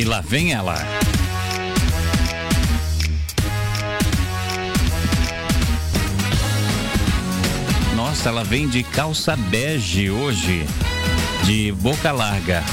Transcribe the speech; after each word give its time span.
E 0.00 0.04
lá 0.04 0.22
vem 0.22 0.54
ela. 0.54 0.76
Nossa, 7.94 8.30
ela 8.30 8.42
vem 8.42 8.66
de 8.66 8.82
calça 8.82 9.36
bege 9.36 10.08
hoje, 10.08 10.64
de 11.44 11.70
boca 11.72 12.10
larga. 12.12 12.64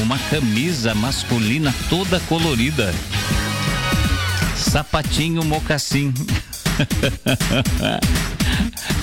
Uma 0.00 0.16
camisa 0.30 0.94
masculina 0.94 1.74
toda 1.90 2.20
colorida. 2.20 2.94
Sapatinho 4.56 5.42
mocassim. 5.42 6.14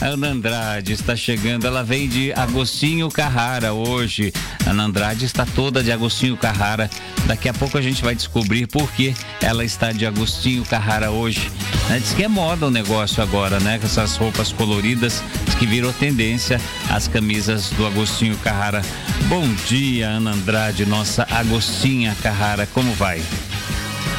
Ana 0.01 0.29
Andrade 0.29 0.93
está 0.93 1.13
chegando, 1.13 1.67
ela 1.67 1.83
vem 1.83 2.07
de 2.07 2.31
Agostinho 2.31 3.09
Carrara 3.09 3.73
hoje. 3.73 4.31
Ana 4.65 4.83
Andrade 4.83 5.25
está 5.25 5.45
toda 5.45 5.83
de 5.83 5.91
Agostinho 5.91 6.37
Carrara. 6.37 6.89
Daqui 7.27 7.49
a 7.49 7.53
pouco 7.53 7.77
a 7.77 7.81
gente 7.81 8.01
vai 8.01 8.15
descobrir 8.15 8.65
por 8.65 8.89
que 8.93 9.13
ela 9.41 9.63
está 9.65 9.91
de 9.91 10.05
Agostinho 10.05 10.63
Carrara 10.63 11.11
hoje. 11.11 11.51
Né? 11.89 11.99
Diz 11.99 12.13
que 12.13 12.23
é 12.23 12.29
moda 12.29 12.67
o 12.67 12.71
negócio 12.71 13.21
agora, 13.21 13.59
né? 13.59 13.77
Com 13.77 13.87
essas 13.87 14.15
roupas 14.15 14.53
coloridas, 14.53 15.21
que 15.59 15.67
virou 15.67 15.91
tendência 15.91 16.61
as 16.89 17.09
camisas 17.09 17.69
do 17.71 17.85
Agostinho 17.85 18.37
Carrara. 18.37 18.81
Bom 19.27 19.45
dia, 19.67 20.07
Ana 20.07 20.31
Andrade, 20.31 20.85
nossa 20.85 21.27
Agostinha 21.29 22.15
Carrara, 22.23 22.65
como 22.73 22.93
vai? 22.93 23.21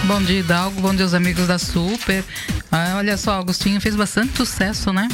Bom 0.05 0.21
dia, 0.23 0.41
Hidalgo. 0.41 0.79
Bom 0.83 0.95
dia, 0.95 1.07
os 1.07 1.15
amigos 1.15 1.47
da 1.47 1.59
Super. 1.59 2.23
Ah, 2.71 2.97
olha 2.97 3.17
só, 3.17 3.39
Agostinho 3.39 3.81
fez 3.81 3.97
bastante 3.97 4.37
sucesso, 4.37 4.93
né? 4.93 5.09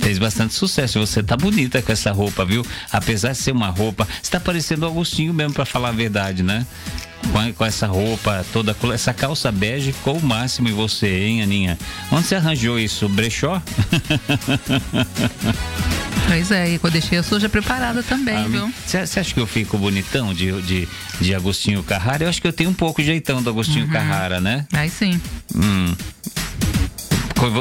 Fez 0.00 0.18
bastante 0.18 0.54
sucesso. 0.54 0.98
Você 1.00 1.22
tá 1.22 1.36
bonita 1.36 1.82
com 1.82 1.92
essa 1.92 2.12
roupa, 2.12 2.44
viu? 2.44 2.64
Apesar 2.92 3.32
de 3.32 3.38
ser 3.38 3.52
uma 3.52 3.68
roupa, 3.68 4.06
está 4.22 4.38
parecendo 4.38 4.86
Agostinho 4.86 5.34
mesmo, 5.34 5.54
para 5.54 5.64
falar 5.64 5.88
a 5.90 5.92
verdade, 5.92 6.42
né? 6.42 6.66
Com, 7.32 7.52
com, 7.52 7.64
essa 7.64 7.86
roupa 7.86 8.46
toda, 8.52 8.76
essa 8.94 9.12
calça 9.12 9.50
bege 9.50 9.92
ficou 9.92 10.16
o 10.16 10.22
máximo 10.22 10.68
em 10.68 10.72
você, 10.72 11.08
hein, 11.08 11.42
Aninha? 11.42 11.78
Onde 12.12 12.26
você 12.26 12.36
arranjou 12.36 12.78
isso? 12.78 13.08
Brechó? 13.08 13.60
Pois 16.28 16.50
é, 16.50 16.72
e 16.72 16.80
eu 16.82 16.90
deixei 16.90 17.16
a 17.16 17.22
suja 17.22 17.48
preparada 17.48 18.02
também, 18.02 18.36
ah, 18.36 18.46
viu? 18.46 18.70
Você 18.84 18.98
acha 18.98 19.32
que 19.32 19.40
eu 19.40 19.46
fico 19.46 19.78
bonitão 19.78 20.34
de, 20.34 20.60
de, 20.60 20.86
de 21.18 21.34
Agostinho 21.34 21.82
Carrara? 21.82 22.24
Eu 22.24 22.28
acho 22.28 22.38
que 22.38 22.46
eu 22.46 22.52
tenho 22.52 22.68
um 22.68 22.74
pouco 22.74 23.02
jeitão 23.02 23.42
do 23.42 23.48
Agostinho 23.48 23.86
uhum. 23.86 23.90
Carrara, 23.90 24.38
né? 24.38 24.66
Aí 24.74 24.90
sim. 24.90 25.18
Hum 25.56 25.94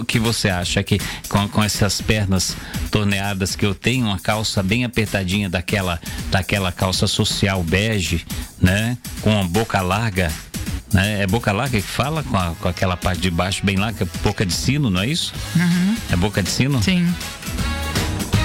que 0.07 0.19
você 0.19 0.49
acha 0.49 0.81
que 0.83 0.99
com, 1.29 1.47
com 1.47 1.63
essas 1.63 2.01
pernas 2.01 2.55
torneadas 2.91 3.55
que 3.55 3.65
eu 3.65 3.75
tenho, 3.75 4.07
uma 4.07 4.19
calça 4.19 4.63
bem 4.63 4.83
apertadinha 4.83 5.49
daquela, 5.49 5.99
daquela 6.31 6.71
calça 6.71 7.07
social 7.07 7.63
bege, 7.63 8.25
né? 8.61 8.97
Com 9.21 9.39
a 9.39 9.43
boca 9.43 9.81
larga, 9.81 10.31
né? 10.91 11.21
É 11.21 11.27
boca 11.27 11.51
larga 11.51 11.79
que 11.79 11.87
fala 11.87 12.23
com, 12.23 12.37
a, 12.37 12.55
com 12.59 12.67
aquela 12.67 12.97
parte 12.97 13.21
de 13.21 13.29
baixo 13.31 13.65
bem 13.65 13.77
larga, 13.77 14.07
boca 14.23 14.45
de 14.45 14.53
sino, 14.53 14.89
não 14.89 15.01
é 15.01 15.07
isso? 15.07 15.33
Uhum. 15.55 15.95
É 16.11 16.15
boca 16.15 16.41
de 16.41 16.49
sino? 16.49 16.81
Sim. 16.81 17.13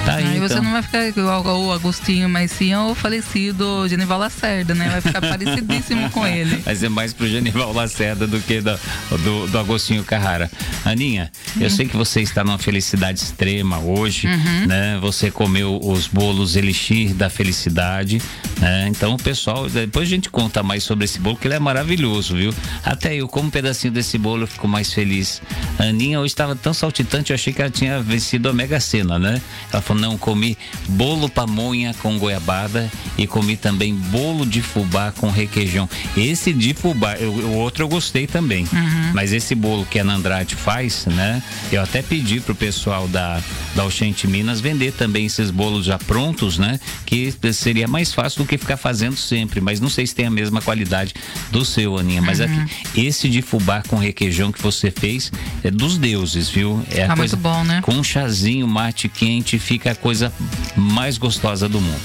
Tá 0.05 0.15
aí, 0.15 0.25
aí 0.25 0.35
então. 0.37 0.47
você 0.47 0.59
não 0.59 0.71
vai 0.71 0.81
ficar 0.81 1.07
igual 1.07 1.43
o 1.43 1.71
Agostinho, 1.71 2.27
mas 2.27 2.51
sim 2.51 2.75
o 2.75 2.93
falecido 2.93 3.87
Genival 3.87 4.19
Lacerda, 4.19 4.75
né? 4.75 4.89
Vai 4.89 5.01
ficar 5.01 5.21
parecidíssimo 5.25 6.09
com 6.09 6.27
ele. 6.27 6.57
Vai 6.57 6.75
ser 6.75 6.89
mais 6.89 7.13
pro 7.13 7.27
Genival 7.27 7.71
Lacerda 7.73 8.27
do 8.27 8.39
que 8.39 8.59
do, 8.59 8.77
do, 9.23 9.47
do 9.47 9.57
Agostinho 9.57 10.03
Carrara. 10.03 10.51
Aninha, 10.83 11.31
eu 11.59 11.69
sei 11.69 11.87
que 11.87 11.95
você 11.95 12.21
está 12.21 12.43
numa 12.43 12.57
felicidade 12.57 13.19
extrema 13.19 13.79
hoje, 13.79 14.27
uhum. 14.27 14.67
né? 14.67 14.97
Você 15.01 15.31
comeu 15.31 15.79
os 15.81 16.07
bolos 16.07 16.55
Elixir 16.55 17.13
da 17.13 17.29
Felicidade, 17.29 18.21
né? 18.59 18.87
Então, 18.89 19.13
o 19.13 19.17
pessoal, 19.17 19.69
depois 19.69 20.07
a 20.07 20.09
gente 20.09 20.29
conta 20.29 20.61
mais 20.61 20.83
sobre 20.83 21.05
esse 21.05 21.19
bolo, 21.19 21.37
que 21.37 21.47
ele 21.47 21.55
é 21.55 21.59
maravilhoso, 21.59 22.35
viu? 22.35 22.53
Até 22.83 23.15
eu, 23.15 23.27
como 23.27 23.47
um 23.47 23.51
pedacinho 23.51 23.93
desse 23.93 24.17
bolo, 24.17 24.43
eu 24.43 24.47
fico 24.47 24.67
mais 24.67 24.91
feliz. 24.91 25.41
A 25.79 25.83
Aninha 25.83 26.19
hoje 26.19 26.33
estava 26.33 26.55
tão 26.55 26.73
saltitante, 26.73 27.31
eu 27.31 27.35
achei 27.35 27.53
que 27.53 27.61
ela 27.61 27.71
tinha 27.71 28.01
vencido 28.01 28.49
a 28.49 28.53
Mega 28.53 28.79
Sena, 28.79 29.17
né? 29.17 29.41
Ela 29.71 29.81
falou, 29.81 29.92
não, 29.93 30.17
comi 30.17 30.57
bolo 30.89 31.29
pamonha 31.29 31.93
com 32.01 32.17
goiabada 32.17 32.91
e 33.17 33.27
comi 33.27 33.55
também 33.57 33.93
bolo 33.93 34.45
de 34.45 34.61
fubá 34.61 35.11
com 35.11 35.29
requeijão. 35.29 35.89
Esse 36.15 36.53
de 36.53 36.73
fubá, 36.73 37.15
eu, 37.15 37.31
o 37.31 37.55
outro 37.55 37.83
eu 37.83 37.87
gostei 37.87 38.27
também. 38.27 38.65
Uhum. 38.71 39.11
Mas 39.13 39.33
esse 39.33 39.55
bolo 39.55 39.85
que 39.85 39.99
a 39.99 40.03
Andrade 40.03 40.55
faz, 40.55 41.05
né? 41.05 41.41
Eu 41.71 41.81
até 41.81 42.01
pedi 42.01 42.39
pro 42.39 42.55
pessoal 42.55 43.07
da, 43.07 43.41
da 43.75 43.85
Oxente 43.85 44.27
Minas 44.27 44.59
vender 44.61 44.93
também 44.93 45.25
esses 45.25 45.51
bolos 45.51 45.85
já 45.85 45.97
prontos, 45.97 46.57
né? 46.57 46.79
Que 47.05 47.33
seria 47.53 47.87
mais 47.87 48.13
fácil 48.13 48.43
do 48.43 48.47
que 48.47 48.57
ficar 48.57 48.77
fazendo 48.77 49.17
sempre. 49.17 49.61
Mas 49.61 49.79
não 49.79 49.89
sei 49.89 50.05
se 50.05 50.15
tem 50.15 50.25
a 50.25 50.31
mesma 50.31 50.61
qualidade 50.61 51.13
do 51.51 51.65
seu, 51.65 51.97
Aninha. 51.97 52.21
Mas 52.21 52.39
uhum. 52.39 52.45
aqui, 52.45 53.05
esse 53.05 53.29
de 53.29 53.41
fubá 53.41 53.83
com 53.87 53.97
requeijão 53.97 54.51
que 54.51 54.61
você 54.61 54.91
fez 54.91 55.31
é 55.63 55.71
dos 55.71 55.97
deuses, 55.97 56.49
viu? 56.49 56.83
É 56.91 57.05
tá 57.05 57.13
a 57.13 57.17
coisa, 57.17 57.35
muito 57.35 57.43
bom, 57.43 57.63
né? 57.63 57.81
Com 57.81 57.93
um 57.93 58.03
chazinho 58.03 58.67
mate 58.67 59.09
quente, 59.09 59.59
fica 59.59 59.82
fica 59.83 59.91
a 59.91 59.95
coisa 59.95 60.31
mais 60.77 61.17
gostosa 61.17 61.67
do 61.67 61.81
mundo. 61.81 62.01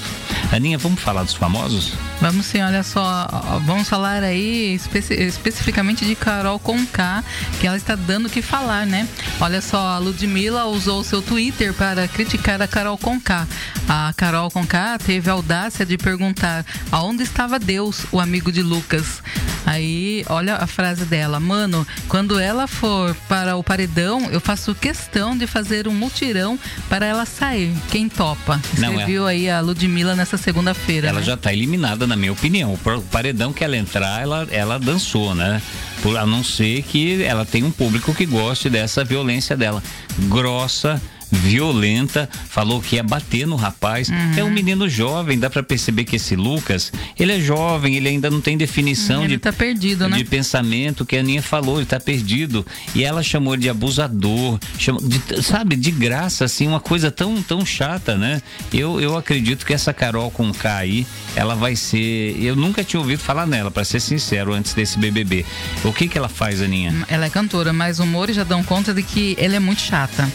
Aninha, 0.51 0.77
vamos 0.77 0.99
falar 0.99 1.23
dos 1.23 1.33
famosos? 1.33 1.93
Vamos 2.19 2.45
sim, 2.45 2.61
olha 2.61 2.83
só, 2.83 3.27
vamos 3.65 3.87
falar 3.87 4.21
aí 4.21 4.73
especi 4.73 5.13
especificamente 5.13 6.03
de 6.03 6.13
Carol 6.15 6.59
Conká, 6.59 7.23
que 7.59 7.65
ela 7.65 7.77
está 7.77 7.95
dando 7.95 8.25
o 8.25 8.29
que 8.29 8.41
falar, 8.41 8.85
né? 8.85 9.07
Olha 9.39 9.61
só, 9.61 9.77
a 9.77 9.97
Ludmilla 9.97 10.65
usou 10.65 11.03
seu 11.03 11.21
Twitter 11.21 11.73
para 11.73 12.05
criticar 12.07 12.61
a 12.61 12.67
Carol 12.67 12.97
Conká. 12.97 13.47
A 13.87 14.13
Carol 14.17 14.51
Conká 14.51 14.97
teve 14.97 15.29
a 15.29 15.33
audácia 15.33 15.85
de 15.85 15.97
perguntar 15.97 16.65
aonde 16.91 17.23
estava 17.23 17.57
Deus, 17.57 18.05
o 18.11 18.19
amigo 18.19 18.51
de 18.51 18.61
Lucas. 18.61 19.21
Aí, 19.65 20.25
olha 20.29 20.55
a 20.55 20.65
frase 20.65 21.05
dela, 21.05 21.39
mano, 21.39 21.85
quando 22.07 22.39
ela 22.39 22.65
for 22.67 23.15
para 23.27 23.55
o 23.55 23.63
paredão, 23.63 24.29
eu 24.31 24.41
faço 24.41 24.73
questão 24.73 25.37
de 25.37 25.45
fazer 25.45 25.87
um 25.87 25.93
mutirão 25.93 26.57
para 26.89 27.05
ela 27.05 27.25
sair. 27.25 27.68
Quem 27.89 28.09
topa? 28.09 28.61
Não, 28.77 28.99
é... 28.99 29.29
aí 29.29 29.49
a 29.49 29.59
Ludmilla 29.59 30.15
nessa 30.15 30.37
segunda-feira. 30.37 31.07
Ela 31.07 31.19
né? 31.19 31.25
já 31.25 31.33
está 31.33 31.53
eliminada, 31.53 32.05
na 32.05 32.15
minha 32.15 32.31
opinião. 32.31 32.73
O 32.73 33.01
paredão 33.03 33.51
que 33.51 33.63
ela 33.63 33.77
entrar, 33.77 34.21
ela, 34.21 34.47
ela 34.51 34.79
dançou, 34.79 35.35
né? 35.35 35.61
Por, 36.01 36.17
a 36.17 36.25
não 36.25 36.43
ser 36.43 36.83
que 36.83 37.23
ela 37.23 37.45
tenha 37.45 37.65
um 37.65 37.71
público 37.71 38.13
que 38.13 38.25
goste 38.25 38.69
dessa 38.69 39.03
violência 39.03 39.55
dela. 39.55 39.83
Grossa 40.27 41.01
violenta, 41.31 42.29
falou 42.49 42.81
que 42.81 42.95
ia 42.95 43.03
bater 43.03 43.45
no 43.45 43.55
rapaz. 43.55 44.09
Uhum. 44.09 44.33
É 44.37 44.43
um 44.43 44.49
menino 44.49 44.89
jovem, 44.89 45.37
dá 45.37 45.49
para 45.49 45.63
perceber 45.63 46.03
que 46.03 46.15
esse 46.15 46.35
Lucas, 46.35 46.91
ele 47.17 47.33
é 47.33 47.39
jovem, 47.39 47.95
ele 47.95 48.09
ainda 48.09 48.29
não 48.29 48.41
tem 48.41 48.57
definição 48.57 49.23
ele 49.23 49.35
de, 49.35 49.39
tá 49.39 49.53
perdido, 49.53 50.05
de 50.05 50.11
né? 50.11 50.23
pensamento, 50.23 51.05
que 51.05 51.15
a 51.15 51.19
Aninha 51.19 51.41
falou, 51.41 51.77
ele 51.77 51.85
tá 51.85 51.99
perdido. 51.99 52.65
E 52.95 53.03
ela 53.03 53.21
chamou 53.21 53.55
de 53.55 53.69
abusador, 53.69 54.59
chamou 54.77 55.01
de, 55.01 55.43
sabe, 55.43 55.75
de 55.75 55.91
graça, 55.91 56.45
assim, 56.45 56.67
uma 56.67 56.79
coisa 56.79 57.11
tão, 57.11 57.41
tão 57.41 57.65
chata, 57.65 58.17
né? 58.17 58.41
Eu, 58.73 58.99
eu 58.99 59.17
acredito 59.17 59.65
que 59.65 59.73
essa 59.73 59.93
Carol 59.93 60.31
com 60.31 60.51
K 60.53 60.77
aí, 60.77 61.05
ela 61.35 61.55
vai 61.55 61.75
ser. 61.75 62.35
Eu 62.41 62.55
nunca 62.55 62.83
tinha 62.83 62.99
ouvido 62.99 63.19
falar 63.19 63.45
nela, 63.45 63.69
para 63.71 63.83
ser 63.83 63.99
sincero, 63.99 64.53
antes 64.53 64.73
desse 64.73 64.97
BBB. 64.97 65.45
O 65.83 65.93
que 65.93 66.07
que 66.07 66.17
ela 66.17 66.29
faz, 66.29 66.61
Aninha? 66.61 66.93
Ela 67.07 67.25
é 67.25 67.29
cantora, 67.29 67.73
mas 67.73 67.99
o 67.99 68.05
Mori 68.05 68.33
já 68.33 68.43
dão 68.43 68.63
conta 68.63 68.93
de 68.93 69.03
que 69.03 69.35
ela 69.39 69.55
é 69.55 69.59
muito 69.59 69.81
chata. 69.81 70.29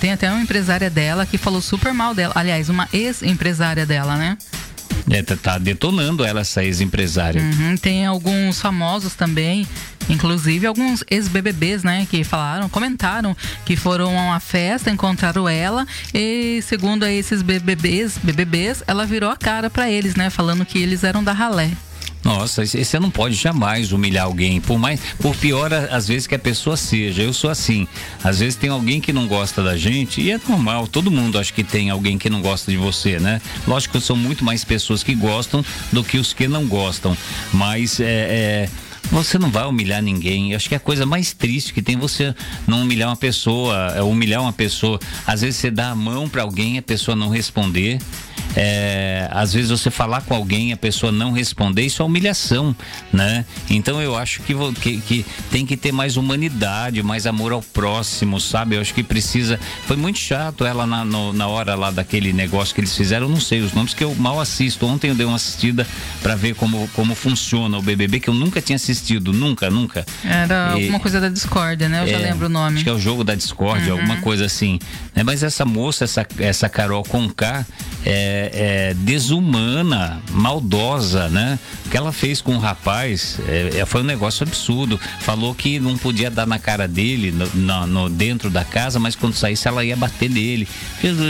Tem 0.00 0.12
até 0.12 0.23
uma 0.30 0.42
empresária 0.42 0.90
dela 0.90 1.26
que 1.26 1.38
falou 1.38 1.60
super 1.60 1.92
mal 1.92 2.14
dela. 2.14 2.32
Aliás, 2.36 2.68
uma 2.68 2.88
ex-empresária 2.92 3.86
dela, 3.86 4.16
né? 4.16 4.36
É, 5.10 5.22
tá, 5.22 5.36
tá 5.36 5.58
detonando 5.58 6.24
ela, 6.24 6.40
essa 6.40 6.64
ex-empresária. 6.64 7.40
Uhum, 7.40 7.76
tem 7.76 8.06
alguns 8.06 8.60
famosos 8.60 9.14
também, 9.14 9.66
inclusive 10.08 10.66
alguns 10.66 11.04
ex-BBBs, 11.10 11.82
né, 11.82 12.06
que 12.10 12.24
falaram, 12.24 12.68
comentaram 12.68 13.36
que 13.66 13.76
foram 13.76 14.18
a 14.18 14.22
uma 14.22 14.40
festa, 14.40 14.90
encontraram 14.90 15.48
ela 15.48 15.86
e, 16.12 16.60
segundo 16.62 17.04
esses 17.04 17.42
BBBs, 17.42 18.18
BBBs, 18.22 18.82
ela 18.86 19.04
virou 19.04 19.30
a 19.30 19.36
cara 19.36 19.68
para 19.68 19.90
eles, 19.90 20.14
né, 20.14 20.30
falando 20.30 20.64
que 20.64 20.78
eles 20.78 21.04
eram 21.04 21.22
da 21.22 21.32
ralé. 21.32 21.70
Nossa, 22.24 22.64
você 22.64 22.98
não 22.98 23.10
pode 23.10 23.34
jamais 23.34 23.92
humilhar 23.92 24.24
alguém, 24.24 24.60
por 24.60 24.78
mais, 24.78 24.98
por 25.18 25.36
pior 25.36 25.72
às 25.72 26.08
vezes 26.08 26.26
que 26.26 26.34
a 26.34 26.38
pessoa 26.38 26.76
seja. 26.76 27.22
Eu 27.22 27.32
sou 27.32 27.50
assim. 27.50 27.86
Às 28.22 28.40
vezes 28.40 28.56
tem 28.56 28.70
alguém 28.70 29.00
que 29.00 29.12
não 29.12 29.28
gosta 29.28 29.62
da 29.62 29.76
gente 29.76 30.22
e 30.22 30.30
é 30.30 30.40
normal. 30.48 30.86
Todo 30.86 31.10
mundo 31.10 31.38
acha 31.38 31.52
que 31.52 31.62
tem 31.62 31.90
alguém 31.90 32.16
que 32.16 32.30
não 32.30 32.40
gosta 32.40 32.70
de 32.70 32.78
você, 32.78 33.20
né? 33.20 33.42
Lógico 33.68 33.98
que 33.98 34.04
são 34.04 34.16
muito 34.16 34.44
mais 34.44 34.64
pessoas 34.64 35.02
que 35.02 35.14
gostam 35.14 35.64
do 35.92 36.02
que 36.02 36.16
os 36.16 36.32
que 36.32 36.48
não 36.48 36.66
gostam. 36.66 37.16
Mas 37.52 38.00
é, 38.00 38.66
é 38.66 38.68
você 39.22 39.38
não 39.38 39.50
vai 39.50 39.64
humilhar 39.64 40.02
ninguém. 40.02 40.50
Eu 40.50 40.56
acho 40.56 40.68
que 40.68 40.74
a 40.74 40.80
coisa 40.80 41.06
mais 41.06 41.32
triste 41.32 41.72
que 41.72 41.80
tem 41.80 41.96
você 41.96 42.34
não 42.66 42.82
humilhar 42.82 43.08
uma 43.08 43.16
pessoa, 43.16 43.92
é 43.96 44.02
humilhar 44.02 44.42
uma 44.42 44.52
pessoa. 44.52 44.98
Às 45.26 45.42
vezes 45.42 45.56
você 45.56 45.70
dá 45.70 45.90
a 45.90 45.94
mão 45.94 46.28
para 46.28 46.42
alguém, 46.42 46.78
a 46.78 46.82
pessoa 46.82 47.16
não 47.16 47.28
responder 47.28 47.98
é, 48.56 49.28
às 49.32 49.52
vezes 49.52 49.70
você 49.70 49.90
falar 49.90 50.22
com 50.22 50.34
alguém, 50.34 50.72
a 50.72 50.76
pessoa 50.76 51.10
não 51.10 51.32
responder, 51.32 51.82
isso 51.82 52.02
é 52.02 52.04
humilhação, 52.04 52.74
né? 53.12 53.44
Então 53.68 54.00
eu 54.00 54.16
acho 54.16 54.42
que, 54.42 54.54
que, 54.80 55.00
que 55.00 55.26
tem 55.50 55.66
que 55.66 55.76
ter 55.76 55.92
mais 55.92 56.16
humanidade, 56.16 57.02
mais 57.02 57.26
amor 57.26 57.52
ao 57.52 57.60
próximo, 57.60 58.40
sabe? 58.40 58.76
Eu 58.76 58.80
acho 58.80 58.94
que 58.94 59.02
precisa. 59.02 59.58
Foi 59.86 59.96
muito 59.96 60.18
chato 60.18 60.64
ela 60.64 60.86
na, 60.86 61.04
no, 61.04 61.32
na 61.32 61.48
hora 61.48 61.74
lá 61.74 61.90
daquele 61.90 62.32
negócio 62.32 62.74
que 62.74 62.80
eles 62.80 62.96
fizeram, 62.96 63.28
não 63.28 63.40
sei 63.40 63.60
os 63.60 63.72
nomes, 63.72 63.92
que 63.92 64.04
eu 64.04 64.14
mal 64.14 64.40
assisto. 64.40 64.86
Ontem 64.86 65.08
eu 65.08 65.14
dei 65.14 65.26
uma 65.26 65.36
assistida 65.36 65.86
para 66.22 66.36
ver 66.36 66.54
como, 66.54 66.88
como 66.94 67.14
funciona 67.14 67.76
o 67.76 67.82
BBB, 67.82 68.20
que 68.20 68.28
eu 68.28 68.34
nunca 68.34 68.62
tinha 68.62 68.76
assistido, 68.76 69.03
nunca, 69.12 69.70
nunca. 69.70 70.06
Era 70.24 70.70
e, 70.70 70.82
alguma 70.82 71.00
coisa 71.00 71.20
da 71.20 71.28
Discord, 71.28 71.88
né? 71.88 72.00
Eu 72.00 72.04
é, 72.04 72.08
já 72.08 72.18
lembro 72.18 72.46
o 72.46 72.48
nome. 72.48 72.76
Acho 72.76 72.84
que 72.84 72.90
é 72.90 72.92
o 72.92 72.98
jogo 72.98 73.24
da 73.24 73.34
Discord, 73.34 73.84
uhum. 73.90 73.98
alguma 73.98 74.16
coisa 74.20 74.44
assim. 74.46 74.78
Né? 75.14 75.22
Mas 75.22 75.42
essa 75.42 75.64
moça, 75.64 76.04
essa, 76.04 76.26
essa 76.38 76.68
Carol 76.68 77.02
Conká, 77.04 77.66
é, 78.04 78.90
é 78.90 78.94
desumana, 78.94 80.20
maldosa, 80.30 81.28
né? 81.28 81.58
O 81.86 81.88
que 81.88 81.96
ela 81.96 82.12
fez 82.12 82.40
com 82.40 82.54
o 82.56 82.58
rapaz 82.58 83.38
é, 83.48 83.78
é, 83.78 83.86
foi 83.86 84.02
um 84.02 84.04
negócio 84.04 84.46
absurdo. 84.46 85.00
Falou 85.20 85.54
que 85.54 85.78
não 85.78 85.96
podia 85.96 86.30
dar 86.30 86.46
na 86.46 86.58
cara 86.58 86.86
dele, 86.86 87.30
no, 87.30 87.46
no, 87.54 87.86
no, 87.86 88.10
dentro 88.10 88.50
da 88.50 88.64
casa, 88.64 88.98
mas 88.98 89.14
quando 89.14 89.34
saísse 89.34 89.68
ela 89.68 89.84
ia 89.84 89.96
bater 89.96 90.28
nele. 90.28 90.68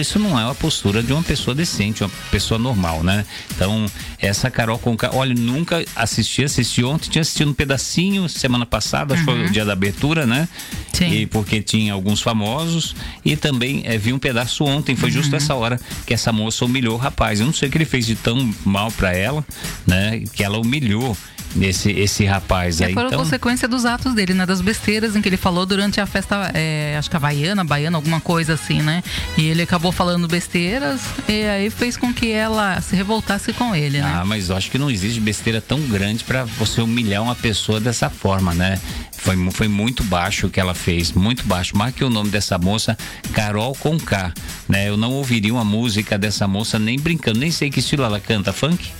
Isso 0.00 0.18
não 0.18 0.38
é 0.38 0.44
uma 0.44 0.54
postura 0.54 1.02
de 1.02 1.12
uma 1.12 1.22
pessoa 1.22 1.54
decente, 1.54 2.02
uma 2.02 2.10
pessoa 2.30 2.58
normal, 2.58 3.02
né? 3.02 3.24
Então, 3.54 3.86
essa 4.18 4.50
Carol 4.50 4.78
Conká, 4.78 5.10
olha, 5.12 5.34
nunca 5.34 5.84
assisti, 5.94 6.44
assisti 6.44 6.82
ontem, 6.82 7.10
tinha 7.10 7.22
assistido 7.22 7.53
pedacinho 7.54 8.28
semana 8.28 8.66
passada, 8.66 9.14
uhum. 9.14 9.20
acho 9.20 9.26
que 9.26 9.32
foi 9.32 9.40
o 9.40 9.46
uhum. 9.46 9.52
dia 9.52 9.64
da 9.64 9.72
abertura, 9.72 10.26
né? 10.26 10.48
Sim. 10.92 11.10
E 11.10 11.26
porque 11.26 11.62
tinha 11.62 11.92
alguns 11.92 12.20
famosos 12.20 12.94
e 13.24 13.36
também 13.36 13.82
é, 13.84 13.96
vi 13.98 14.12
um 14.12 14.18
pedaço 14.18 14.64
ontem, 14.64 14.94
foi 14.94 15.10
justo 15.10 15.30
uhum. 15.30 15.36
essa 15.36 15.54
hora 15.54 15.80
que 16.06 16.14
essa 16.14 16.32
moça 16.32 16.64
humilhou 16.64 16.94
o 16.94 16.98
rapaz. 16.98 17.40
Eu 17.40 17.46
não 17.46 17.52
sei 17.52 17.68
o 17.68 17.72
que 17.72 17.78
ele 17.78 17.84
fez 17.84 18.06
de 18.06 18.14
tão 18.14 18.52
mal 18.64 18.90
para 18.90 19.14
ela, 19.16 19.44
né? 19.86 20.22
Que 20.32 20.44
ela 20.44 20.58
humilhou 20.58 21.16
esse, 21.60 21.90
esse 21.90 22.24
rapaz 22.24 22.80
é 22.80 22.86
aí. 22.86 22.94
Foi 22.94 23.06
então... 23.06 23.18
consequência 23.18 23.68
dos 23.68 23.84
atos 23.84 24.14
dele, 24.14 24.34
né? 24.34 24.46
Das 24.46 24.60
besteiras 24.60 25.14
em 25.14 25.22
que 25.22 25.28
ele 25.28 25.36
falou 25.36 25.64
durante 25.64 26.00
a 26.00 26.06
festa, 26.06 26.50
é, 26.54 26.96
acho 26.98 27.08
que 27.08 27.16
havaiana, 27.16 27.64
baiana, 27.64 27.96
alguma 27.96 28.20
coisa 28.20 28.54
assim, 28.54 28.82
né? 28.82 29.02
E 29.36 29.46
ele 29.46 29.62
acabou 29.62 29.92
falando 29.92 30.26
besteiras 30.26 31.00
e 31.28 31.44
aí 31.44 31.70
fez 31.70 31.96
com 31.96 32.12
que 32.12 32.30
ela 32.30 32.80
se 32.80 32.96
revoltasse 32.96 33.52
com 33.52 33.74
ele, 33.74 34.00
né? 34.00 34.12
Ah, 34.14 34.24
mas 34.24 34.48
eu 34.48 34.56
acho 34.56 34.70
que 34.70 34.78
não 34.78 34.90
existe 34.90 35.20
besteira 35.20 35.60
tão 35.60 35.80
grande 35.82 36.24
para 36.24 36.44
você 36.44 36.80
humilhar 36.80 37.22
uma 37.22 37.34
pessoa 37.34 37.80
dessa 37.80 38.10
forma, 38.10 38.54
né? 38.54 38.80
Foi, 39.16 39.36
foi 39.52 39.68
muito 39.68 40.02
baixo 40.04 40.48
o 40.48 40.50
que 40.50 40.60
ela 40.60 40.74
fez, 40.74 41.12
muito 41.12 41.44
baixo. 41.44 41.76
Marque 41.76 42.04
o 42.04 42.10
nome 42.10 42.30
dessa 42.30 42.58
moça, 42.58 42.96
Carol 43.32 43.74
Conká, 43.74 44.32
né? 44.68 44.88
Eu 44.88 44.96
não 44.96 45.12
ouviria 45.12 45.52
uma 45.52 45.64
música 45.64 46.18
dessa 46.18 46.46
moça 46.46 46.78
nem 46.78 46.98
brincando, 46.98 47.38
nem 47.38 47.50
sei 47.50 47.70
que 47.70 47.80
estilo 47.80 48.02
ela 48.02 48.20
canta, 48.20 48.52
funk? 48.52 48.90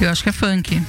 Eu 0.00 0.10
acho 0.10 0.22
que 0.22 0.28
é 0.28 0.32
funk. 0.32 0.80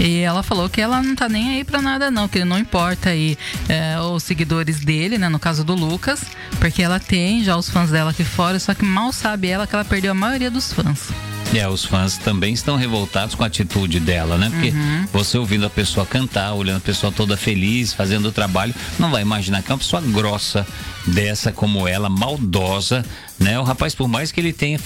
E 0.00 0.20
ela 0.20 0.42
falou 0.42 0.68
que 0.68 0.80
ela 0.80 1.02
não 1.02 1.14
tá 1.16 1.28
nem 1.28 1.56
aí 1.56 1.64
pra 1.64 1.82
nada, 1.82 2.10
não, 2.10 2.28
que 2.28 2.44
não 2.44 2.58
importa 2.58 3.10
aí 3.10 3.36
é, 3.68 3.98
os 3.98 4.22
seguidores 4.22 4.78
dele, 4.80 5.18
né? 5.18 5.28
No 5.28 5.38
caso 5.38 5.64
do 5.64 5.74
Lucas, 5.74 6.22
porque 6.60 6.82
ela 6.82 7.00
tem 7.00 7.42
já 7.42 7.56
os 7.56 7.68
fãs 7.68 7.90
dela 7.90 8.10
aqui 8.10 8.24
fora, 8.24 8.58
só 8.60 8.74
que 8.74 8.84
mal 8.84 9.12
sabe 9.12 9.48
ela 9.48 9.66
que 9.66 9.74
ela 9.74 9.84
perdeu 9.84 10.12
a 10.12 10.14
maioria 10.14 10.50
dos 10.50 10.72
fãs. 10.72 11.08
É, 11.54 11.66
os 11.66 11.84
fãs 11.84 12.18
também 12.18 12.52
estão 12.52 12.76
revoltados 12.76 13.34
com 13.34 13.42
a 13.42 13.46
atitude 13.46 13.98
dela, 13.98 14.36
né? 14.36 14.50
Porque 14.50 14.68
uhum. 14.68 15.06
você 15.12 15.38
ouvindo 15.38 15.64
a 15.64 15.70
pessoa 15.70 16.04
cantar, 16.04 16.52
olhando 16.52 16.76
a 16.76 16.80
pessoa 16.80 17.10
toda 17.10 17.36
feliz, 17.36 17.92
fazendo 17.92 18.26
o 18.26 18.32
trabalho, 18.32 18.74
não 18.98 19.10
vai 19.10 19.22
imaginar 19.22 19.62
que 19.62 19.70
é 19.70 19.74
uma 19.74 19.78
pessoa 19.78 20.02
grossa 20.02 20.66
dessa 21.06 21.50
como 21.50 21.88
ela, 21.88 22.10
maldosa, 22.10 23.04
né? 23.38 23.58
O 23.58 23.62
rapaz, 23.62 23.94
por 23.94 24.08
mais 24.08 24.32
que 24.32 24.40
ele 24.40 24.52
tenha 24.52 24.78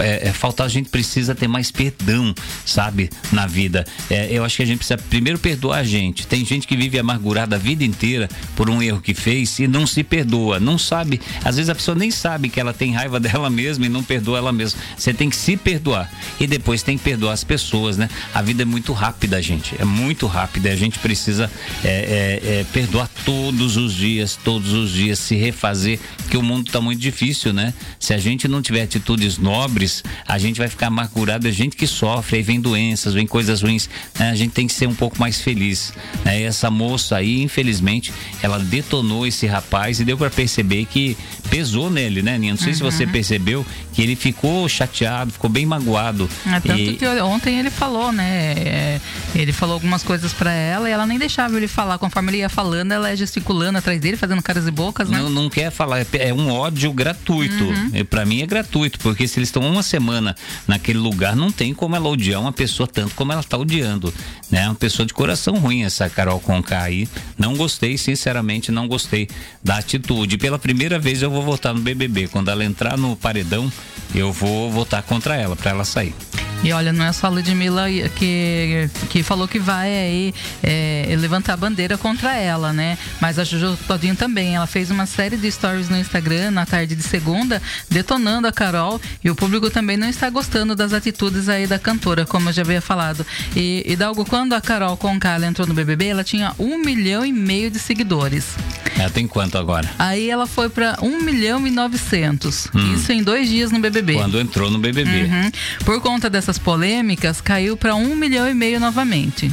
é, 0.00 0.28
é, 0.28 0.32
faltar, 0.32 0.66
a 0.66 0.68
gente 0.68 0.88
precisa 0.88 1.34
ter 1.34 1.48
mais 1.48 1.70
perdão, 1.70 2.34
sabe, 2.64 3.10
na 3.32 3.46
vida. 3.46 3.84
É, 4.10 4.28
eu 4.30 4.44
acho 4.44 4.56
que 4.56 4.62
a 4.62 4.66
gente 4.66 4.78
precisa 4.78 4.98
primeiro 4.98 5.38
perdoar 5.38 5.78
a 5.78 5.84
gente. 5.84 6.26
Tem 6.26 6.44
gente 6.44 6.66
que 6.66 6.76
vive 6.76 6.98
amargurada 6.98 7.56
a 7.56 7.58
vida 7.58 7.84
inteira 7.84 8.28
por 8.54 8.68
um 8.70 8.82
erro 8.82 9.00
que 9.00 9.14
fez 9.14 9.58
e 9.58 9.66
não 9.66 9.86
se 9.86 10.02
perdoa, 10.02 10.60
não 10.60 10.78
sabe. 10.78 11.20
Às 11.44 11.56
vezes 11.56 11.70
a 11.70 11.74
pessoa 11.74 11.94
nem 11.94 12.10
sabe 12.10 12.48
que 12.48 12.60
ela 12.60 12.72
tem 12.72 12.92
raiva 12.92 13.18
dela 13.20 13.50
mesma 13.50 13.86
e 13.86 13.88
não 13.88 14.02
perdoa 14.02 14.38
ela 14.38 14.52
mesma. 14.52 14.80
Você 14.96 15.12
tem 15.12 15.30
que 15.30 15.36
se 15.36 15.56
perdoar 15.56 16.10
e 16.38 16.46
depois 16.46 16.82
tem 16.82 16.96
que 16.96 17.04
perdoar 17.04 17.32
as 17.32 17.44
pessoas, 17.44 17.96
né? 17.96 18.08
A 18.34 18.42
vida 18.42 18.62
é 18.62 18.66
muito 18.66 18.92
rápida, 18.92 19.40
gente. 19.42 19.74
É 19.78 19.84
muito 19.84 20.26
rápida. 20.26 20.70
A 20.70 20.76
gente 20.76 20.98
precisa 20.98 21.50
é, 21.84 22.40
é, 22.44 22.60
é 22.60 22.66
perdoar 22.72 23.08
todos 23.24 23.76
os 23.76 23.94
dias, 23.94 24.38
todos 24.44 24.72
os 24.72 24.92
dias, 24.92 25.18
se 25.18 25.34
refazer, 25.36 25.98
porque 26.18 26.36
o 26.36 26.42
mundo 26.42 26.66
está 26.66 26.80
muito 26.80 27.00
difícil, 27.00 27.52
né? 27.52 27.74
Se 27.98 28.14
a 28.14 28.18
gente 28.18 28.46
não 28.48 28.62
tiver 28.62 28.82
atitudes 28.82 29.38
nobres, 29.38 30.02
a 30.26 30.38
gente 30.38 30.58
vai 30.58 30.68
ficar 30.68 30.88
amargurado. 30.88 31.46
A 31.46 31.50
gente 31.50 31.76
que 31.76 31.86
sofre, 31.86 32.36
aí 32.36 32.42
vem 32.42 32.60
doenças, 32.60 33.14
vem 33.14 33.26
coisas 33.26 33.62
ruins. 33.62 33.88
Né? 34.18 34.30
A 34.30 34.34
gente 34.34 34.52
tem 34.52 34.66
que 34.66 34.72
ser 34.72 34.86
um 34.86 34.94
pouco 34.94 35.18
mais 35.18 35.40
feliz. 35.40 35.92
Né? 36.24 36.42
Essa 36.42 36.70
moça 36.70 37.16
aí, 37.16 37.42
infelizmente, 37.42 38.12
ela 38.42 38.58
detonou 38.58 39.26
esse 39.26 39.46
rapaz 39.46 40.00
e 40.00 40.04
deu 40.04 40.16
para 40.16 40.30
perceber 40.30 40.84
que 40.86 41.16
pesou 41.48 41.90
nele, 41.90 42.22
né, 42.22 42.38
Ninha? 42.38 42.52
Não 42.52 42.58
sei 42.58 42.68
uhum. 42.68 42.74
se 42.74 42.82
você 42.82 43.04
uhum. 43.04 43.12
percebeu 43.12 43.66
que 43.92 44.02
ele 44.02 44.14
ficou 44.14 44.68
chateado, 44.68 45.32
ficou 45.32 45.50
bem 45.50 45.66
magoado. 45.66 46.28
É, 46.46 46.60
tanto 46.60 46.80
e... 46.80 46.96
que 46.96 47.06
ontem 47.20 47.58
ele 47.58 47.70
falou, 47.70 48.12
né? 48.12 48.52
É, 48.52 49.00
ele 49.34 49.52
falou 49.52 49.74
algumas 49.74 50.02
coisas 50.02 50.32
para 50.32 50.52
ela 50.52 50.88
e 50.88 50.92
ela 50.92 51.06
nem 51.06 51.18
deixava 51.18 51.56
ele 51.56 51.68
falar. 51.68 51.98
Conforme 51.98 52.30
ele 52.30 52.38
ia 52.38 52.48
falando, 52.48 52.92
ela 52.92 53.10
ia 53.10 53.16
gesticulando 53.16 53.78
atrás 53.78 54.00
dele, 54.00 54.16
fazendo 54.16 54.42
caras 54.42 54.66
e 54.66 54.70
bocas, 54.70 55.08
né? 55.08 55.18
Não, 55.18 55.30
não 55.30 55.50
quer 55.50 55.70
falar, 55.70 56.00
é, 56.00 56.06
é 56.12 56.34
um 56.34 56.50
ódio 56.50 56.92
gratuito. 56.92 57.64
Uhum. 57.64 57.77
Uhum. 57.78 58.04
Para 58.04 58.24
mim 58.24 58.42
é 58.42 58.46
gratuito, 58.46 58.98
porque 58.98 59.26
se 59.26 59.38
eles 59.38 59.48
estão 59.48 59.62
uma 59.62 59.82
semana 59.82 60.34
naquele 60.66 60.98
lugar, 60.98 61.36
não 61.36 61.50
tem 61.50 61.72
como 61.74 61.96
ela 61.96 62.08
odiar 62.08 62.40
uma 62.40 62.52
pessoa 62.52 62.86
tanto 62.86 63.14
como 63.14 63.32
ela 63.32 63.40
está 63.40 63.56
odiando, 63.56 64.12
né? 64.50 64.66
Uma 64.66 64.74
pessoa 64.74 65.06
de 65.06 65.14
coração 65.14 65.54
ruim 65.56 65.84
essa 65.84 66.08
Carol 66.08 66.40
Conká 66.40 66.82
aí. 66.82 67.08
Não 67.36 67.54
gostei, 67.54 67.96
sinceramente, 67.98 68.72
não 68.72 68.88
gostei 68.88 69.28
da 69.62 69.78
atitude. 69.78 70.38
Pela 70.38 70.58
primeira 70.58 70.98
vez 70.98 71.22
eu 71.22 71.30
vou 71.30 71.42
votar 71.42 71.74
no 71.74 71.80
BBB. 71.80 72.28
Quando 72.28 72.50
ela 72.50 72.64
entrar 72.64 72.96
no 72.96 73.16
paredão, 73.16 73.70
eu 74.14 74.32
vou 74.32 74.70
votar 74.70 75.02
contra 75.02 75.36
ela, 75.36 75.56
para 75.56 75.70
ela 75.70 75.84
sair. 75.84 76.14
E 76.62 76.72
olha, 76.72 76.92
não 76.92 77.04
é 77.04 77.12
só 77.12 77.28
a 77.28 77.30
Ludmilla 77.30 77.86
que, 78.16 78.90
que 79.10 79.22
falou 79.22 79.46
que 79.46 79.60
vai 79.60 79.88
aí 79.88 80.34
é, 80.60 81.14
levantar 81.16 81.54
a 81.54 81.56
bandeira 81.56 81.96
contra 81.96 82.34
ela, 82.34 82.72
né? 82.72 82.98
Mas 83.20 83.38
a 83.38 83.44
Juju 83.44 83.78
Todinho 83.86 84.16
também. 84.16 84.56
Ela 84.56 84.66
fez 84.66 84.90
uma 84.90 85.06
série 85.06 85.36
de 85.36 85.50
stories 85.50 85.88
no 85.88 85.96
Instagram 85.96 86.50
na 86.50 86.66
tarde 86.66 86.96
de 86.96 87.02
segunda, 87.02 87.62
detonando 87.88 88.48
a 88.48 88.52
Carol. 88.52 89.00
E 89.22 89.30
o 89.30 89.36
público 89.36 89.70
também 89.70 89.96
não 89.96 90.08
está 90.08 90.28
gostando 90.28 90.74
das 90.74 90.92
atitudes 90.92 91.48
aí 91.48 91.66
da 91.66 91.78
cantora, 91.78 92.26
como 92.26 92.48
eu 92.48 92.52
já 92.52 92.62
havia 92.62 92.80
falado. 92.80 93.24
E, 93.54 93.84
e 93.86 93.94
Dalgo, 93.94 94.24
quando 94.24 94.54
a 94.54 94.60
Carol 94.60 94.96
Conká 94.96 95.38
entrou 95.46 95.66
no 95.66 95.74
BBB, 95.74 96.06
ela 96.06 96.24
tinha 96.24 96.54
um 96.58 96.78
milhão 96.78 97.24
e 97.24 97.32
meio 97.32 97.70
de 97.70 97.78
seguidores. 97.78 98.56
Ela 98.98 99.10
tem 99.10 99.28
quanto 99.28 99.56
agora? 99.56 99.88
Aí 99.98 100.28
ela 100.28 100.46
foi 100.46 100.68
para 100.68 100.98
um 101.02 101.22
milhão 101.22 101.66
e 101.66 101.70
novecentos. 101.70 102.68
Hum. 102.74 102.94
Isso 102.94 103.12
em 103.12 103.22
dois 103.22 103.48
dias 103.48 103.70
no 103.70 103.78
BBB. 103.78 104.14
Quando 104.14 104.40
entrou 104.40 104.70
no 104.70 104.78
BBB. 104.78 105.24
Uhum. 105.24 105.50
Por 105.84 106.00
conta 106.00 106.28
dessa 106.28 106.48
essas 106.48 106.58
polêmicas, 106.58 107.42
caiu 107.42 107.76
para 107.76 107.94
um 107.94 108.16
milhão 108.16 108.48
e 108.48 108.54
meio 108.54 108.80
novamente. 108.80 109.52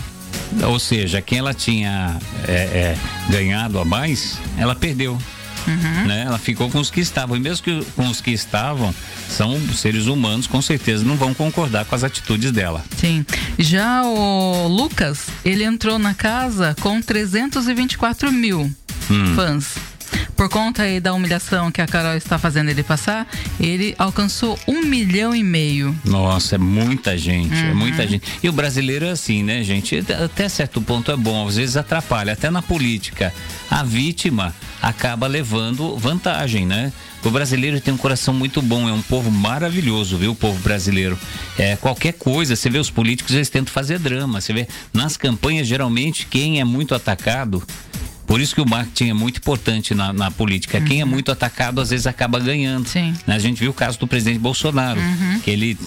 Ou 0.66 0.80
seja, 0.80 1.22
quem 1.22 1.40
ela 1.40 1.54
tinha 1.54 2.18
é, 2.48 2.54
é, 2.54 2.98
ganhado 3.30 3.78
a 3.80 3.84
mais, 3.84 4.40
ela 4.58 4.74
perdeu. 4.74 5.18
Uhum. 5.68 6.08
Né? 6.08 6.24
Ela 6.26 6.38
ficou 6.38 6.70
com 6.70 6.80
os 6.80 6.90
que 6.90 7.00
estavam. 7.00 7.36
E 7.36 7.40
mesmo 7.40 7.64
que 7.64 7.86
com 7.96 8.08
os 8.08 8.22
que 8.22 8.32
estavam, 8.32 8.94
são 9.30 9.60
seres 9.74 10.08
humanos, 10.08 10.48
com 10.48 10.62
certeza 10.62 11.04
não 11.04 11.16
vão 11.16 11.34
concordar 11.34 11.86
com 11.86 11.96
as 11.96 12.04
atitudes 12.04 12.52
dela. 12.52 12.84
Sim. 12.98 13.26
Já 13.58 14.04
o 14.04 14.68
Lucas, 14.68 15.28
ele 15.44 15.64
entrou 15.64 15.98
na 15.98 16.14
casa 16.14 16.76
com 16.82 17.02
324 17.02 18.32
mil 18.32 18.72
hum. 19.10 19.36
fãs 19.36 19.95
por 20.36 20.50
conta 20.50 20.84
aí 20.84 21.00
da 21.00 21.14
humilhação 21.14 21.72
que 21.72 21.82
a 21.82 21.88
Carol 21.88 22.16
está 22.16 22.38
fazendo 22.38 22.70
ele 22.70 22.84
passar, 22.84 23.28
ele 23.60 23.96
alcançou 23.98 24.60
um 24.68 24.82
milhão 24.82 25.36
e 25.36 25.44
meio. 25.44 25.96
Nossa, 26.04 26.56
é 26.56 26.58
muita 26.58 27.18
gente, 27.18 27.54
uhum. 27.54 27.70
é 27.70 27.74
muita 27.74 28.04
uhum. 28.04 28.10
gente. 28.10 28.28
E 28.44 28.50
o 28.50 28.54
brasileiro 28.54 29.06
é 29.06 29.12
assim, 29.12 29.44
né, 29.44 29.64
gente? 29.64 30.04
Até 30.24 30.50
certo 30.50 30.82
ponto 30.82 31.12
é 31.12 31.18
bom, 31.18 31.48
às 31.48 31.56
vezes 31.56 31.78
atrapalha, 31.78 32.34
até 32.34 32.50
na 32.50 32.62
política. 32.62 33.34
A 33.70 33.84
vítima 33.84 34.54
acaba 34.82 35.28
levando 35.28 35.98
vantagem, 35.98 36.66
né? 36.66 36.92
O 37.24 37.32
brasileiro 37.32 37.82
tem 37.82 37.92
um 37.92 37.98
coração 37.98 38.34
muito 38.36 38.62
bom, 38.62 38.88
é 38.88 38.94
um 38.94 39.02
povo 39.02 39.32
maravilhoso, 39.32 40.16
viu? 40.16 40.32
O 40.32 40.36
povo 40.36 40.62
brasileiro. 40.62 41.18
É, 41.58 41.76
qualquer 41.76 42.14
coisa, 42.14 42.56
você 42.56 42.70
vê 42.70 42.78
os 42.78 42.92
políticos, 42.92 43.34
eles 43.34 43.50
tentam 43.50 43.74
fazer 43.74 43.98
drama. 43.98 44.40
Você 44.40 44.54
vê 44.54 44.68
nas 44.94 45.18
campanhas, 45.18 45.68
geralmente, 45.68 46.28
quem 46.28 46.60
é 46.60 46.64
muito 46.64 46.94
atacado 46.94 47.64
por 48.26 48.42
isso 48.42 48.56
que 48.56 48.62
o 48.62 48.68
marketing 48.68 49.10
é 49.10 49.14
muito 49.14 49.38
importante 49.38 49.94
na, 49.94 50.12
na 50.12 50.32
política. 50.32 50.80
Uhum. 50.80 50.86
Quem 50.86 51.02
é 51.02 51.04
uhum. 51.04 51.10
muito 51.10 51.32
atacado, 51.32 51.80
às 51.80 51.90
vezes 51.90 52.08
acaba 52.08 52.40
ganhando. 52.40 52.88
Sim. 52.88 53.14
Né? 53.26 53.36
A 53.36 53.40
gente 53.40 53.60
viu 53.60 53.72
o 53.72 53.74
caso 53.74 54.00
do 54.00 54.08
presidente 54.08 54.40
Bolsonaro, 54.40 55.00
uhum. 55.00 55.40
que 55.42 55.52
ele, 55.52 55.78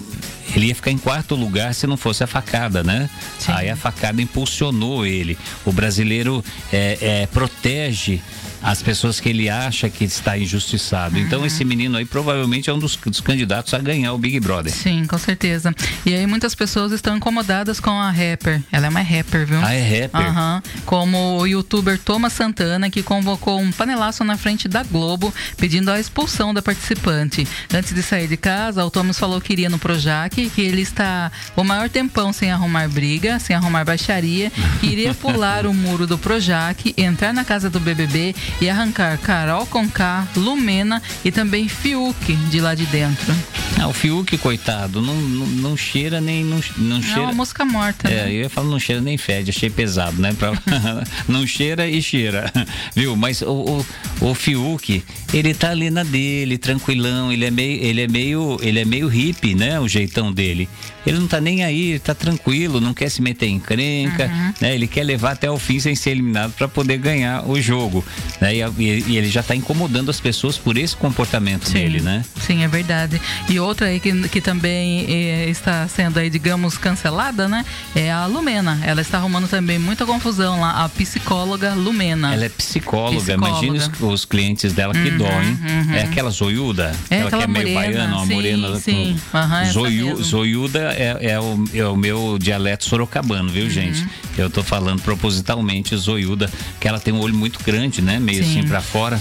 ele 0.54 0.66
ia 0.66 0.74
ficar 0.74 0.90
em 0.90 0.98
quarto 0.98 1.34
lugar 1.34 1.74
se 1.74 1.86
não 1.86 1.96
fosse 1.96 2.22
a 2.22 2.26
facada, 2.26 2.82
né? 2.84 3.10
Sim. 3.38 3.52
Aí 3.52 3.70
a 3.70 3.76
facada 3.76 4.22
impulsionou 4.22 5.04
ele. 5.04 5.36
O 5.64 5.72
brasileiro 5.72 6.44
é, 6.72 6.98
é, 7.00 7.26
protege 7.26 8.20
as 8.62 8.82
pessoas 8.82 9.20
que 9.20 9.28
ele 9.28 9.48
acha 9.48 9.88
que 9.88 10.04
está 10.04 10.36
injustiçado. 10.36 11.18
Então 11.18 11.44
esse 11.46 11.64
menino 11.64 11.96
aí 11.96 12.04
provavelmente 12.04 12.68
é 12.68 12.72
um 12.72 12.78
dos, 12.78 12.96
dos, 12.96 13.20
candidatos 13.20 13.72
a 13.74 13.78
ganhar 13.78 14.12
o 14.12 14.18
Big 14.18 14.40
Brother. 14.40 14.72
Sim, 14.72 15.06
com 15.06 15.18
certeza. 15.18 15.74
E 16.04 16.14
aí 16.14 16.26
muitas 16.26 16.54
pessoas 16.54 16.92
estão 16.92 17.16
incomodadas 17.16 17.80
com 17.80 17.90
a 17.90 18.10
rapper. 18.10 18.62
Ela 18.72 18.86
é 18.86 18.88
uma 18.88 19.00
rapper, 19.00 19.46
viu? 19.46 19.60
Ah, 19.62 19.72
é 19.72 20.02
rapper? 20.02 20.28
Uhum. 20.28 20.62
Como 20.84 21.38
o 21.38 21.46
youtuber 21.46 21.98
Thomas 21.98 22.32
Santana, 22.32 22.90
que 22.90 23.02
convocou 23.02 23.60
um 23.60 23.70
panelaço 23.70 24.24
na 24.24 24.36
frente 24.36 24.68
da 24.68 24.82
Globo, 24.82 25.32
pedindo 25.56 25.90
a 25.90 26.00
expulsão 26.00 26.52
da 26.52 26.62
participante. 26.62 27.46
Antes 27.72 27.94
de 27.94 28.02
sair 28.02 28.28
de 28.28 28.36
casa, 28.36 28.84
o 28.84 28.90
Thomas 28.90 29.18
falou 29.18 29.40
que 29.40 29.52
iria 29.52 29.70
no 29.70 29.78
Projac, 29.78 30.50
que 30.50 30.60
ele 30.60 30.82
está 30.82 31.30
o 31.56 31.64
maior 31.64 31.88
tempão 31.88 32.32
sem 32.32 32.50
arrumar 32.50 32.88
briga, 32.88 33.38
sem 33.38 33.54
arrumar 33.54 33.84
baixaria, 33.84 34.50
que 34.80 34.86
iria 34.86 35.14
pular 35.14 35.66
o 35.66 35.74
muro 35.74 36.06
do 36.06 36.18
Projac, 36.18 36.94
entrar 36.96 37.32
na 37.32 37.44
casa 37.44 37.70
do 37.70 37.80
BBB 37.80 38.34
e 38.60 38.68
arrancar 38.68 39.18
Carol 39.18 39.66
Conká, 39.66 40.26
Lumena 40.36 41.02
e 41.24 41.30
também 41.30 41.68
Fiuk 41.68 42.34
de 42.50 42.60
lá 42.60 42.74
de 42.74 42.86
dentro. 42.86 43.34
Ah, 43.80 43.86
o 43.86 43.92
Fiuk, 43.92 44.36
coitado, 44.38 45.00
não, 45.00 45.14
não, 45.14 45.46
não 45.46 45.76
cheira 45.76 46.20
nem. 46.20 46.42
Não, 46.42 46.60
não 46.76 47.02
cheira. 47.02 47.20
É 47.20 47.22
uma 47.24 47.32
mosca 47.32 47.64
morta. 47.64 48.08
É, 48.08 48.24
né? 48.24 48.28
eu 48.32 48.42
ia 48.42 48.50
falar 48.50 48.68
não 48.68 48.78
cheira 48.80 49.00
nem 49.00 49.16
fede, 49.16 49.50
achei 49.50 49.70
pesado, 49.70 50.20
né? 50.20 50.34
Pra... 50.36 50.52
não 51.28 51.46
cheira 51.46 51.86
e 51.88 52.02
cheira, 52.02 52.52
viu? 52.94 53.14
Mas 53.14 53.40
o, 53.42 53.84
o, 54.20 54.30
o 54.30 54.34
Fiuk, 54.34 55.04
ele 55.32 55.54
tá 55.54 55.70
ali 55.70 55.90
na 55.90 56.02
dele, 56.02 56.58
tranquilão, 56.58 57.32
ele 57.32 57.44
é 57.44 57.50
meio, 57.50 57.84
ele 57.84 58.02
é 58.02 58.08
meio, 58.08 58.58
ele 58.60 58.80
é 58.80 58.84
meio 58.84 59.06
hippie, 59.06 59.54
né? 59.54 59.78
O 59.78 59.86
jeitão 59.86 60.32
dele. 60.32 60.68
Ele 61.08 61.18
não 61.18 61.26
tá 61.26 61.40
nem 61.40 61.64
aí, 61.64 61.98
tá 61.98 62.14
tranquilo, 62.14 62.80
não 62.80 62.92
quer 62.92 63.08
se 63.08 63.22
meter 63.22 63.46
em 63.46 63.58
crenca, 63.58 64.26
uhum. 64.26 64.52
né? 64.60 64.74
Ele 64.74 64.86
quer 64.86 65.04
levar 65.04 65.32
até 65.32 65.50
o 65.50 65.58
fim 65.58 65.80
sem 65.80 65.94
ser 65.94 66.10
eliminado 66.10 66.52
para 66.52 66.68
poder 66.68 66.98
ganhar 66.98 67.48
o 67.48 67.58
jogo, 67.58 68.04
né? 68.40 68.54
E, 68.54 68.60
e, 68.82 69.16
ele 69.16 69.30
já 69.30 69.42
tá 69.42 69.56
incomodando 69.56 70.10
as 70.10 70.20
pessoas 70.20 70.58
por 70.58 70.76
esse 70.76 70.94
comportamento 70.94 71.66
sim, 71.66 71.72
dele, 71.72 72.00
né? 72.00 72.22
Sim, 72.40 72.62
é 72.62 72.68
verdade. 72.68 73.18
E 73.48 73.58
outra 73.58 73.86
aí 73.86 73.98
que, 74.00 74.28
que 74.28 74.40
também 74.42 75.06
é, 75.08 75.48
está 75.48 75.88
sendo 75.88 76.18
aí, 76.18 76.28
digamos, 76.28 76.76
cancelada, 76.76 77.48
né? 77.48 77.64
É 77.96 78.12
a 78.12 78.26
Lumena. 78.26 78.78
Ela 78.84 79.00
está 79.00 79.16
arrumando 79.16 79.48
também 79.48 79.78
muita 79.78 80.04
confusão 80.04 80.60
lá, 80.60 80.84
a 80.84 80.88
psicóloga 80.90 81.72
Lumena. 81.72 82.34
Ela 82.34 82.44
é 82.44 82.48
psicóloga, 82.50 83.16
psicóloga. 83.16 83.66
imagina 83.66 83.92
os, 83.98 84.12
os, 84.12 84.24
clientes 84.26 84.74
dela 84.74 84.92
que 84.92 85.08
uhum, 85.08 85.16
doem. 85.16 85.30
Uhum. 85.30 85.94
É 85.94 86.02
aquela 86.02 86.28
zoiuda? 86.30 86.94
É 87.08 87.20
ela 87.20 87.30
que 87.30 87.36
é 87.36 87.46
meio 87.46 87.68
morena, 87.68 87.80
baiana, 87.80 88.16
uma 88.16 88.26
sim, 88.26 88.34
morena. 88.34 88.76
Sim, 88.76 89.20
com... 89.32 89.38
uhum, 89.38 89.72
Zoiu, 89.72 90.22
zoiuda 90.22 90.97
é, 90.98 91.30
é, 91.30 91.40
o, 91.40 91.64
é 91.72 91.86
o 91.86 91.96
meu 91.96 92.36
dialeto 92.40 92.84
sorocabano, 92.84 93.48
viu, 93.48 93.64
uhum. 93.64 93.70
gente? 93.70 94.04
Eu 94.36 94.50
tô 94.50 94.64
falando 94.64 95.00
propositalmente 95.00 95.96
zoiuda, 95.96 96.50
que 96.80 96.88
ela 96.88 96.98
tem 96.98 97.14
um 97.14 97.20
olho 97.20 97.34
muito 97.34 97.62
grande, 97.62 98.02
né? 98.02 98.18
Meio 98.18 98.42
sim. 98.42 98.58
assim 98.58 98.68
para 98.68 98.80
fora. 98.80 99.20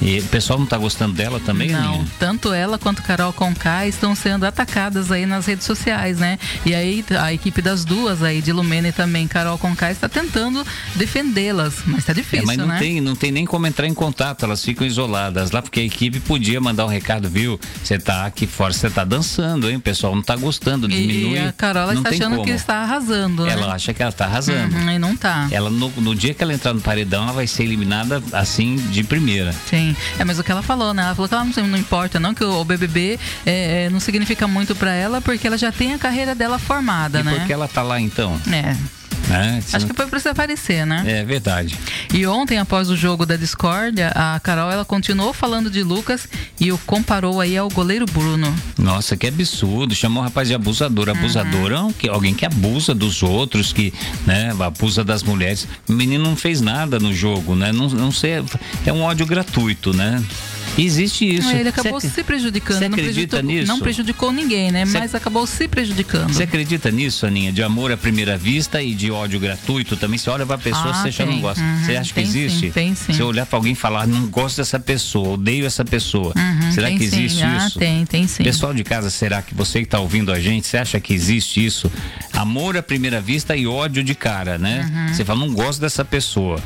E 0.00 0.18
o 0.18 0.24
pessoal 0.24 0.58
não 0.58 0.66
tá 0.66 0.76
gostando 0.76 1.14
dela 1.14 1.40
também, 1.40 1.70
Não, 1.70 1.94
Aninha? 1.94 2.06
tanto 2.18 2.52
ela 2.52 2.78
quanto 2.78 3.02
Carol 3.02 3.32
Conká 3.32 3.86
estão 3.86 4.14
sendo 4.14 4.44
atacadas 4.44 5.10
aí 5.10 5.24
nas 5.24 5.46
redes 5.46 5.64
sociais, 5.64 6.18
né? 6.18 6.38
E 6.66 6.74
aí 6.74 7.04
a 7.18 7.32
equipe 7.32 7.62
das 7.62 7.84
duas 7.84 8.22
aí, 8.22 8.42
de 8.42 8.52
Lumena 8.52 8.88
e 8.88 8.92
também 8.92 9.26
Carol 9.26 9.56
Conká, 9.56 9.90
está 9.90 10.08
tentando 10.08 10.64
defendê-las, 10.94 11.82
mas 11.86 12.04
tá 12.04 12.12
difícil, 12.12 12.44
é, 12.44 12.46
mas 12.46 12.56
não 12.58 12.66
né? 12.66 12.78
tem, 12.78 13.00
não 13.00 13.16
tem 13.16 13.32
nem 13.32 13.46
como 13.46 13.66
entrar 13.66 13.86
em 13.86 13.94
contato, 13.94 14.44
elas 14.44 14.62
ficam 14.62 14.86
isoladas 14.86 15.50
lá, 15.50 15.62
porque 15.62 15.80
a 15.80 15.84
equipe 15.84 16.20
podia 16.20 16.60
mandar 16.60 16.84
um 16.84 16.88
recado, 16.88 17.28
viu? 17.28 17.58
Você 17.82 17.98
tá 17.98 18.26
aqui 18.26 18.46
fora, 18.46 18.72
você 18.72 18.90
tá 18.90 19.02
dançando, 19.02 19.68
hein? 19.70 19.76
O 19.76 19.80
pessoal 19.80 20.14
não 20.14 20.22
tá 20.22 20.36
gostando, 20.36 20.86
diminui. 21.06 21.38
E 21.38 21.38
a 21.38 21.52
Carol 21.52 21.92
está 21.92 22.10
achando 22.10 22.36
como. 22.36 22.44
que 22.44 22.50
está 22.50 22.76
arrasando, 22.76 23.44
né? 23.44 23.52
Ela 23.52 23.74
acha 23.74 23.92
que 23.92 24.02
ela 24.02 24.12
tá 24.12 24.24
arrasando. 24.24 24.74
Uhum, 24.76 24.90
e 24.90 24.98
não 24.98 25.16
tá. 25.16 25.48
Ela, 25.50 25.70
no, 25.70 25.90
no 25.90 26.14
dia 26.14 26.34
que 26.34 26.42
ela 26.42 26.52
entrar 26.52 26.72
no 26.72 26.80
paredão, 26.80 27.24
ela 27.24 27.32
vai 27.32 27.46
ser 27.46 27.64
eliminada 27.64 28.22
assim, 28.32 28.76
de 28.76 29.02
primeira. 29.04 29.52
Sim, 29.68 29.96
é, 30.18 30.24
mas 30.24 30.38
o 30.38 30.44
que 30.44 30.50
ela 30.50 30.62
falou, 30.62 30.92
né? 30.92 31.02
Ela 31.02 31.14
falou 31.14 31.28
que 31.28 31.34
ela 31.34 31.44
não, 31.44 31.68
não 31.68 31.78
importa, 31.78 32.18
não, 32.20 32.34
que 32.34 32.44
o 32.44 32.64
BBB 32.64 33.18
é, 33.44 33.84
é, 33.84 33.90
não 33.90 34.00
significa 34.00 34.46
muito 34.46 34.74
para 34.74 34.92
ela, 34.92 35.20
porque 35.20 35.46
ela 35.46 35.58
já 35.58 35.72
tem 35.72 35.94
a 35.94 35.98
carreira 35.98 36.34
dela 36.34 36.58
formada, 36.58 37.20
e 37.20 37.22
né? 37.22 37.34
por 37.34 37.46
que 37.46 37.52
ela 37.52 37.68
tá 37.68 37.82
lá 37.82 38.00
então? 38.00 38.40
É. 38.52 38.76
É, 39.30 39.76
Acho 39.76 39.86
que 39.86 39.94
foi 39.94 40.06
para 40.06 40.20
você 40.20 40.28
aparecer, 40.28 40.86
né? 40.86 41.04
É 41.06 41.24
verdade. 41.24 41.76
E 42.14 42.26
ontem, 42.26 42.58
após 42.58 42.88
o 42.90 42.96
jogo 42.96 43.26
da 43.26 43.36
discórdia, 43.36 44.12
a 44.14 44.38
Carol 44.40 44.70
ela 44.70 44.84
continuou 44.84 45.32
falando 45.32 45.70
de 45.70 45.82
Lucas 45.82 46.28
e 46.60 46.70
o 46.70 46.78
comparou 46.78 47.40
aí 47.40 47.56
ao 47.56 47.68
goleiro 47.68 48.06
Bruno. 48.06 48.54
Nossa, 48.78 49.16
que 49.16 49.26
absurdo! 49.26 49.94
Chamou 49.94 50.22
o 50.22 50.24
rapaz 50.24 50.48
de 50.48 50.54
abusador. 50.54 51.08
Abusador 51.08 51.72
uhum. 51.72 51.92
é 52.02 52.08
alguém 52.08 52.34
que 52.34 52.46
abusa 52.46 52.94
dos 52.94 53.22
outros, 53.22 53.72
que 53.72 53.92
né, 54.26 54.52
abusa 54.60 55.02
das 55.02 55.22
mulheres. 55.22 55.66
O 55.88 55.92
menino 55.92 56.24
não 56.24 56.36
fez 56.36 56.60
nada 56.60 56.98
no 56.98 57.12
jogo, 57.12 57.54
né? 57.54 57.72
Não, 57.72 57.88
não 57.88 58.12
sei, 58.12 58.44
é 58.84 58.92
um 58.92 59.02
ódio 59.02 59.26
gratuito, 59.26 59.92
né? 59.92 60.22
Existe 60.78 61.36
isso. 61.36 61.50
Ele 61.50 61.68
acabou 61.68 62.00
Cê, 62.00 62.08
se 62.08 62.22
prejudicando. 62.22 62.78
Você 62.78 62.84
acredita 62.84 63.42
não 63.42 63.50
nisso? 63.50 63.68
Não 63.68 63.80
prejudicou 63.80 64.32
ninguém, 64.32 64.70
né? 64.70 64.84
Cê, 64.84 64.98
Mas 64.98 65.14
acabou 65.14 65.46
se 65.46 65.66
prejudicando. 65.68 66.32
Você 66.32 66.42
acredita 66.42 66.90
nisso, 66.90 67.26
Aninha? 67.26 67.52
De 67.52 67.62
amor 67.62 67.92
à 67.92 67.96
primeira 67.96 68.36
vista 68.36 68.82
e 68.82 68.94
de 68.94 69.10
ódio 69.10 69.40
gratuito 69.40 69.96
também? 69.96 70.18
Você 70.18 70.28
olha 70.30 70.44
pra 70.44 70.58
pessoa, 70.58 70.90
ah, 70.90 71.02
você 71.02 71.10
já 71.10 71.24
não 71.24 71.40
gosta. 71.40 71.62
Você 71.84 71.92
uhum, 71.92 72.00
acha 72.00 72.14
que 72.14 72.20
existe? 72.20 72.66
Sim, 72.66 72.70
tem 72.70 72.94
sim. 72.94 73.12
Você 73.12 73.22
olhar 73.22 73.46
pra 73.46 73.58
alguém 73.58 73.72
e 73.72 73.76
falar, 73.76 74.06
não 74.06 74.26
gosto 74.26 74.58
dessa 74.58 74.78
pessoa, 74.78 75.30
odeio 75.30 75.66
essa 75.66 75.84
pessoa. 75.84 76.32
Uhum, 76.36 76.72
será 76.72 76.90
que 76.90 77.02
existe 77.02 77.40
sim. 77.40 77.56
isso? 77.56 77.78
Ah, 77.78 77.80
tem, 77.80 78.06
tem 78.06 78.26
sim. 78.26 78.44
Pessoal 78.44 78.74
de 78.74 78.84
casa, 78.84 79.10
será 79.10 79.42
que 79.42 79.54
você 79.54 79.80
que 79.80 79.86
tá 79.86 79.98
ouvindo 79.98 80.32
a 80.32 80.40
gente, 80.40 80.66
você 80.66 80.76
acha 80.76 81.00
que 81.00 81.14
existe 81.14 81.64
isso? 81.64 81.90
Amor 82.32 82.76
à 82.76 82.82
primeira 82.82 83.20
vista 83.20 83.56
e 83.56 83.66
ódio 83.66 84.02
de 84.02 84.14
cara, 84.14 84.58
né? 84.58 84.90
Uhum. 84.92 85.14
Você 85.14 85.24
fala, 85.24 85.40
não 85.40 85.52
gosto 85.52 85.80
dessa 85.80 86.04
pessoa. 86.04 86.60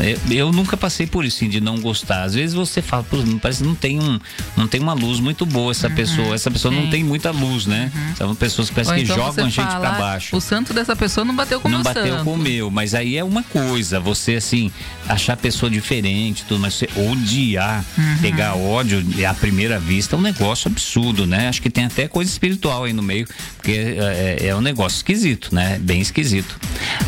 Eu, 0.00 0.36
eu, 0.36 0.52
nunca 0.52 0.76
passei 0.76 1.06
por 1.06 1.24
isso, 1.24 1.38
assim, 1.38 1.48
de 1.48 1.60
não 1.60 1.78
gostar. 1.80 2.22
Às 2.22 2.34
vezes 2.34 2.54
você 2.54 2.80
fala, 2.80 3.04
parece 3.40 3.62
que 3.62 3.68
não 3.68 3.74
tem, 3.74 4.00
um, 4.00 4.18
não 4.56 4.66
tem 4.66 4.80
uma 4.80 4.92
luz 4.92 5.20
muito 5.20 5.44
boa 5.44 5.70
essa 5.70 5.88
uhum, 5.88 5.94
pessoa. 5.94 6.34
Essa 6.34 6.50
pessoa 6.50 6.72
sim. 6.72 6.80
não 6.80 6.90
tem 6.90 7.04
muita 7.04 7.30
luz, 7.30 7.66
né? 7.66 7.90
Uhum. 7.94 8.16
São 8.16 8.34
pessoas 8.34 8.68
que 8.68 8.74
parecem 8.74 8.96
que 8.96 9.02
então 9.02 9.16
jogam 9.16 9.46
a 9.46 9.48
gente 9.48 9.66
para 9.66 9.92
baixo. 9.92 10.36
O 10.36 10.40
santo 10.40 10.72
dessa 10.72 10.96
pessoa 10.96 11.24
não 11.24 11.34
bateu 11.34 11.60
com 11.60 11.68
o 11.68 11.70
Não 11.70 11.78
meu 11.78 11.84
bateu 11.84 12.12
santo. 12.14 12.24
com 12.24 12.34
o 12.34 12.38
meu, 12.38 12.70
mas 12.70 12.94
aí 12.94 13.16
é 13.16 13.24
uma 13.24 13.42
coisa. 13.42 14.00
Você, 14.00 14.34
assim, 14.36 14.70
achar 15.08 15.34
a 15.34 15.36
pessoa 15.36 15.70
diferente, 15.70 16.44
tudo, 16.46 16.60
mas 16.60 16.74
você 16.74 16.88
odiar, 16.96 17.84
uhum. 17.96 18.18
pegar 18.20 18.54
ódio 18.54 19.04
à 19.28 19.34
primeira 19.34 19.78
vista 19.78 20.16
é 20.16 20.18
um 20.18 20.22
negócio 20.22 20.70
absurdo, 20.70 21.26
né? 21.26 21.48
Acho 21.48 21.60
que 21.60 21.70
tem 21.70 21.84
até 21.84 22.08
coisa 22.08 22.30
espiritual 22.30 22.84
aí 22.84 22.92
no 22.92 23.02
meio, 23.02 23.26
porque 23.56 23.72
é, 23.72 24.38
é, 24.40 24.46
é 24.48 24.56
um 24.56 24.60
negócio 24.60 24.96
esquisito, 24.96 25.54
né? 25.54 25.78
Bem 25.80 26.00
esquisito. 26.00 26.58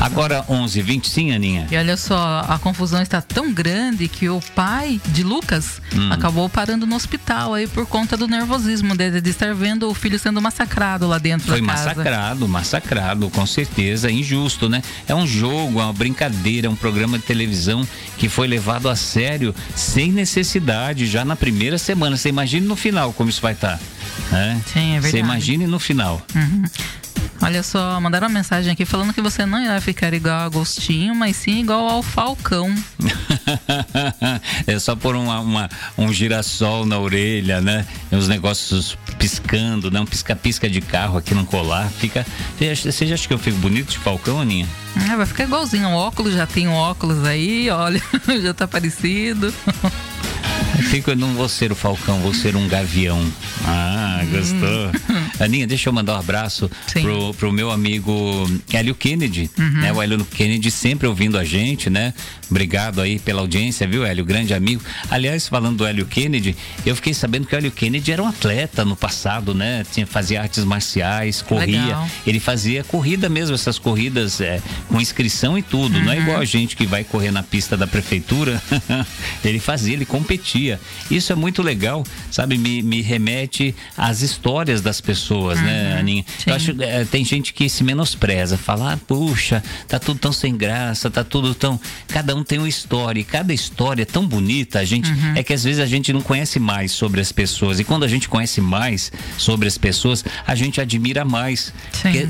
Agora, 0.00 0.44
11 0.48 0.82
20 0.82 1.08
sim, 1.08 1.32
Aninha? 1.32 1.66
E 1.70 1.76
olha 1.76 1.96
só, 1.96 2.44
a 2.46 2.58
confusão 2.74 3.00
está 3.00 3.22
tão 3.22 3.52
grande 3.52 4.08
que 4.08 4.28
o 4.28 4.40
pai 4.52 5.00
de 5.06 5.22
Lucas 5.22 5.80
hum. 5.94 6.12
acabou 6.12 6.48
parando 6.48 6.84
no 6.84 6.96
hospital 6.96 7.54
aí 7.54 7.68
por 7.68 7.86
conta 7.86 8.16
do 8.16 8.26
nervosismo 8.26 8.96
de, 8.96 9.20
de 9.20 9.30
estar 9.30 9.54
vendo 9.54 9.88
o 9.88 9.94
filho 9.94 10.18
sendo 10.18 10.42
massacrado 10.42 11.06
lá 11.06 11.18
dentro 11.18 11.46
Foi 11.46 11.60
da 11.60 11.66
casa. 11.68 11.82
Foi 11.82 11.94
massacrado, 11.94 12.48
massacrado, 12.48 13.30
com 13.30 13.46
certeza, 13.46 14.10
injusto, 14.10 14.68
né? 14.68 14.82
É 15.06 15.14
um 15.14 15.24
jogo, 15.24 15.80
é 15.80 15.84
uma 15.84 15.92
brincadeira, 15.92 16.66
é 16.66 16.70
um 16.70 16.74
programa 16.74 17.16
de 17.16 17.24
televisão 17.24 17.86
que 18.18 18.28
foi 18.28 18.48
levado 18.48 18.88
a 18.88 18.96
sério 18.96 19.54
sem 19.76 20.10
necessidade 20.10 21.06
já 21.06 21.24
na 21.24 21.36
primeira 21.36 21.78
semana. 21.78 22.16
Você 22.16 22.28
imagine 22.28 22.66
no 22.66 22.74
final 22.74 23.12
como 23.12 23.30
isso 23.30 23.40
vai 23.40 23.52
estar. 23.52 23.78
Tá, 23.78 23.80
né? 24.32 24.60
Sim, 24.66 24.96
é 24.96 25.00
verdade. 25.00 25.10
Você 25.12 25.18
imagine 25.18 25.66
no 25.68 25.78
final. 25.78 26.20
Uhum. 26.34 26.64
Olha 27.44 27.62
só, 27.62 28.00
mandaram 28.00 28.26
uma 28.26 28.32
mensagem 28.32 28.72
aqui 28.72 28.86
falando 28.86 29.12
que 29.12 29.20
você 29.20 29.44
não 29.44 29.62
irá 29.62 29.78
ficar 29.78 30.14
igual 30.14 30.34
a 30.34 30.44
Agostinho, 30.44 31.14
mas 31.14 31.36
sim 31.36 31.60
igual 31.60 31.86
ao 31.86 32.02
Falcão. 32.02 32.74
é 34.66 34.78
só 34.78 34.96
pôr 34.96 35.14
uma, 35.14 35.40
uma, 35.40 35.68
um 35.98 36.10
girassol 36.10 36.86
na 36.86 36.98
orelha, 36.98 37.60
né? 37.60 37.86
E 38.10 38.16
os 38.16 38.28
negócios 38.28 38.96
piscando, 39.18 39.90
né? 39.90 40.00
Um 40.00 40.06
pisca-pisca 40.06 40.70
de 40.70 40.80
carro 40.80 41.18
aqui 41.18 41.34
no 41.34 41.44
colar. 41.44 41.86
Fica. 41.90 42.24
Você 42.58 43.12
acha 43.12 43.28
que 43.28 43.34
eu 43.34 43.38
fico 43.38 43.58
bonito 43.58 43.90
de 43.90 43.98
Falcão, 43.98 44.40
Aninha? 44.40 44.66
Ah, 44.96 45.14
vai 45.14 45.26
ficar 45.26 45.44
igualzinho. 45.44 45.88
O 45.88 45.92
óculos, 45.92 46.32
já 46.32 46.46
tem 46.46 46.66
um 46.66 46.72
óculos 46.72 47.24
aí, 47.24 47.68
olha, 47.68 48.00
já 48.42 48.54
tá 48.54 48.66
parecido. 48.66 49.52
Fico, 50.90 51.10
eu 51.10 51.16
não 51.16 51.34
vou 51.34 51.48
ser 51.48 51.70
o 51.72 51.74
Falcão, 51.74 52.20
vou 52.20 52.32
ser 52.32 52.56
um 52.56 52.66
gavião. 52.68 53.20
Ah, 53.66 54.03
gostou? 54.24 54.88
Hum. 55.10 55.24
Aninha, 55.40 55.66
deixa 55.66 55.88
eu 55.88 55.92
mandar 55.92 56.14
um 56.14 56.20
abraço 56.20 56.70
pro, 56.92 57.34
pro 57.34 57.52
meu 57.52 57.70
amigo 57.70 58.48
Hélio 58.72 58.94
Kennedy, 58.94 59.50
uhum. 59.58 59.80
né? 59.80 59.92
O 59.92 60.02
Hélio 60.02 60.24
Kennedy 60.24 60.70
sempre 60.70 61.06
ouvindo 61.06 61.38
a 61.38 61.44
gente, 61.44 61.90
né? 61.90 62.14
Obrigado 62.50 63.00
aí 63.00 63.18
pela 63.18 63.40
audiência, 63.40 63.86
viu, 63.86 64.04
Hélio? 64.04 64.24
Grande 64.24 64.54
amigo. 64.54 64.82
Aliás, 65.10 65.48
falando 65.48 65.78
do 65.78 65.86
Hélio 65.86 66.06
Kennedy, 66.06 66.56
eu 66.84 66.94
fiquei 66.94 67.14
sabendo 67.14 67.46
que 67.46 67.54
o 67.54 67.58
Hélio 67.58 67.72
Kennedy 67.72 68.12
era 68.12 68.22
um 68.22 68.26
atleta 68.26 68.84
no 68.84 68.94
passado, 68.94 69.54
né? 69.54 69.84
Tinha, 69.90 70.06
fazia 70.06 70.40
artes 70.40 70.64
marciais, 70.64 71.42
corria. 71.42 71.82
Legal. 71.82 72.10
Ele 72.26 72.38
fazia 72.38 72.84
corrida 72.84 73.28
mesmo, 73.28 73.54
essas 73.54 73.78
corridas 73.78 74.40
é, 74.40 74.62
com 74.88 75.00
inscrição 75.00 75.58
e 75.58 75.62
tudo. 75.62 75.98
Uhum. 75.98 76.04
Não 76.04 76.12
é 76.12 76.18
igual 76.18 76.38
a 76.38 76.44
gente 76.44 76.76
que 76.76 76.86
vai 76.86 77.02
correr 77.02 77.30
na 77.30 77.42
pista 77.42 77.76
da 77.76 77.86
prefeitura. 77.86 78.62
ele 79.44 79.58
fazia, 79.58 79.94
ele 79.94 80.04
competia. 80.04 80.80
Isso 81.10 81.32
é 81.32 81.36
muito 81.36 81.62
legal, 81.62 82.04
sabe? 82.30 82.58
Me, 82.58 82.82
me 82.82 83.00
remete 83.00 83.74
às 84.04 84.20
histórias 84.20 84.82
das 84.82 85.00
pessoas 85.00 85.60
né, 85.60 85.92
uhum, 85.92 85.98
Aninha? 85.98 86.24
Sim. 86.38 86.50
Eu 86.50 86.54
acho 86.54 86.82
é, 86.82 87.04
tem 87.04 87.24
gente 87.24 87.54
que 87.54 87.68
se 87.68 87.82
menospreza, 87.82 88.58
fala, 88.58 88.92
ah, 88.92 88.96
puxa, 88.96 89.62
tá 89.88 89.98
tudo 89.98 90.18
tão 90.18 90.32
sem 90.32 90.54
graça, 90.54 91.10
tá 91.10 91.24
tudo 91.24 91.54
tão. 91.54 91.80
Cada 92.08 92.34
um 92.36 92.44
tem 92.44 92.58
uma 92.58 92.68
história, 92.68 93.20
e 93.20 93.24
cada 93.24 93.54
história 93.54 94.02
é 94.02 94.04
tão 94.04 94.26
bonita, 94.26 94.78
a 94.78 94.84
gente. 94.84 95.10
Uhum. 95.10 95.36
É 95.36 95.42
que 95.42 95.54
às 95.54 95.64
vezes 95.64 95.80
a 95.80 95.86
gente 95.86 96.12
não 96.12 96.20
conhece 96.20 96.60
mais 96.60 96.92
sobre 96.92 97.20
as 97.20 97.32
pessoas. 97.32 97.80
E 97.80 97.84
quando 97.84 98.04
a 98.04 98.08
gente 98.08 98.28
conhece 98.28 98.60
mais 98.60 99.10
sobre 99.38 99.66
as 99.66 99.78
pessoas, 99.78 100.22
a 100.46 100.54
gente 100.54 100.80
admira 100.80 101.24
mais. 101.24 101.72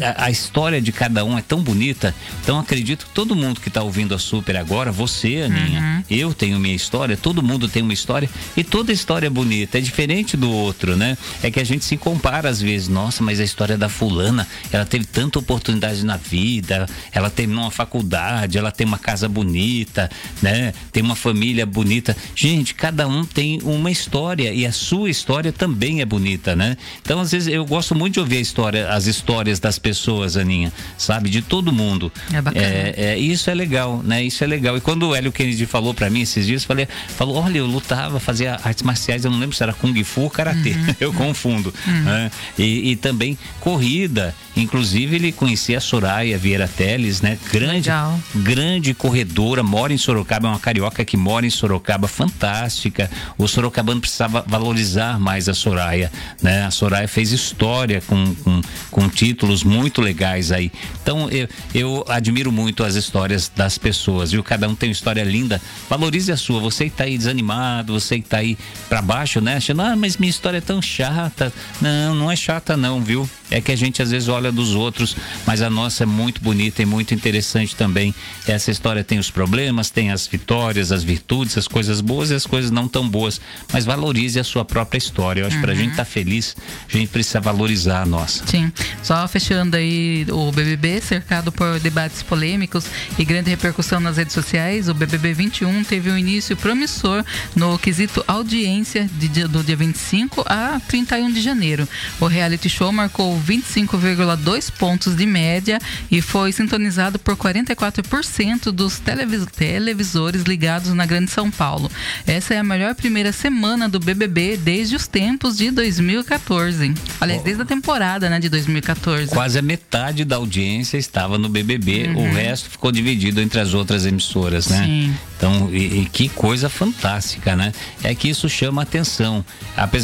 A, 0.01 0.27
a 0.27 0.31
história 0.31 0.81
de 0.81 0.93
cada 0.93 1.25
um 1.25 1.37
é 1.37 1.43
tão 1.43 1.61
bonita. 1.61 2.15
Então 2.43 2.59
acredito 2.59 3.07
que 3.07 3.13
todo 3.13 3.35
mundo 3.35 3.61
que 3.61 3.69
está 3.69 3.83
ouvindo 3.83 4.15
a 4.15 4.19
Super 4.19 4.57
agora, 4.57 4.93
você, 4.93 5.43
Aninha, 5.43 5.81
uhum. 5.81 6.05
eu 6.09 6.33
tenho 6.33 6.59
minha 6.61 6.75
história, 6.75 7.17
todo 7.17 7.43
mundo 7.43 7.69
tem 7.69 7.83
uma 7.83 7.93
história 7.93 8.31
e 8.57 8.63
toda 8.63 8.93
história 8.93 9.27
é 9.27 9.31
bonita, 9.31 9.79
é 9.79 9.81
diferente 9.81 10.37
do 10.37 10.51
outro, 10.51 10.97
né? 10.97 11.19
É 11.43 11.51
que 11.51 11.61
a 11.61 11.64
gente 11.65 11.85
se 11.85 11.97
compara 11.97 12.49
às 12.49 12.61
vezes, 12.61 12.89
nossa, 12.89 13.23
mas 13.23 13.41
a 13.41 13.45
história 13.45 13.77
da 13.77 13.89
fulana, 13.89 14.47
ela 14.71 14.85
teve 14.85 15.05
tanta 15.05 15.39
oportunidade 15.39 16.05
na 16.05 16.17
vida, 16.17 16.87
ela 17.13 17.31
terminou 17.31 17.65
uma 17.65 17.71
faculdade, 17.71 18.59
ela 18.59 18.71
tem 18.71 18.87
uma 18.87 18.99
casa 18.99 19.29
bonita, 19.29 20.11
né? 20.43 20.73
Tem 20.93 21.03
uma 21.03 21.17
família 21.17 21.67
bonita. 21.67 22.17
Gente, 22.35 22.75
cada 22.75 23.07
um 23.07 23.25
tem 23.25 23.61
uma 23.63 23.91
história 23.91 24.53
e 24.53 24.67
a 24.67 24.73
sua 24.73 25.11
história 25.11 25.53
também 25.53 26.01
é 26.01 26.05
bonita, 26.05 26.55
né? 26.57 26.77
Então, 27.03 27.21
às 27.21 27.33
vezes 27.33 27.49
eu 27.49 27.65
gosto 27.65 27.95
muito 27.95 28.15
de 28.15 28.21
ouvir 28.21 28.39
a 28.39 28.41
história, 28.41 28.89
as 28.89 29.07
histórias 29.07 29.59
das 29.59 29.79
pessoas, 29.79 30.37
Aninha, 30.37 30.73
sabe, 30.99 31.31
de 31.31 31.43
todo 31.43 31.73
mundo. 31.73 32.13
É 32.33 32.41
bacana. 32.41 32.67
É, 32.67 32.95
é, 32.97 33.19
isso 33.19 33.51
é 33.51 33.55
legal, 33.55 34.03
né? 34.03 34.23
Isso 34.23 34.43
é 34.43 34.47
legal. 34.47 34.77
E 34.77 34.81
quando 34.81 35.09
o 35.09 35.15
Hélio 35.15 35.33
Kennedy 35.33 35.67
falou 35.67 35.95
para 35.95 36.11
mim 36.11 36.23
esses 36.23 36.47
dias, 36.47 36.65
falei, 36.65 36.89
falou, 37.09 37.37
olha, 37.37 37.59
eu 37.59 37.67
lutava, 37.67 38.19
fazia 38.19 38.61
artes 38.63 38.83
marciais, 38.83 39.25
eu 39.25 39.31
não 39.31 39.39
lembro 39.39 39.57
se 39.57 39.63
era 39.63 39.73
kung 39.73 39.95
fu 40.05 40.23
ou 40.23 40.31
karatê, 40.31 40.71
uhum. 40.71 40.95
eu 41.01 41.13
confundo. 41.13 41.54
Uhum. 41.57 42.03
Né? 42.03 42.31
E, 42.59 42.93
e, 42.93 42.97
também 42.97 43.37
corrida. 43.61 44.35
Inclusive 44.57 45.17
ele 45.17 45.33
conhecia 45.33 45.79
a 45.79 45.81
Soraya 45.81 46.39
Vieira 46.39 46.69
Teles, 46.69 47.21
né? 47.21 47.39
Grande, 47.51 47.89
legal. 47.89 48.21
grande 48.35 48.95
corredora, 48.95 49.63
mora 49.63 49.93
em 49.93 49.99
Sorocaba, 49.99 50.49
é 50.49 50.51
uma 50.51 50.61
carioca 50.61 51.05
que 51.05 51.17
mora 51.17 51.45
em 51.45 51.51
Sorocaba, 51.51 52.07
fantástica. 52.07 53.11
O 53.37 53.49
sorocabano 53.49 54.01
precisava 54.01 54.45
valorizar 54.47 55.19
mais 55.19 55.49
a 55.49 55.55
Soraya, 55.55 56.11
né? 56.41 56.65
A 56.65 56.71
Soraya 56.71 57.09
fez 57.09 57.33
história 57.33 58.01
com, 58.07 58.35
com, 58.37 58.61
com 58.91 59.09
títulos 59.09 59.65
muito 59.65 60.01
legais 60.01 60.53
aí. 60.53 60.71
Então 61.03 61.29
eu, 61.31 61.49
eu 61.75 62.05
admiro 62.09 62.53
muito 62.53 62.85
as 62.85 62.95
histórias 62.95 63.51
das 63.55 63.77
pessoas, 63.77 64.31
viu? 64.33 64.43
Cada 64.43 64.69
um 64.69 64.75
tem 64.75 64.89
uma 64.89 64.93
história 64.93 65.23
linda. 65.23 65.61
Valorize 65.89 66.31
a 66.31 66.37
sua. 66.37 66.61
Você 66.61 66.85
que 66.85 66.93
está 66.93 67.05
aí 67.05 67.19
desanimado, 67.19 67.93
você 67.93 68.19
que 68.19 68.27
está 68.27 68.39
aí 68.39 68.57
para 68.89 69.03
baixo, 69.03 69.41
né? 69.41 69.57
Achando, 69.57 69.83
ah, 69.83 69.97
mas 69.97 70.17
minha 70.17 70.31
história 70.31 70.59
é 70.59 70.61
tão 70.61 70.81
chata. 70.81 71.44
Não, 71.81 72.15
não 72.15 72.31
é 72.31 72.37
chata 72.37 72.77
não, 72.77 73.01
viu? 73.01 73.29
É 73.51 73.61
que 73.61 73.71
a 73.71 73.77
gente 73.77 74.03
às 74.03 74.11
vezes 74.11 74.29
olha 74.29 74.51
dos 74.51 74.75
outros, 74.75 75.17
mas 75.47 75.63
a 75.63 75.71
nossa 75.71 76.03
é 76.03 76.07
muito 76.07 76.41
bonita 76.41 76.83
e 76.83 76.87
muito 76.87 77.15
interessante 77.15 77.77
também. 77.77 78.15
Essa 78.47 78.71
história 78.71 79.05
tem 79.05 79.19
os 79.19 79.31
problemas, 79.31 79.91
tem 79.91 80.11
as 80.11 80.27
vitórias, 80.27 80.91
as 80.91 81.05
virtudes, 81.05 81.57
as 81.57 81.69
coisas 81.69 82.01
boas 82.01 82.31
e 82.31 82.35
as 82.35 82.47
coisas 82.47 82.71
não 82.71 82.89
tão 82.89 83.09
boas. 83.09 83.41
Mas 83.73 83.85
valorize 83.85 84.39
a 84.41 84.45
sua 84.45 84.65
própria 84.65 84.99
história. 84.99 85.43
Eu 85.43 85.47
acho 85.47 85.57
uhum. 85.57 85.63
que 85.63 85.67
pra 85.67 85.75
gente 85.75 85.91
estar 85.91 86.05
tá 86.05 86.11
feliz, 86.11 86.57
a 86.89 86.93
gente 86.93 87.09
precisa 87.09 87.41
valorizar 87.41 88.03
a 88.03 88.07
nossa. 88.07 88.47
Sim. 88.47 88.73
Só 89.03 89.27
fechando 89.29 89.77
aí 89.77 90.27
o 90.31 90.51
BBB, 90.51 91.01
cercado 91.01 91.53
por 91.53 91.79
debates 91.81 92.23
polêmicos 92.23 92.87
e 93.19 93.25
grande 93.25 93.51
repercussão 93.51 94.01
nas 94.01 94.17
redes 94.17 94.33
sociais, 94.33 94.89
o 94.89 94.95
BBB 94.95 95.33
21 95.33 95.85
teve 95.85 96.11
um 96.11 96.19
início 96.19 96.57
promissor 96.57 97.25
no 97.55 97.79
quesito 97.79 98.25
audiência 98.27 99.09
de, 99.13 99.47
do 99.47 99.63
dia 99.63 99.77
25 99.77 100.45
a 100.47 100.81
31 100.89 101.33
de 101.35 101.43
janeiro. 101.43 101.87
O 102.21 102.27
reality 102.27 102.69
show 102.69 102.91
marcou 102.93 103.39
25,2 103.39 104.71
pontos 104.71 105.15
de 105.15 105.27
média 105.27 105.79
e 106.11 106.23
foi 106.23 106.53
sintonizado 106.53 107.19
por 107.19 107.37
44% 107.37 108.71
dos 108.71 108.99
televis 108.99 109.45
televisores 109.47 110.43
ligados 110.43 110.93
na 110.95 111.05
Grande 111.05 111.31
São 111.31 111.51
Paulo. 111.51 111.91
Essa 112.27 112.55
é 112.55 112.59
a 112.59 112.65
melhor 112.65 112.95
primeira 112.95 113.33
semana 113.33 113.89
do 113.89 113.99
BBB 114.01 114.57
desde 114.57 114.97
os 114.97 115.07
tempos 115.07 115.57
de 115.57 115.71
2014. 115.71 116.95
Aliás, 117.21 117.43
desde 117.43 117.63
a 117.63 117.67
temporada 117.67 118.31
né, 118.31 118.39
de 118.39 118.49
2014. 118.49 119.29
Quase 119.29 119.59
a 119.59 119.63
metade 119.63 120.25
da 120.25 120.37
audiência 120.37 120.97
estava 120.97 121.37
no 121.37 121.49
BBB, 121.49 122.09
uhum. 122.09 122.31
o 122.31 122.33
resto 122.33 122.71
ficou 122.71 122.93
dividido 122.93 123.41
entre 123.41 123.61
as 123.61 123.75
outras 123.75 124.07
emissoras, 124.07 124.69
né? 124.69 124.85
Sim. 124.85 125.15
Então, 125.37 125.69
e, 125.73 126.03
e, 126.03 126.09
que 126.11 126.29
coisa 126.29 126.69
fantástica, 126.69 127.55
né? 127.57 127.73
É 128.03 128.15
que 128.15 128.29
isso 128.29 128.49
chama 128.49 128.83
atenção. 128.83 129.45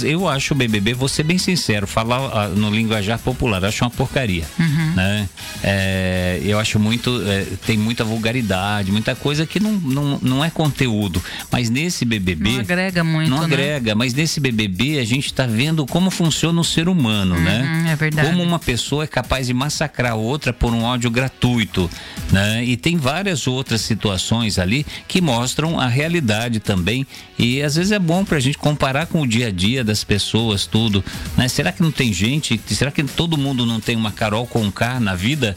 Eu 0.03 0.29
acho 0.29 0.53
o 0.53 0.57
BBB, 0.57 0.93
vou 0.93 1.09
ser 1.21 1.25
bem 1.25 1.39
sincero, 1.39 1.87
falar 1.87 2.19
ah, 2.33 2.49
no 2.49 2.71
linguajar 2.71 3.19
popular, 3.19 3.65
acho 3.65 3.85
uma 3.85 3.91
porcaria, 3.91 4.45
uhum. 4.59 4.95
né? 4.95 5.29
É, 5.62 6.40
eu 6.42 6.59
acho 6.59 6.79
muito, 6.79 7.23
é, 7.27 7.47
tem 7.66 7.77
muita 7.77 8.05
vulgaridade, 8.05 8.90
muita 8.90 9.14
coisa 9.14 9.44
que 9.47 9.61
não, 9.61 9.73
não, 9.73 10.18
não 10.23 10.44
é 10.44 10.51
conteúdo. 10.51 11.23
Mas 11.51 11.68
nesse 11.68 12.05
BBB... 12.05 12.53
Não 12.53 12.61
agrega 12.61 13.05
muito, 13.05 13.29
Não 13.29 13.38
né? 13.38 13.44
agrega, 13.44 13.94
mas 13.94 14.14
nesse 14.14 14.40
BBB 14.40 14.99
a 14.99 15.05
gente 15.05 15.27
está 15.27 15.47
vendo 15.47 15.85
como 15.87 16.11
funciona 16.11 16.61
o 16.61 16.64
ser 16.64 16.88
humano, 16.88 17.38
né? 17.38 17.61
uhum, 17.61 17.83
né? 17.83 17.92
É 17.92 17.97
verdade. 17.97 18.29
Como 18.29 18.42
uma 18.42 18.59
pessoa 18.59 19.05
é 19.05 19.07
capaz 19.07 19.47
de 19.47 19.55
massacrar 19.55 20.16
outra 20.16 20.53
por 20.53 20.73
um 20.73 20.87
áudio 20.87 21.11
gratuito, 21.11 21.90
né? 22.33 22.64
E 22.64 22.77
tem 22.77 22.97
várias 22.97 23.47
outras 23.47 23.83
situações 23.83 24.59
ali 24.59 24.87
que 25.07 25.21
mostram 25.21 25.79
a 25.79 25.87
realidade 25.87 26.61
também. 26.61 27.07
E 27.38 27.62
às 27.62 27.77
vezes 27.77 27.92
é 27.92 27.99
bom 27.99 28.25
para 28.25 28.38
a 28.38 28.40
gente 28.40 28.57
comparar 28.57 29.07
com 29.07 29.21
o 29.23 29.27
dia 29.27 29.49
a 29.49 29.51
dia 29.51 29.85
das 29.85 30.05
pessoas, 30.05 30.66
tudo. 30.66 31.00
Né? 31.37 31.49
Será 31.49 31.73
que 31.73 31.83
não 31.83 31.91
tem 31.91 32.13
gente? 32.13 32.61
Será 32.69 32.91
que 32.91 33.03
todo 33.05 33.37
mundo 33.37 33.67
não 33.67 33.81
tem 33.81 33.97
uma 33.97 34.13
Carol 34.13 34.47
com 34.47 34.71
K 34.71 35.01
na 35.01 35.15
vida? 35.15 35.57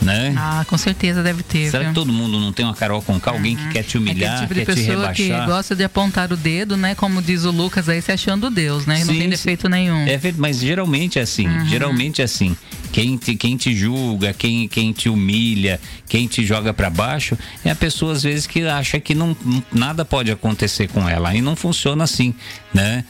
Né? 0.00 0.34
Ah, 0.36 0.64
com 0.66 0.78
certeza 0.78 1.22
deve 1.22 1.42
ter. 1.42 1.70
Será 1.70 1.84
viu? 1.84 1.90
que 1.90 1.94
todo 1.94 2.12
mundo 2.12 2.40
não 2.40 2.52
tem 2.52 2.64
uma 2.64 2.74
Carol 2.74 3.02
com 3.02 3.18
K? 3.20 3.30
Alguém 3.30 3.56
uhum. 3.56 3.66
que 3.66 3.72
quer 3.74 3.82
te 3.82 3.98
humilhar, 3.98 4.38
é 4.38 4.46
tipo 4.46 4.54
quer 4.54 4.74
te 4.74 4.80
rebaixar? 4.82 5.14
que 5.14 5.46
gosta 5.46 5.76
de 5.76 5.84
apontar 5.84 6.32
o 6.32 6.36
dedo, 6.36 6.76
né? 6.76 6.94
Como 6.94 7.20
diz 7.20 7.44
o 7.44 7.50
Lucas 7.50 7.88
aí, 7.88 8.00
se 8.00 8.10
achando 8.10 8.50
Deus, 8.50 8.86
né? 8.86 8.96
Sim, 8.96 9.04
não 9.04 9.14
tem 9.14 9.28
defeito 9.28 9.68
nenhum. 9.68 10.06
É, 10.06 10.18
mas 10.36 10.60
geralmente 10.60 11.18
é 11.18 11.22
assim, 11.22 11.46
uhum. 11.46 11.66
geralmente 11.66 12.22
é 12.22 12.24
assim. 12.24 12.56
Quem 12.92 13.16
te, 13.16 13.36
quem 13.36 13.56
te 13.56 13.74
julga, 13.74 14.32
quem, 14.32 14.66
quem 14.66 14.92
te 14.92 15.08
humilha, 15.08 15.80
quem 16.08 16.26
te 16.26 16.44
joga 16.44 16.74
para 16.74 16.90
baixo, 16.90 17.38
é 17.64 17.70
a 17.70 17.76
pessoa 17.76 18.12
às 18.12 18.24
vezes 18.24 18.48
que 18.48 18.66
acha 18.66 18.98
que 18.98 19.14
não, 19.14 19.36
nada 19.70 20.04
pode 20.04 20.30
acontecer 20.30 20.88
com 20.88 21.08
ela. 21.08 21.32
E 21.32 21.40
não 21.40 21.54
funciona 21.54 22.02
assim, 22.02 22.34
né? 22.74 23.04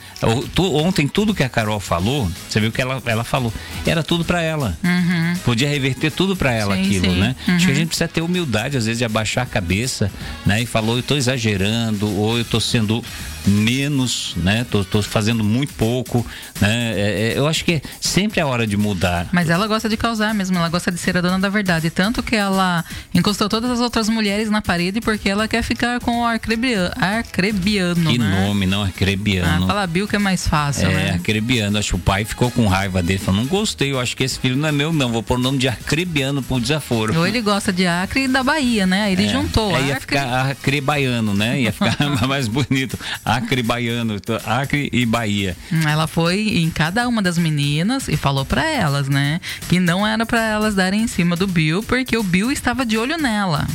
Ontem 0.55 1.07
tudo 1.07 1.33
que 1.33 1.41
a 1.41 1.49
Carol 1.49 1.79
falou, 1.79 2.29
você 2.47 2.59
viu 2.59 2.71
que 2.71 2.79
ela, 2.79 3.01
ela 3.07 3.23
falou, 3.23 3.51
era 3.83 4.03
tudo 4.03 4.23
para 4.23 4.41
ela. 4.41 4.77
Uhum. 4.83 5.33
Podia 5.43 5.67
reverter 5.67 6.11
tudo 6.11 6.35
para 6.35 6.51
ela 6.51 6.75
sim, 6.75 6.80
aquilo, 6.81 7.11
sim. 7.11 7.19
né? 7.19 7.35
Uhum. 7.47 7.55
Acho 7.55 7.65
que 7.65 7.71
a 7.71 7.73
uhum. 7.73 7.79
gente 7.79 7.87
precisa 7.87 8.07
ter 8.07 8.21
humildade 8.21 8.77
às 8.77 8.85
vezes 8.85 8.99
de 8.99 9.05
abaixar 9.05 9.43
a 9.43 9.47
cabeça, 9.47 10.11
né? 10.45 10.61
E 10.61 10.65
falou, 10.65 10.97
eu 10.97 11.03
tô 11.03 11.15
exagerando 11.15 12.07
ou 12.17 12.37
eu 12.37 12.45
tô 12.45 12.59
sendo 12.59 13.03
menos, 13.45 14.33
né? 14.37 14.65
Tô, 14.69 14.83
tô 14.83 15.01
fazendo 15.01 15.43
muito 15.43 15.73
pouco, 15.73 16.25
né? 16.59 16.93
É, 16.95 17.33
é, 17.33 17.37
eu 17.37 17.47
acho 17.47 17.65
que 17.65 17.81
sempre 17.99 18.39
é 18.39 18.45
hora 18.45 18.65
de 18.67 18.77
mudar. 18.77 19.27
Mas 19.31 19.49
ela 19.49 19.67
gosta 19.67 19.89
de 19.89 19.97
causar 19.97 20.33
mesmo, 20.33 20.57
ela 20.57 20.69
gosta 20.69 20.91
de 20.91 20.97
ser 20.97 21.17
a 21.17 21.21
dona 21.21 21.39
da 21.39 21.49
verdade. 21.49 21.89
Tanto 21.89 22.21
que 22.21 22.35
ela 22.35 22.85
encostou 23.13 23.49
todas 23.49 23.69
as 23.69 23.79
outras 23.79 24.07
mulheres 24.07 24.49
na 24.49 24.61
parede 24.61 25.01
porque 25.01 25.29
ela 25.29 25.47
quer 25.47 25.63
ficar 25.63 25.99
com 25.99 26.21
o 26.21 26.25
arcrebiano. 26.25 26.93
arcrebiano 26.95 28.11
que 28.11 28.17
né? 28.17 28.45
nome, 28.45 28.65
não? 28.65 28.83
Arcrebiano. 28.83 29.65
Ah, 29.65 29.67
fala 29.67 29.87
Bill 29.87 30.07
que 30.07 30.15
é 30.15 30.19
mais 30.19 30.47
fácil, 30.47 30.89
é, 30.89 30.93
né? 30.93 31.09
arcrebiano. 31.11 31.77
Acho 31.77 31.89
que 31.89 31.95
o 31.95 31.99
pai 31.99 32.23
ficou 32.23 32.51
com 32.51 32.67
raiva 32.67 33.01
dele, 33.01 33.19
falou, 33.19 33.41
não 33.41 33.47
gostei, 33.47 33.91
eu 33.91 33.99
acho 33.99 34.15
que 34.15 34.23
esse 34.23 34.39
filho 34.39 34.55
não 34.55 34.69
é 34.69 34.71
meu 34.71 34.91
não, 34.93 35.11
vou 35.11 35.23
pôr 35.23 35.37
o 35.37 35.41
nome 35.41 35.57
de 35.57 35.67
arcrebiano 35.67 36.41
pro 36.41 36.59
desaforo. 36.59 37.17
Ou 37.17 37.27
ele 37.27 37.41
gosta 37.41 37.71
de 37.71 37.87
Acre 37.87 38.25
e 38.25 38.27
da 38.27 38.43
Bahia, 38.43 38.85
né? 38.85 39.11
Ele 39.11 39.25
é, 39.25 39.29
juntou. 39.29 39.75
Aí 39.75 39.87
ia 39.87 39.95
Acre... 39.95 40.01
ficar 40.01 40.27
arcrebaiano, 40.27 41.33
né? 41.33 41.61
Ia 41.61 41.71
ficar 41.71 41.97
mais 42.27 42.47
bonito. 42.47 42.97
Acre 43.35 43.63
baiano 43.63 44.19
Acre 44.45 44.89
e 44.91 45.05
Bahia. 45.05 45.55
Ela 45.87 46.07
foi 46.07 46.57
em 46.57 46.69
cada 46.69 47.07
uma 47.07 47.21
das 47.21 47.37
meninas 47.37 48.07
e 48.07 48.17
falou 48.17 48.45
para 48.45 48.69
elas, 48.69 49.07
né, 49.07 49.39
que 49.69 49.79
não 49.79 50.05
era 50.05 50.25
para 50.25 50.43
elas 50.43 50.75
darem 50.75 51.03
em 51.03 51.07
cima 51.07 51.35
do 51.35 51.47
Bill, 51.47 51.83
porque 51.83 52.17
o 52.17 52.23
Bill 52.23 52.51
estava 52.51 52.85
de 52.85 52.97
olho 52.97 53.17
nela. 53.17 53.67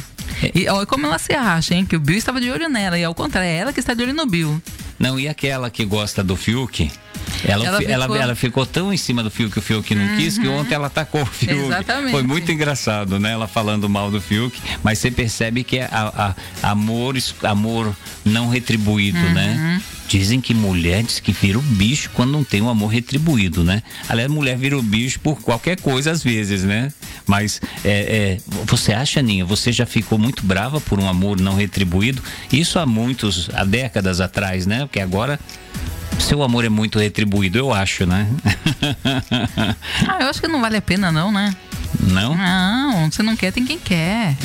E 0.55 0.69
olha 0.69 0.87
como 0.87 1.07
ela 1.07 1.19
se 1.19 1.33
acha, 1.33 1.75
hein? 1.75 1.87
Que 1.87 1.97
o 1.97 2.01
Bill 2.01 2.19
estava 2.19 2.41
de 2.41 2.51
olho 2.51 2.69
nela. 2.69 2.99
E 2.99 3.05
ao 3.05 3.15
contrário, 3.15 3.49
é 3.49 3.57
ela 3.57 3.73
que 3.73 3.81
está 3.81 3.95
de 3.95 4.03
olho 4.03 4.13
no 4.13 4.27
Bill. 4.27 4.61
Não, 4.99 5.19
e 5.19 5.29
aquela 5.29 5.71
que 5.71 5.85
gosta 5.85 6.23
do 6.23 6.37
Fiuk? 6.37 6.91
Ela, 7.45 7.67
ela, 7.67 7.79
ficou... 7.79 7.95
Ela, 7.95 8.19
ela, 8.19 8.35
ficou 8.35 8.67
tão 8.67 8.93
em 8.93 8.97
cima 8.97 9.23
do 9.23 9.31
Fiuk 9.31 9.53
que 9.53 9.59
o 9.59 9.63
Fiuk 9.63 9.95
não 9.95 10.07
uhum. 10.07 10.17
quis 10.17 10.39
que 10.39 10.49
ontem 10.49 10.75
ela 10.75 10.87
atacou 10.87 11.23
o 11.23 11.27
Fiuk. 11.27 11.55
Exatamente. 11.55 12.13
Foi 12.13 12.23
muito 12.23 12.51
engraçado, 12.51 13.19
né? 13.19 13.33
Ela 13.33 13.47
falando 13.47 13.89
mal 13.89 14.11
do 14.11 14.21
Fiuk, 14.21 14.59
mas 14.83 14.99
você 14.99 15.11
percebe 15.11 15.65
que 15.65 15.79
é 15.79 15.89
a, 15.91 16.35
a, 16.63 16.71
amor, 16.71 17.15
amor 17.43 17.95
não 18.25 18.49
retribuído, 18.49 19.19
né? 19.19 19.27
uhum. 19.29 19.35
né? 19.35 19.83
Dizem 20.09 20.41
que 20.41 20.55
mulher 20.55 21.03
diz 21.03 21.19
que 21.19 21.33
vira 21.33 21.59
o 21.59 21.63
bicho 21.63 22.11
quando 22.15 22.31
não 22.31 22.45
tem 22.45 22.63
um 22.63 22.69
amor 22.69 22.89
retribuído, 22.89 23.65
né? 23.65 23.83
Aliás, 24.09 24.31
mulher 24.31 24.57
vira 24.57 24.79
o 24.79 24.83
bicho 24.83 25.19
por 25.19 25.41
qualquer 25.41 25.81
coisa 25.81 26.13
às 26.13 26.23
vezes, 26.23 26.63
né? 26.63 26.93
Mas 27.27 27.61
é, 27.85 28.39
é, 28.39 28.39
você 28.65 28.93
acha, 28.93 29.21
Ninha, 29.21 29.45
você 29.45 29.73
já 29.73 29.85
ficou 29.85 30.17
muito 30.17 30.47
brava 30.47 30.81
por 30.81 31.01
um 31.01 31.09
amor 31.09 31.41
não 31.41 31.57
retribuído? 31.57 32.23
Isso 32.53 32.79
há 32.79 32.87
muitos, 32.87 33.51
há 33.53 33.65
décadas 33.65 34.21
atrás, 34.21 34.65
né? 34.65 34.86
Porque 34.87 35.01
agora 35.01 35.39
seu 36.19 36.43
amor 36.43 36.65
é 36.65 36.69
muito 36.69 36.99
retribuído, 36.99 37.59
eu 37.59 37.73
acho, 37.73 38.07
né? 38.07 38.27
ah, 40.09 40.19
eu 40.21 40.29
acho 40.29 40.41
que 40.41 40.49
não 40.49 40.61
vale 40.61 40.77
a 40.77 40.83
pena 40.83 41.13
não, 41.13 41.31
né? 41.31 41.55
Não? 42.01 42.37
Não, 42.37 43.11
você 43.11 43.23
não 43.23 43.37
quer, 43.37 43.53
tem 43.53 43.65
quem 43.65 43.79
quer. 43.79 44.37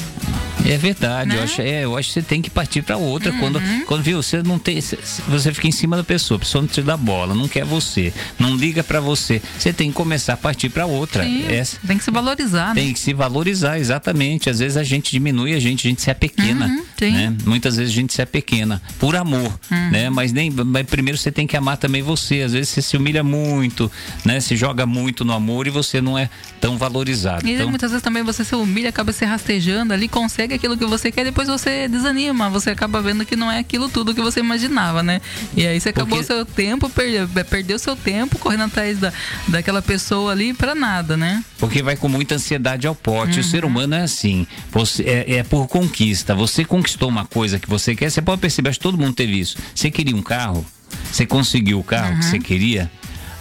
É 0.66 0.78
verdade, 0.78 1.30
né? 1.30 1.38
eu, 1.38 1.44
acho, 1.44 1.62
é, 1.62 1.84
eu 1.84 1.98
acho 1.98 2.10
que 2.10 2.14
você 2.14 2.22
tem 2.22 2.42
que 2.42 2.50
partir 2.50 2.82
para 2.82 2.98
outra. 2.98 3.32
Uhum. 3.32 3.40
Quando, 3.40 3.62
quando 3.86 4.04
viu, 4.04 4.22
você 4.22 4.44
não 4.44 4.60
tem. 4.60 4.80
Você 4.80 5.54
fica 5.54 5.68
em 5.68 5.72
cima 5.72 5.98
da 5.98 6.04
pessoa, 6.04 6.38
a 6.38 6.40
pessoa 6.40 6.62
não 6.62 6.68
te 6.68 6.82
dá 6.82 6.96
bola, 6.96 7.34
não 7.34 7.48
quer 7.48 7.66
você, 7.66 8.14
não 8.38 8.56
liga 8.56 8.84
para 8.84 9.00
você. 9.00 9.42
Você 9.58 9.74
tem 9.74 9.90
que 9.90 9.96
começar 9.96 10.34
a 10.34 10.38
partir 10.38 10.70
para 10.70 10.86
outra. 10.86 11.26
É, 11.26 11.64
tem 11.86 11.98
que 11.98 12.04
se 12.04 12.12
valorizar, 12.12 12.74
Tem 12.74 12.88
né? 12.88 12.94
que 12.94 13.00
se 13.00 13.14
valorizar, 13.14 13.80
exatamente. 13.80 14.50
Às 14.50 14.60
vezes 14.60 14.78
a 14.78 14.84
gente 14.84 15.12
diminui 15.12 15.54
a 15.54 15.60
gente, 15.60 15.88
a 15.88 15.90
gente 15.90 16.02
se 16.02 16.12
apequena. 16.12 16.68
Uhum, 16.68 17.12
né? 17.12 17.36
Muitas 17.46 17.78
vezes 17.78 17.92
a 17.92 17.96
gente 17.96 18.14
se 18.14 18.22
apequena 18.22 18.82
por 19.00 19.16
amor, 19.16 19.60
uhum. 19.72 19.92
né? 19.92 20.10
Mas 20.10 20.32
nem 20.32 20.52
mas 20.52 20.86
primeiro 20.86 21.18
você 21.18 21.32
tem 21.32 21.48
que 21.48 21.58
amar 21.58 21.78
também 21.78 22.02
você. 22.02 22.42
Às 22.42 22.54
vezes 22.54 22.70
você 22.70 22.82
se 22.82 22.96
humilha 22.96 23.24
muito, 23.24 23.92
né? 24.24 24.40
Se 24.40 24.56
joga 24.56 24.86
muito 24.86 25.26
no 25.26 25.34
amor 25.34 25.66
e 25.68 25.70
você 25.70 26.00
não 26.00 26.18
é 26.18 26.30
tão 26.60 26.78
valorizado. 26.78 27.41
E 27.44 27.54
então... 27.54 27.70
muitas 27.70 27.92
vezes 27.92 28.04
também 28.04 28.24
você 28.24 28.44
se 28.44 28.56
humilha, 28.56 28.90
acaba 28.90 29.12
se 29.12 29.26
rastejando 29.26 29.94
ali, 29.94 30.08
consegue 30.08 30.54
aquilo 30.54 30.78
que 30.78 30.86
você 30.86 31.12
quer, 31.12 31.24
depois 31.24 31.48
você 31.48 31.88
desanima, 31.88 32.50
você 32.50 32.70
acaba 32.70 33.02
vendo 33.02 33.26
que 33.26 33.36
não 33.36 33.52
é 33.52 33.60
aquilo 33.60 33.90
tudo 33.90 34.14
que 34.14 34.22
você 34.22 34.40
imaginava, 34.40 35.02
né? 35.04 35.22
E 35.56 35.66
aí 35.66 35.80
você 35.80 35.90
acabou 35.90 36.18
Porque... 36.18 36.34
seu 36.34 36.46
tempo, 36.46 36.90
perdeu, 36.90 37.28
perdeu 37.46 37.80
seu 37.80 37.96
tempo 37.96 38.38
correndo 38.38 38.64
atrás 38.64 39.00
da, 39.00 39.12
daquela 39.48 39.82
pessoa 39.82 40.32
ali 40.32 40.54
para 40.54 40.76
nada, 40.76 41.18
né? 41.18 41.44
Porque 41.58 41.82
vai 41.82 41.96
com 41.96 42.08
muita 42.08 42.36
ansiedade 42.36 42.88
ao 42.88 42.96
pote. 42.96 43.36
Uhum. 43.36 43.40
O 43.40 43.44
ser 43.44 43.66
humano 43.66 43.96
é 43.96 44.02
assim, 44.02 44.46
você 44.72 45.04
é, 45.04 45.36
é, 45.36 45.44
por 45.44 45.68
conquista. 45.68 46.34
Você 46.36 46.64
conquistou 46.66 47.10
uma 47.10 47.26
coisa 47.26 47.60
que 47.60 47.70
você 47.70 47.96
quer, 47.96 48.10
você 48.10 48.22
pode 48.22 48.42
perceber, 48.42 48.70
acho 48.70 48.80
que 48.80 48.84
todo 48.84 48.98
mundo 48.98 49.14
teve 49.14 49.40
isso. 49.40 49.58
Você 49.74 49.90
queria 49.90 50.16
um 50.16 50.22
carro, 50.22 50.66
você 51.12 51.26
conseguiu 51.26 51.80
o 51.80 51.84
carro 51.84 52.14
uhum. 52.14 52.20
que 52.20 52.26
você 52.26 52.40
queria. 52.40 52.92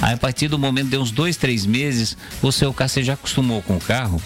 Aí 0.00 0.14
a 0.14 0.16
partir 0.16 0.48
do 0.48 0.58
momento 0.58 0.88
de 0.88 0.96
uns 0.96 1.10
dois, 1.10 1.36
três 1.36 1.66
meses, 1.66 2.16
o 2.42 2.50
seu 2.50 2.72
carro, 2.72 2.88
você 2.88 3.02
já 3.02 3.14
acostumou 3.14 3.60
com 3.62 3.76
o 3.76 3.80
carro, 3.80 4.20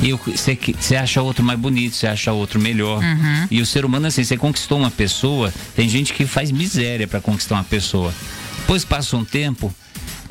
e 0.00 0.12
você 0.12 0.96
acha 0.96 1.22
outro 1.22 1.42
mais 1.42 1.58
bonito, 1.58 1.94
você 1.94 2.06
acha 2.06 2.32
outro 2.32 2.60
melhor. 2.60 3.02
Uhum. 3.02 3.46
E 3.50 3.62
o 3.62 3.66
ser 3.66 3.84
humano, 3.84 4.06
assim, 4.06 4.24
você 4.24 4.36
conquistou 4.36 4.78
uma 4.78 4.90
pessoa, 4.90 5.52
tem 5.74 5.88
gente 5.88 6.12
que 6.12 6.26
faz 6.26 6.50
miséria 6.50 7.06
para 7.06 7.20
conquistar 7.20 7.54
uma 7.54 7.64
pessoa. 7.64 8.12
Depois 8.58 8.84
passa 8.84 9.16
um 9.16 9.24
tempo, 9.24 9.74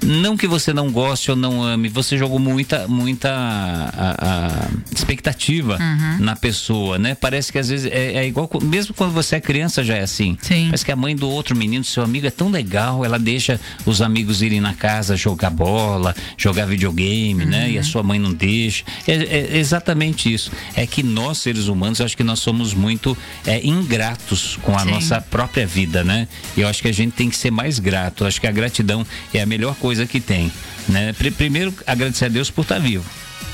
não 0.03 0.35
que 0.37 0.47
você 0.47 0.73
não 0.73 0.91
goste 0.91 1.31
ou 1.31 1.37
não 1.37 1.63
ame, 1.63 1.89
você 1.89 2.17
jogou 2.17 2.39
muita, 2.39 2.87
muita 2.87 3.29
a, 3.31 4.15
a 4.19 4.69
expectativa 4.93 5.77
uhum. 5.79 6.23
na 6.23 6.35
pessoa, 6.35 6.97
né? 6.97 7.15
Parece 7.15 7.51
que 7.51 7.57
às 7.57 7.69
vezes 7.69 7.91
é, 7.91 8.13
é, 8.13 8.27
igual, 8.27 8.49
mesmo 8.61 8.93
quando 8.93 9.11
você 9.11 9.37
é 9.37 9.41
criança 9.41 9.83
já 9.83 9.95
é 9.95 10.01
assim. 10.01 10.37
Sim. 10.41 10.65
Parece 10.65 10.85
que 10.85 10.91
a 10.91 10.95
mãe 10.95 11.15
do 11.15 11.29
outro 11.29 11.55
menino, 11.55 11.83
seu 11.83 12.03
amigo, 12.03 12.27
é 12.27 12.31
tão 12.31 12.49
legal, 12.49 13.03
ela 13.05 13.17
deixa 13.17 13.59
os 13.85 14.01
amigos 14.01 14.41
irem 14.41 14.61
na 14.61 14.73
casa 14.73 15.15
jogar 15.15 15.49
bola, 15.49 16.15
jogar 16.37 16.65
videogame, 16.65 17.43
uhum. 17.43 17.49
né? 17.49 17.71
E 17.71 17.77
a 17.77 17.81
uhum. 17.81 17.83
sua 17.83 18.03
mãe 18.03 18.19
não 18.19 18.33
deixa. 18.33 18.83
É, 19.07 19.13
é, 19.13 19.57
exatamente 19.57 20.33
isso. 20.33 20.51
É 20.75 20.85
que 20.85 21.03
nós, 21.03 21.39
seres 21.39 21.67
humanos, 21.67 22.01
acho 22.01 22.17
que 22.17 22.23
nós 22.23 22.39
somos 22.39 22.73
muito 22.73 23.17
é, 23.45 23.65
ingratos 23.65 24.57
com 24.61 24.75
a 24.75 24.79
Sim. 24.79 24.91
nossa 24.91 25.21
própria 25.21 25.65
vida, 25.65 26.03
né? 26.03 26.27
E 26.55 26.61
eu 26.61 26.67
acho 26.67 26.81
que 26.81 26.87
a 26.87 26.93
gente 26.93 27.13
tem 27.13 27.29
que 27.29 27.37
ser 27.37 27.51
mais 27.51 27.79
grato. 27.79 28.23
Eu 28.23 28.27
acho 28.27 28.39
que 28.39 28.47
a 28.47 28.51
gratidão 28.51 29.05
é 29.33 29.41
a 29.41 29.45
melhor 29.45 29.75
coisa 29.75 29.84
coisa 29.85 30.07
que 30.07 30.19
tem. 30.19 30.51
Né? 30.89 31.13
Primeiro, 31.37 31.71
agradecer 31.85 32.25
a 32.25 32.27
Deus 32.27 32.49
por 32.49 32.63
estar 32.63 32.79
vivo. 32.79 33.05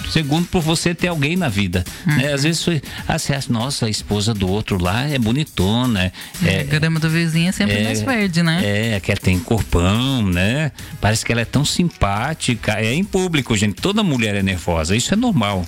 Segundo, 0.09 0.47
por 0.47 0.61
você 0.61 0.95
ter 0.95 1.09
alguém 1.09 1.35
na 1.35 1.49
vida. 1.49 1.83
Uhum. 2.07 2.15
Né? 2.15 2.31
Às 2.31 2.43
vezes 2.43 2.65
ah, 3.05 3.19
você 3.19 3.33
acha, 3.33 3.51
nossa, 3.51 3.85
a 3.85 3.89
esposa 3.89 4.33
do 4.33 4.47
outro 4.47 4.81
lá 4.81 5.09
é 5.09 5.19
bonitona. 5.19 6.11
É, 6.41 6.53
é, 6.53 6.61
a 6.61 6.63
grama 6.63 7.01
do 7.01 7.09
vizinho 7.09 7.49
é 7.49 7.51
sempre 7.51 7.79
é, 7.79 7.83
mais 7.83 8.01
verde, 8.01 8.41
né? 8.41 8.61
É, 8.63 8.99
que 9.01 9.11
ela 9.11 9.19
tem 9.19 9.37
corpão, 9.39 10.25
né? 10.25 10.71
Parece 11.01 11.25
que 11.25 11.33
ela 11.33 11.41
é 11.41 11.45
tão 11.45 11.65
simpática. 11.65 12.79
É 12.79 12.93
em 12.93 13.03
público, 13.03 13.55
gente. 13.57 13.73
Toda 13.81 14.01
mulher 14.01 14.33
é 14.33 14.41
nervosa. 14.41 14.95
Isso 14.95 15.13
é 15.13 15.17
normal 15.17 15.65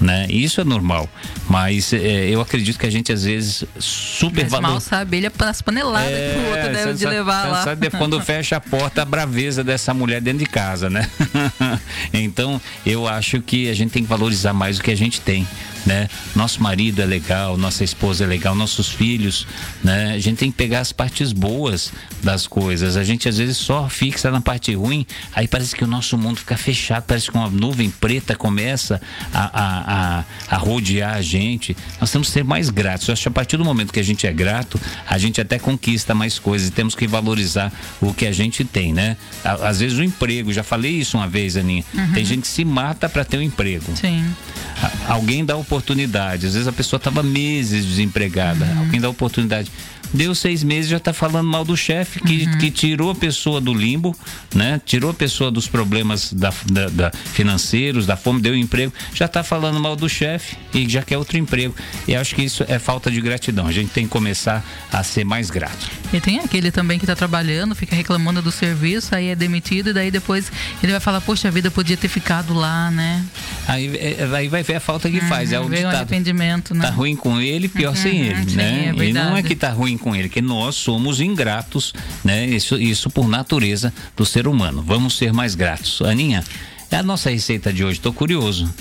né? 0.00 0.26
Isso 0.28 0.60
é 0.60 0.64
normal. 0.64 1.08
Mas 1.48 1.92
é, 1.92 2.28
eu 2.28 2.40
acredito 2.40 2.78
que 2.78 2.86
a 2.86 2.90
gente 2.90 3.12
às 3.12 3.24
vezes 3.24 3.64
supervaloriza. 3.78 4.72
mal 4.72 4.80
sabe 4.80 5.16
ele 5.18 5.30
as 5.38 5.62
paneladas 5.62 6.10
é, 6.10 6.32
que 6.32 6.38
o 6.38 6.50
outro 6.50 6.72
deve 6.72 6.94
de 6.94 7.06
levar 7.06 7.48
lá. 7.48 7.64
Sabe 7.64 7.90
quando 7.90 8.20
fecha 8.22 8.56
a 8.56 8.60
porta, 8.60 9.02
a 9.02 9.04
braveza 9.04 9.62
dessa 9.62 9.94
mulher 9.94 10.20
dentro 10.20 10.40
de 10.40 10.46
casa, 10.46 10.90
né? 10.90 11.08
então, 12.12 12.60
eu 12.84 13.06
acho 13.06 13.40
que 13.40 13.68
a 13.68 13.74
gente 13.74 13.90
tem 13.90 14.02
que 14.02 14.08
valorizar 14.08 14.52
mais 14.52 14.78
o 14.78 14.82
que 14.82 14.90
a 14.90 14.96
gente 14.96 15.20
tem 15.20 15.46
né? 15.86 16.08
Nosso 16.34 16.62
marido 16.62 17.00
é 17.00 17.06
legal, 17.06 17.56
nossa 17.56 17.84
esposa 17.84 18.24
é 18.24 18.26
legal, 18.26 18.54
nossos 18.54 18.88
filhos, 18.88 19.46
né? 19.82 20.12
A 20.12 20.18
gente 20.18 20.38
tem 20.38 20.50
que 20.50 20.56
pegar 20.56 20.80
as 20.80 20.92
partes 20.92 21.32
boas 21.32 21.92
das 22.22 22.46
coisas. 22.46 22.96
A 22.96 23.04
gente 23.04 23.28
às 23.28 23.38
vezes 23.38 23.56
só 23.56 23.88
fixa 23.88 24.30
na 24.30 24.40
parte 24.40 24.74
ruim, 24.74 25.06
aí 25.34 25.46
parece 25.46 25.74
que 25.74 25.84
o 25.84 25.86
nosso 25.86 26.18
mundo 26.18 26.38
fica 26.38 26.56
fechado, 26.56 27.04
parece 27.04 27.30
que 27.30 27.36
uma 27.36 27.48
nuvem 27.48 27.88
preta 27.88 28.34
começa 28.34 29.00
a, 29.32 29.44
a, 29.44 30.18
a, 30.18 30.24
a 30.50 30.56
rodear 30.58 31.14
a 31.14 31.22
gente. 31.22 31.76
Nós 32.00 32.10
temos 32.10 32.28
que 32.28 32.34
ser 32.34 32.44
mais 32.44 32.68
gratos. 32.68 33.08
Eu 33.08 33.12
acho 33.12 33.22
que 33.22 33.28
a 33.28 33.32
partir 33.32 33.56
do 33.56 33.64
momento 33.64 33.92
que 33.92 34.00
a 34.00 34.04
gente 34.04 34.26
é 34.26 34.32
grato, 34.32 34.80
a 35.08 35.16
gente 35.18 35.40
até 35.40 35.58
conquista 35.58 36.14
mais 36.14 36.38
coisas 36.38 36.68
e 36.68 36.70
temos 36.70 36.94
que 36.94 37.06
valorizar 37.06 37.72
o 38.00 38.12
que 38.12 38.26
a 38.26 38.32
gente 38.32 38.64
tem, 38.64 38.92
né? 38.92 39.16
Às 39.44 39.78
vezes 39.80 39.98
o 39.98 40.02
emprego, 40.02 40.52
já 40.52 40.62
falei 40.62 40.92
isso 40.92 41.16
uma 41.16 41.28
vez, 41.28 41.56
Aninha. 41.56 41.84
Uhum. 41.94 42.12
Tem 42.12 42.24
gente 42.24 42.42
que 42.42 42.48
se 42.48 42.64
mata 42.64 43.08
para 43.08 43.24
ter 43.24 43.38
um 43.38 43.42
emprego. 43.42 43.96
Sim. 43.96 44.24
Alguém 45.06 45.44
dá 45.44 45.56
oportunidade. 45.56 45.75
Às 46.46 46.54
vezes 46.54 46.68
a 46.68 46.72
pessoa 46.72 46.98
estava 46.98 47.22
meses 47.22 47.84
desempregada. 47.84 48.64
Uhum. 48.64 48.78
Alguém 48.80 49.00
dá 49.00 49.08
oportunidade 49.08 49.70
deu 50.12 50.34
seis 50.34 50.62
meses 50.62 50.90
já 50.90 50.96
está 50.96 51.12
falando 51.12 51.48
mal 51.48 51.64
do 51.64 51.76
chefe 51.76 52.20
que, 52.20 52.44
uhum. 52.44 52.58
que 52.58 52.70
tirou 52.70 53.10
a 53.10 53.14
pessoa 53.14 53.60
do 53.60 53.72
limbo, 53.72 54.14
né? 54.54 54.80
Tirou 54.84 55.10
a 55.10 55.14
pessoa 55.14 55.50
dos 55.50 55.66
problemas 55.66 56.32
da, 56.32 56.52
da, 56.70 56.88
da 56.88 57.10
financeiros, 57.10 58.06
da 58.06 58.16
fome, 58.16 58.40
deu 58.40 58.54
um 58.54 58.56
emprego, 58.56 58.92
já 59.14 59.26
está 59.26 59.42
falando 59.42 59.80
mal 59.80 59.96
do 59.96 60.08
chefe 60.08 60.56
e 60.72 60.88
já 60.88 61.02
quer 61.02 61.18
outro 61.18 61.36
emprego. 61.36 61.74
E 62.06 62.14
acho 62.14 62.34
que 62.34 62.42
isso 62.42 62.64
é 62.68 62.78
falta 62.78 63.10
de 63.10 63.20
gratidão. 63.20 63.66
A 63.66 63.72
gente 63.72 63.90
tem 63.90 64.04
que 64.04 64.10
começar 64.10 64.64
a 64.92 65.02
ser 65.02 65.24
mais 65.24 65.50
grato. 65.50 65.90
E 66.12 66.20
tem 66.20 66.38
aquele 66.40 66.70
também 66.70 66.98
que 66.98 67.04
está 67.04 67.16
trabalhando, 67.16 67.74
fica 67.74 67.94
reclamando 67.94 68.40
do 68.40 68.50
serviço, 68.50 69.14
aí 69.14 69.28
é 69.28 69.36
demitido 69.36 69.90
e 69.90 69.92
daí 69.92 70.10
depois 70.10 70.50
ele 70.82 70.92
vai 70.92 71.00
falar, 71.00 71.20
poxa 71.20 71.50
vida, 71.50 71.70
podia 71.70 71.96
ter 71.96 72.08
ficado 72.08 72.54
lá, 72.54 72.90
né? 72.90 73.24
Aí, 73.66 73.96
é, 73.96 74.28
aí 74.34 74.48
vai 74.48 74.62
ver 74.62 74.76
a 74.76 74.80
falta 74.80 75.10
que 75.10 75.18
uhum, 75.18 75.28
faz. 75.28 75.52
É 75.52 75.60
o 75.60 75.68
ditado. 75.68 75.92
Um 75.92 75.96
arrependimento, 75.96 76.74
né? 76.74 76.86
Tá 76.86 76.90
ruim 76.90 77.16
com 77.16 77.40
ele, 77.40 77.68
pior 77.68 77.90
uhum, 77.90 77.96
sem 77.96 78.20
ele, 78.26 78.50
sim, 78.50 78.56
né? 78.56 78.94
É 78.96 79.04
e 79.04 79.12
não 79.12 79.36
é 79.36 79.42
que 79.42 79.54
tá 79.54 79.70
ruim 79.70 79.95
com 79.98 80.14
ele, 80.14 80.28
que 80.28 80.40
nós 80.40 80.74
somos 80.74 81.20
ingratos, 81.20 81.92
né? 82.24 82.46
Isso, 82.46 82.76
isso 82.76 83.10
por 83.10 83.28
natureza 83.28 83.92
do 84.16 84.24
ser 84.24 84.46
humano. 84.46 84.82
Vamos 84.86 85.16
ser 85.16 85.32
mais 85.32 85.54
gratos. 85.54 86.02
Aninha, 86.02 86.42
é 86.90 86.96
a 86.96 87.02
nossa 87.02 87.30
receita 87.30 87.72
de 87.72 87.84
hoje, 87.84 88.00
tô 88.00 88.12
curioso. 88.12 88.72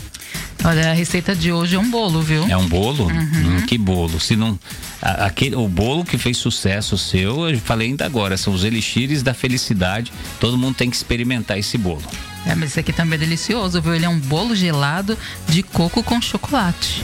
Olha, 0.64 0.90
a 0.90 0.94
receita 0.94 1.36
de 1.36 1.52
hoje 1.52 1.76
é 1.76 1.80
um 1.80 1.90
bolo, 1.90 2.22
viu? 2.22 2.46
É 2.48 2.58
um 2.58 2.68
bolo? 2.68 3.06
Uhum. 3.06 3.58
Hum, 3.58 3.62
que 3.68 3.78
bolo? 3.78 4.20
Se 4.20 4.36
não, 4.36 4.58
a, 5.02 5.26
aquele, 5.26 5.56
o 5.56 5.68
bolo 5.68 6.04
que 6.04 6.18
fez 6.18 6.38
sucesso 6.38 6.98
seu, 6.98 7.50
eu 7.50 7.60
falei 7.60 7.90
ainda 7.90 8.06
agora, 8.06 8.36
são 8.36 8.54
os 8.54 8.64
elixires 8.64 9.22
da 9.22 9.34
felicidade. 9.34 10.12
Todo 10.40 10.58
mundo 10.58 10.76
tem 10.76 10.90
que 10.90 10.96
experimentar 10.96 11.60
esse 11.60 11.78
bolo. 11.78 12.04
É, 12.48 12.56
mas 12.56 12.72
esse 12.72 12.80
aqui 12.80 12.94
também 12.94 13.16
é 13.16 13.20
delicioso, 13.20 13.82
viu? 13.82 13.94
Ele 13.94 14.06
é 14.06 14.10
um 14.10 14.20
bolo 14.20 14.56
gelado 14.56 15.18
de 15.48 15.62
coco 15.62 16.02
com 16.02 16.20
chocolate. 16.20 17.04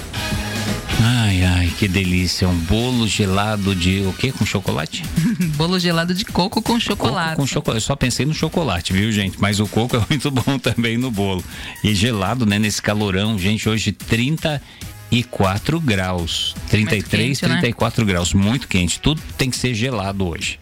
Ai, 1.04 1.44
ai, 1.44 1.74
que 1.80 1.88
delícia. 1.88 2.48
Um 2.48 2.56
bolo 2.60 3.08
gelado 3.08 3.74
de 3.74 4.02
o 4.02 4.14
quê? 4.14 4.32
Com 4.32 4.46
chocolate? 4.46 5.04
bolo 5.58 5.80
gelado 5.80 6.14
de 6.14 6.24
coco 6.24 6.62
com 6.62 6.80
chocolate. 6.80 7.30
Coco 7.30 7.42
com 7.42 7.48
chocolate. 7.48 7.78
Eu 7.78 7.88
só 7.88 7.96
pensei 7.96 8.24
no 8.24 8.36
chocolate, 8.36 8.94
viu, 8.94 9.12
gente? 9.12 9.42
Mas 9.42 9.60
o 9.60 9.66
coco 9.66 9.98
é 9.98 10.06
muito 10.08 10.30
bom 10.30 10.60
também 10.60 10.98
no 11.00 11.10
bolo. 11.10 11.44
E 11.84 11.96
gelado, 11.96 12.46
né? 12.46 12.60
Nesse 12.60 12.80
calorão, 12.80 13.40
gente, 13.40 13.68
hoje 13.68 13.92
34 13.92 15.80
graus. 15.80 16.56
33, 16.70 17.40
quente, 17.40 17.50
34 17.50 18.06
né? 18.06 18.12
graus. 18.14 18.34
Muito 18.36 18.68
quente. 18.68 19.00
Tudo 19.00 19.20
tem 19.40 19.50
que 19.50 19.58
ser 19.58 19.74
gelado 19.74 20.28
hoje. 20.28 20.60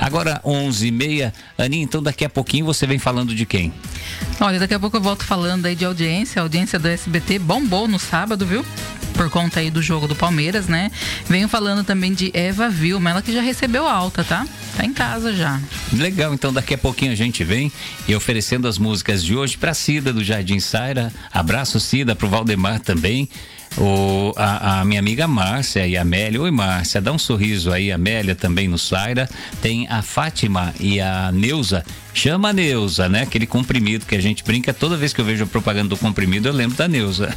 Agora, 0.00 0.40
11h30. 0.44 1.32
Aninha, 1.56 1.84
então 1.84 2.02
daqui 2.02 2.24
a 2.24 2.28
pouquinho 2.28 2.64
você 2.64 2.88
vem 2.88 2.98
falando 2.98 3.32
de 3.36 3.46
quem? 3.46 3.72
Olha, 4.40 4.58
daqui 4.58 4.74
a 4.74 4.80
pouco 4.80 4.96
eu 4.96 5.00
volto 5.00 5.24
falando 5.24 5.66
aí 5.66 5.76
de 5.76 5.84
audiência. 5.84 6.40
A 6.40 6.42
audiência 6.42 6.76
do 6.76 6.88
SBT 6.88 7.38
bombou 7.38 7.86
no 7.86 8.00
sábado, 8.00 8.44
viu? 8.44 8.64
Por 9.20 9.28
conta 9.28 9.60
aí 9.60 9.70
do 9.70 9.82
jogo 9.82 10.08
do 10.08 10.16
Palmeiras, 10.16 10.66
né? 10.66 10.90
Venho 11.28 11.46
falando 11.46 11.84
também 11.84 12.14
de 12.14 12.30
Eva 12.32 12.70
Vilma, 12.70 13.10
ela 13.10 13.20
que 13.20 13.30
já 13.30 13.42
recebeu 13.42 13.86
alta, 13.86 14.24
tá? 14.24 14.46
Tá 14.74 14.82
em 14.82 14.94
casa 14.94 15.34
já. 15.34 15.60
Legal, 15.92 16.32
então 16.32 16.50
daqui 16.50 16.72
a 16.72 16.78
pouquinho 16.78 17.12
a 17.12 17.14
gente 17.14 17.44
vem 17.44 17.70
e 18.08 18.14
oferecendo 18.14 18.66
as 18.66 18.78
músicas 18.78 19.22
de 19.22 19.36
hoje 19.36 19.58
para 19.58 19.74
Cida 19.74 20.10
do 20.10 20.24
Jardim 20.24 20.58
Saira. 20.58 21.12
Abraço 21.30 21.78
Cida 21.78 22.16
pro 22.16 22.30
Valdemar 22.30 22.80
também. 22.80 23.28
O, 23.76 24.32
a, 24.36 24.80
a, 24.80 24.84
minha 24.86 24.98
amiga 24.98 25.28
Márcia 25.28 25.86
e 25.86 25.98
a 25.98 26.00
Amélia. 26.00 26.40
Oi, 26.40 26.50
Márcia, 26.50 26.98
dá 26.98 27.12
um 27.12 27.18
sorriso 27.18 27.70
aí. 27.70 27.92
Amélia 27.92 28.34
também 28.34 28.68
no 28.68 28.78
Saira. 28.78 29.28
Tem 29.60 29.86
a 29.88 30.00
Fátima 30.00 30.74
e 30.80 30.98
a 30.98 31.30
Neuza 31.30 31.84
Chama 32.12 32.50
a 32.50 32.52
Neuza, 32.52 33.08
né? 33.08 33.22
Aquele 33.22 33.46
comprimido 33.46 34.04
que 34.04 34.14
a 34.14 34.20
gente 34.20 34.42
brinca. 34.44 34.74
Toda 34.74 34.96
vez 34.96 35.12
que 35.12 35.20
eu 35.20 35.24
vejo 35.24 35.44
a 35.44 35.46
propaganda 35.46 35.88
do 35.90 35.96
comprimido, 35.96 36.48
eu 36.48 36.52
lembro 36.52 36.76
da 36.76 36.88
Neuza. 36.88 37.36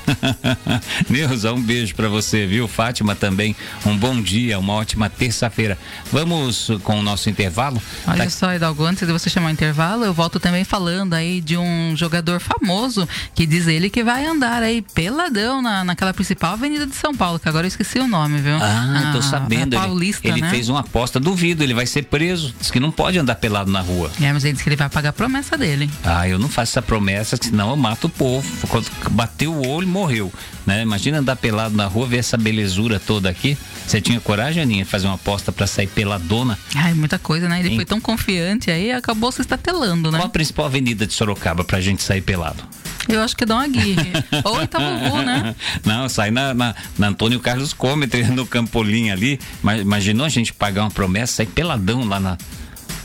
Neuza, 1.09 1.53
um 1.53 1.61
beijo 1.61 1.95
para 1.95 2.09
você, 2.09 2.45
viu? 2.45 2.67
Fátima 2.67 3.15
também, 3.15 3.55
um 3.85 3.95
bom 3.95 4.19
dia, 4.21 4.57
uma 4.57 4.73
ótima 4.73 5.09
terça-feira. 5.09 5.77
Vamos 6.11 6.69
com 6.83 6.99
o 6.99 7.03
nosso 7.03 7.29
intervalo? 7.29 7.81
Olha 8.07 8.23
tá... 8.23 8.29
só, 8.29 8.53
Hidalgo, 8.53 8.83
antes 8.83 9.05
de 9.05 9.13
você 9.13 9.29
chamar 9.29 9.47
o 9.47 9.51
intervalo, 9.51 10.03
eu 10.03 10.13
volto 10.13 10.39
também 10.39 10.63
falando 10.63 11.13
aí 11.13 11.39
de 11.39 11.57
um 11.57 11.95
jogador 11.95 12.39
famoso 12.39 13.07
que 13.35 13.45
diz 13.45 13.67
ele 13.67 13.89
que 13.89 14.03
vai 14.03 14.25
andar 14.25 14.63
aí 14.63 14.81
peladão 14.81 15.61
na, 15.61 15.83
naquela 15.83 16.13
principal 16.13 16.53
avenida 16.53 16.85
de 16.85 16.95
São 16.95 17.13
Paulo, 17.13 17.39
que 17.39 17.47
agora 17.47 17.65
eu 17.65 17.69
esqueci 17.69 17.99
o 17.99 18.07
nome, 18.07 18.41
viu? 18.41 18.55
Ah, 18.55 19.11
tô 19.13 19.21
sabendo. 19.21 19.75
Paulista, 19.75 20.27
ele, 20.27 20.35
ele 20.35 20.41
né? 20.41 20.49
fez 20.49 20.69
uma 20.69 20.79
aposta, 20.79 21.19
duvido, 21.19 21.63
ele 21.63 21.73
vai 21.73 21.85
ser 21.85 22.03
preso. 22.03 22.53
Diz 22.59 22.71
que 22.71 22.79
não 22.79 22.91
pode 22.91 23.17
andar 23.19 23.35
pelado 23.35 23.71
na 23.71 23.81
rua. 23.81 24.11
É, 24.21 24.31
mas 24.31 24.43
ele 24.43 24.62
que 24.63 24.69
ele 24.69 24.77
vai 24.77 24.89
pagar 24.89 25.09
a 25.09 25.13
promessa 25.13 25.57
dele. 25.57 25.89
Ah, 26.05 26.27
eu 26.27 26.39
não 26.39 26.47
faço 26.47 26.71
essa 26.71 26.81
promessa, 26.81 27.37
senão 27.39 27.69
eu 27.69 27.75
mato 27.75 28.07
o 28.07 28.09
povo. 28.09 28.67
Quando 28.67 28.89
bateu 29.11 29.53
o 29.53 29.67
olho, 29.67 29.87
morreu. 29.87 30.31
Né? 30.65 30.81
Imagina 30.81 31.19
andar 31.19 31.35
pelado 31.35 31.75
na 31.75 31.85
rua, 31.85 32.07
ver 32.07 32.17
essa 32.17 32.37
belezura 32.37 32.97
toda 32.97 33.29
aqui. 33.29 33.57
Você 33.85 33.99
tinha 33.99 34.21
coragem, 34.21 34.63
Aninha, 34.63 34.85
de 34.85 34.89
fazer 34.89 35.07
uma 35.07 35.15
aposta 35.15 35.51
para 35.51 35.67
sair 35.67 35.87
peladona? 35.87 36.57
Ai, 36.75 36.93
muita 36.93 37.19
coisa, 37.19 37.49
né? 37.49 37.59
Ele 37.59 37.69
hein? 37.69 37.75
foi 37.75 37.83
tão 37.83 37.99
confiante 37.99 38.71
aí, 38.71 38.93
acabou 38.93 39.29
se 39.33 39.41
estatelando, 39.41 40.09
né? 40.09 40.17
Qual 40.17 40.27
a 40.27 40.31
principal 40.31 40.67
avenida 40.67 41.05
de 41.05 41.13
Sorocaba 41.13 41.65
pra 41.65 41.81
gente 41.81 42.01
sair 42.01 42.21
pelado? 42.21 42.63
Eu 43.09 43.21
acho 43.21 43.35
que 43.35 43.45
dá 43.45 43.55
uma 43.55 43.67
guia. 43.67 43.97
Ou 44.45 44.63
Itabubu, 44.63 45.17
né? 45.23 45.53
Não, 45.83 46.07
sai 46.07 46.31
na, 46.31 46.53
na, 46.53 46.73
na 46.97 47.07
Antônio 47.07 47.41
Carlos 47.41 47.73
Cometre, 47.73 48.23
no 48.31 48.45
Campolim 48.45 49.09
ali. 49.09 49.37
Imaginou 49.61 50.25
a 50.25 50.29
gente 50.29 50.53
pagar 50.53 50.83
uma 50.83 50.91
promessa, 50.91 51.33
sair 51.33 51.47
peladão 51.47 52.07
lá 52.07 52.17
na, 52.17 52.37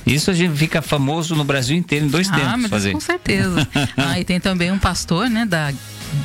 isso 0.09 0.31
a 0.31 0.35
gente 0.35 0.57
fica 0.57 0.81
famoso 0.81 1.35
no 1.35 1.44
Brasil 1.44 1.77
inteiro 1.77 2.07
em 2.07 2.09
dois 2.09 2.29
ah, 2.29 2.35
tempos. 2.35 2.61
Mas 2.62 2.71
fazer. 2.71 2.92
Com 2.92 3.01
certeza. 3.01 3.68
ah, 3.97 4.18
e 4.18 4.25
tem 4.25 4.40
também 4.40 4.73
um 4.73 4.79
pastor, 4.79 5.29
né, 5.29 5.44
da 5.44 5.73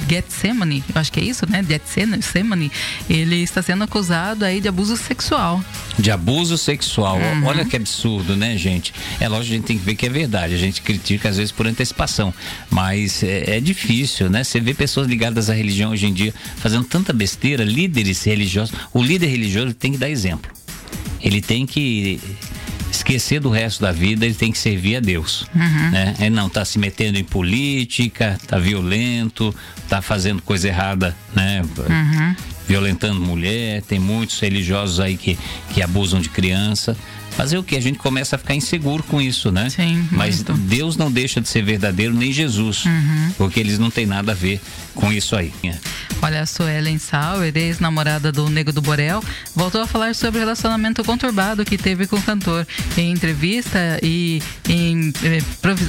Getsemane, 0.08 0.84
eu 0.94 1.00
acho 1.00 1.12
que 1.12 1.20
é 1.20 1.24
isso, 1.24 1.50
né? 1.50 1.64
Getsemane, 1.68 2.72
ele 3.10 3.38
está 3.38 3.62
sendo 3.62 3.84
acusado 3.84 4.46
aí 4.46 4.62
de 4.62 4.68
abuso 4.68 4.96
sexual. 4.96 5.64
De 5.98 6.12
abuso 6.12 6.58
sexual. 6.58 7.18
Uhum. 7.18 7.46
Olha 7.46 7.66
que 7.66 7.76
absurdo, 7.76 8.36
né, 8.36 8.58
gente? 8.58 8.94
É 9.20 9.28
lógico, 9.28 9.54
a 9.54 9.58
gente 9.58 9.66
tem 9.66 9.78
que 9.78 9.84
ver 9.84 9.96
que 9.96 10.06
é 10.06 10.10
verdade. 10.10 10.54
A 10.54 10.58
gente 10.58 10.82
critica 10.82 11.30
às 11.30 11.38
vezes 11.38 11.52
por 11.52 11.68
antecipação, 11.68 12.34
mas 12.70 13.24
é, 13.24 13.58
é 13.58 13.60
difícil, 13.60 14.30
né? 14.30 14.44
Você 14.44 14.60
vê 14.60 14.74
pessoas 14.74 15.08
ligadas 15.08 15.50
à 15.50 15.54
religião 15.54 15.92
hoje 15.92 16.06
em 16.06 16.14
dia 16.14 16.34
fazendo 16.58 16.84
tanta 16.84 17.12
besteira, 17.14 17.64
líderes 17.64 18.24
religiosos. 18.24 18.76
O 18.94 19.02
líder 19.02 19.28
religioso 19.28 19.74
tem 19.74 19.92
que 19.92 19.98
dar 19.98 20.10
exemplo. 20.10 20.52
Ele 21.22 21.42
tem 21.42 21.66
que 21.66 22.20
esquecer 22.94 23.40
do 23.40 23.50
resto 23.50 23.82
da 23.82 23.92
vida, 23.92 24.26
ele 24.26 24.36
tem 24.36 24.52
que 24.52 24.58
servir 24.58 24.98
a 24.98 25.00
Deus. 25.00 25.46
Uhum. 25.54 25.92
Né? 25.92 26.16
Ele 26.20 26.30
não 26.30 26.48
está 26.48 26.64
se 26.64 26.78
metendo 26.78 27.18
em 27.18 27.24
política, 27.24 28.38
está 28.42 28.58
violento, 28.58 29.54
está 29.84 30.02
fazendo 30.02 30.42
coisa 30.42 30.68
errada, 30.68 31.16
né? 31.36 31.62
Uhum. 31.78 32.36
Violentando 32.68 33.20
mulher, 33.20 33.82
tem 33.82 34.00
muitos 34.00 34.40
religiosos 34.40 35.00
aí 35.00 35.18
que, 35.18 35.38
que 35.74 35.82
abusam 35.82 36.22
de 36.22 36.30
criança. 36.30 36.96
Fazer 37.36 37.58
o 37.58 37.64
que? 37.64 37.76
A 37.76 37.82
gente 37.82 37.98
começa 37.98 38.36
a 38.36 38.40
ficar 38.40 38.56
inseguro 38.56 39.04
com 39.04 39.22
isso, 39.22 39.52
né? 39.52 39.70
Sim. 39.70 40.08
Mas 40.12 40.38
muito. 40.38 40.54
Deus 40.54 40.96
não 40.96 41.12
deixa 41.12 41.42
de 41.42 41.48
ser 41.48 41.64
verdadeiro, 41.64 42.14
nem 42.14 42.32
Jesus. 42.32 42.86
Uhum. 42.86 43.32
Porque 43.38 43.60
eles 43.60 43.80
não 43.80 43.90
têm 43.90 44.06
nada 44.06 44.32
a 44.32 44.36
ver 44.36 44.62
com 44.96 45.12
isso 45.12 45.36
aí. 45.36 45.52
Olha, 46.22 46.42
a 46.42 46.46
Suelen 46.46 46.98
Sauer, 46.98 47.52
ex-namorada 47.56 48.32
do 48.32 48.50
Nego 48.50 48.72
do 48.72 48.82
Borel, 48.82 49.22
voltou 49.56 49.82
a 49.82 49.88
falar 49.88 50.16
sobre 50.16 50.38
o 50.38 50.42
relacionamento 50.42 51.04
conturbado 51.04 51.66
que 51.66 51.78
teve 51.78 52.08
com 52.08 52.16
o 52.16 52.22
cantor. 52.22 52.66
Em 52.98 53.12
entrevista 53.12 54.00
e 54.02 54.42
em. 54.70 55.12
Eh, 55.24 55.40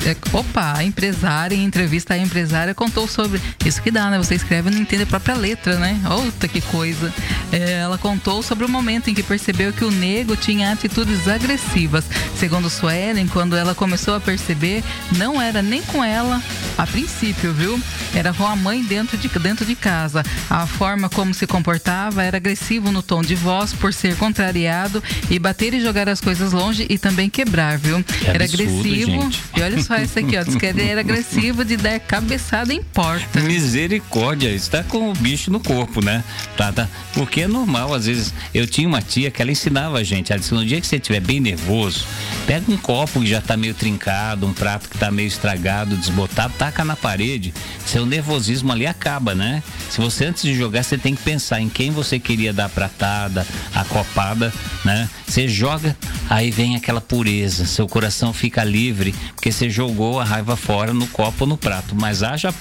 eh, 0.06 0.16
opa, 0.32 0.74
a 0.76 0.84
empresária, 0.84 1.54
em 1.54 1.64
entrevista 1.64 2.14
a 2.14 2.18
empresária, 2.18 2.74
contou 2.74 3.06
sobre. 3.06 3.40
Isso 3.64 3.80
que 3.80 3.90
dá, 3.90 4.10
né? 4.10 4.18
Você 4.18 4.34
escreve 4.34 4.70
e 4.70 4.74
não 4.74 4.80
entende 4.80 5.04
a 5.04 5.06
própria 5.06 5.34
letra, 5.34 5.78
né? 5.78 6.00
Outra 6.10 6.48
que 6.48 6.60
coisa. 6.60 7.12
É, 7.52 7.74
ela 7.74 7.98
contou 7.98 8.42
sobre 8.42 8.64
o 8.64 8.68
momento 8.68 9.08
em 9.08 9.14
que 9.14 9.22
percebeu 9.22 9.72
que 9.72 9.84
o 9.84 9.90
nego 9.90 10.34
tinha 10.36 10.72
atitudes 10.72 11.28
agressivas. 11.34 12.04
Segundo 12.36 12.70
Suelen, 12.70 13.26
quando 13.26 13.56
ela 13.56 13.74
começou 13.74 14.14
a 14.14 14.20
perceber, 14.20 14.82
não 15.16 15.40
era 15.40 15.62
nem 15.62 15.82
com 15.82 16.02
ela 16.02 16.42
a 16.76 16.86
princípio, 16.86 17.52
viu? 17.52 17.80
Era 18.14 18.32
com 18.32 18.46
a 18.46 18.56
mãe 18.56 18.82
dentro 18.82 19.16
de, 19.16 19.28
dentro 19.28 19.64
de 19.64 19.74
casa. 19.74 20.24
A 20.48 20.66
forma 20.66 21.08
como 21.08 21.34
se 21.34 21.46
comportava 21.46 22.22
era 22.22 22.36
agressivo 22.36 22.90
no 22.90 23.02
tom 23.02 23.22
de 23.22 23.34
voz 23.34 23.72
por 23.72 23.92
ser 23.92 24.16
contrariado 24.16 25.02
e 25.30 25.38
bater 25.38 25.74
e 25.74 25.80
jogar 25.80 26.08
as 26.08 26.20
coisas 26.20 26.52
longe 26.52 26.86
e 26.88 26.98
também 26.98 27.28
quebrar, 27.28 27.78
viu? 27.78 28.02
Que 28.02 28.28
era 28.28 28.44
absurdo, 28.44 28.62
agressivo. 28.62 29.22
Gente. 29.22 29.42
E 29.56 29.62
olha 29.62 29.82
só 29.82 29.96
isso 29.96 30.18
aqui, 30.18 30.36
ó. 30.36 30.42
Diz 30.42 30.56
que 30.56 30.66
era 30.66 31.00
agressivo 31.00 31.64
de 31.64 31.76
dar 31.76 31.98
cabeçada 32.00 32.72
em 32.72 32.82
porta. 32.82 33.40
Misericórdia, 33.40 34.48
está 34.48 34.82
com 34.82 35.10
o 35.10 35.14
bicho 35.14 35.50
no 35.50 35.60
corpo, 35.60 36.04
né? 36.04 36.22
Tá, 36.56 36.72
tá. 36.72 36.88
Porque 37.12 37.42
é 37.42 37.48
normal, 37.48 37.94
às 37.94 38.06
vezes. 38.06 38.32
Eu 38.52 38.66
tinha 38.66 38.86
uma 38.86 39.02
tia 39.02 39.30
que 39.30 39.40
ela 39.40 39.50
ensinava 39.50 39.98
a 39.98 40.04
gente. 40.04 40.32
Ela 40.32 40.40
disse: 40.40 40.54
no 40.54 40.64
dia 40.64 40.80
que 40.80 40.86
você 40.86 40.96
estiver 40.96 41.20
bem 41.24 41.40
nervoso, 41.40 42.06
pega 42.46 42.70
um 42.70 42.76
copo 42.76 43.20
que 43.20 43.26
já 43.26 43.38
está 43.38 43.56
meio 43.56 43.74
trincado, 43.74 44.46
um 44.46 44.52
prato 44.52 44.88
que 44.88 44.96
está 44.96 45.10
meio 45.10 45.26
estragado, 45.26 45.96
desbotado, 45.96 46.54
taca 46.58 46.84
na 46.84 46.94
parede. 46.94 47.52
Seu 47.86 48.06
nervosismo 48.06 48.72
ali 48.72 48.86
acaba, 48.86 49.34
né? 49.34 49.62
Se 49.90 50.00
você 50.00 50.26
antes 50.26 50.42
de 50.42 50.54
jogar, 50.54 50.82
você 50.82 50.98
tem 50.98 51.14
que 51.14 51.22
pensar 51.22 51.60
em 51.60 51.68
quem 51.68 51.90
você 51.90 52.18
queria 52.18 52.52
dar 52.52 52.66
a 52.66 52.68
pratada, 52.68 53.46
a 53.74 53.84
copada, 53.84 54.52
né? 54.84 55.08
Você 55.26 55.48
joga, 55.48 55.96
aí 56.28 56.50
vem 56.50 56.76
aquela 56.76 57.00
pureza, 57.00 57.66
seu 57.66 57.88
coração 57.88 58.32
fica 58.32 58.62
livre, 58.62 59.14
porque 59.34 59.50
você 59.50 59.70
jogou 59.70 60.20
a 60.20 60.24
raiva 60.24 60.56
fora 60.56 60.92
no 60.92 61.06
copo 61.08 61.44
ou 61.44 61.46
no 61.48 61.56
prato. 61.56 61.94
Mas 61.94 62.22
haja 62.22 62.54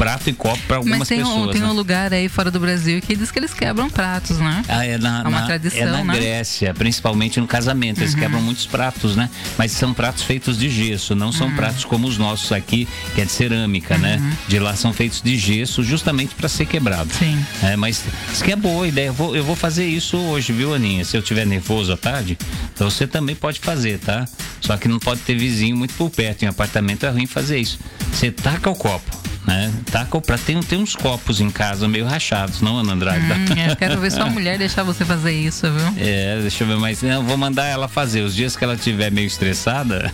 prato 0.00 0.30
e 0.30 0.32
copo 0.32 0.58
para 0.66 0.78
algumas 0.78 1.00
Mas 1.00 1.08
tem 1.08 1.18
pessoas. 1.18 1.48
Um, 1.48 1.52
tem 1.52 1.60
né? 1.60 1.66
um 1.66 1.74
lugar 1.74 2.10
aí 2.14 2.26
fora 2.26 2.50
do 2.50 2.58
Brasil 2.58 3.02
que 3.02 3.14
diz 3.14 3.30
que 3.30 3.38
eles 3.38 3.52
quebram 3.52 3.90
pratos, 3.90 4.38
né? 4.38 4.64
Ah, 4.66 4.86
é, 4.86 4.96
na, 4.96 5.18
é 5.18 5.28
uma 5.28 5.40
na, 5.40 5.46
tradição, 5.46 5.78
é 5.78 5.84
na 5.84 6.04
né? 6.04 6.14
Grécia, 6.14 6.72
principalmente 6.72 7.38
no 7.38 7.46
casamento. 7.46 8.00
Eles 8.00 8.14
uhum. 8.14 8.20
quebram 8.20 8.40
muitos 8.40 8.66
pratos, 8.66 9.14
né? 9.14 9.28
Mas 9.58 9.72
são 9.72 9.92
pratos 9.92 10.22
feitos 10.22 10.56
de 10.56 10.70
gesso, 10.70 11.14
não 11.14 11.30
são 11.30 11.48
uhum. 11.48 11.56
pratos 11.56 11.84
como 11.84 12.08
os 12.08 12.16
nossos 12.16 12.50
aqui, 12.50 12.88
que 13.14 13.20
é 13.20 13.26
de 13.26 13.32
cerâmica, 13.32 13.98
né? 13.98 14.16
uhum. 14.16 14.22
né? 14.22 14.36
De 14.48 14.58
lá 14.58 14.74
são 14.74 14.90
feitos 14.90 15.20
de 15.20 15.36
gesso 15.36 15.82
justamente 15.82 16.34
para 16.34 16.48
ser 16.48 16.64
quebrado. 16.64 17.12
Sim. 17.12 17.38
É, 17.62 17.76
mas 17.76 18.02
isso 18.32 18.42
que 18.42 18.52
é 18.52 18.56
boa 18.56 18.88
ideia. 18.88 19.08
Eu 19.08 19.14
vou, 19.14 19.36
eu 19.36 19.44
vou 19.44 19.54
fazer 19.54 19.86
isso 19.86 20.16
hoje, 20.16 20.50
viu, 20.50 20.74
Aninha? 20.74 21.04
Se 21.04 21.14
eu 21.14 21.20
tiver 21.20 21.44
nervoso 21.44 21.92
à 21.92 21.96
tarde, 21.98 22.38
você 22.74 23.06
também 23.06 23.36
pode 23.36 23.60
fazer, 23.60 23.98
tá? 23.98 24.26
Só 24.62 24.78
que 24.78 24.88
não 24.88 24.98
pode 24.98 25.20
ter 25.20 25.34
vizinho 25.34 25.76
muito 25.76 25.92
por 25.92 26.08
perto. 26.08 26.42
Em 26.42 26.46
apartamento 26.46 27.04
é 27.04 27.10
ruim 27.10 27.26
fazer 27.26 27.58
isso. 27.58 27.78
Você 28.10 28.30
taca 28.30 28.70
o 28.70 28.74
copo 28.74 29.29
né? 29.46 29.72
Tá 29.90 30.04
comprar, 30.04 30.38
tem, 30.38 30.60
tem 30.60 30.78
uns 30.78 30.94
copos 30.94 31.40
em 31.40 31.50
casa 31.50 31.88
meio 31.88 32.06
rachados, 32.06 32.60
não, 32.60 32.78
Ana 32.78 32.92
Andrade? 32.92 33.24
Hum, 33.24 33.68
eu 33.68 33.76
quero 33.76 34.00
ver 34.00 34.12
sua 34.12 34.26
mulher 34.30 34.58
deixar 34.58 34.82
você 34.82 35.04
fazer 35.04 35.32
isso, 35.32 35.66
viu? 35.70 35.94
É, 35.96 36.38
deixa 36.40 36.64
eu 36.64 36.68
ver, 36.68 36.76
mas 36.76 37.02
não, 37.02 37.22
vou 37.22 37.36
mandar 37.36 37.66
ela 37.66 37.88
fazer. 37.88 38.22
Os 38.22 38.34
dias 38.34 38.56
que 38.56 38.64
ela 38.64 38.74
estiver 38.74 39.10
meio 39.10 39.26
estressada, 39.26 40.12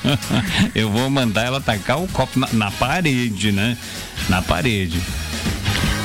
eu 0.74 0.90
vou 0.90 1.08
mandar 1.10 1.44
ela 1.44 1.60
tacar 1.60 2.02
o 2.02 2.08
copo 2.08 2.38
na, 2.38 2.48
na 2.52 2.70
parede, 2.70 3.52
né? 3.52 3.76
Na 4.28 4.42
parede. 4.42 5.00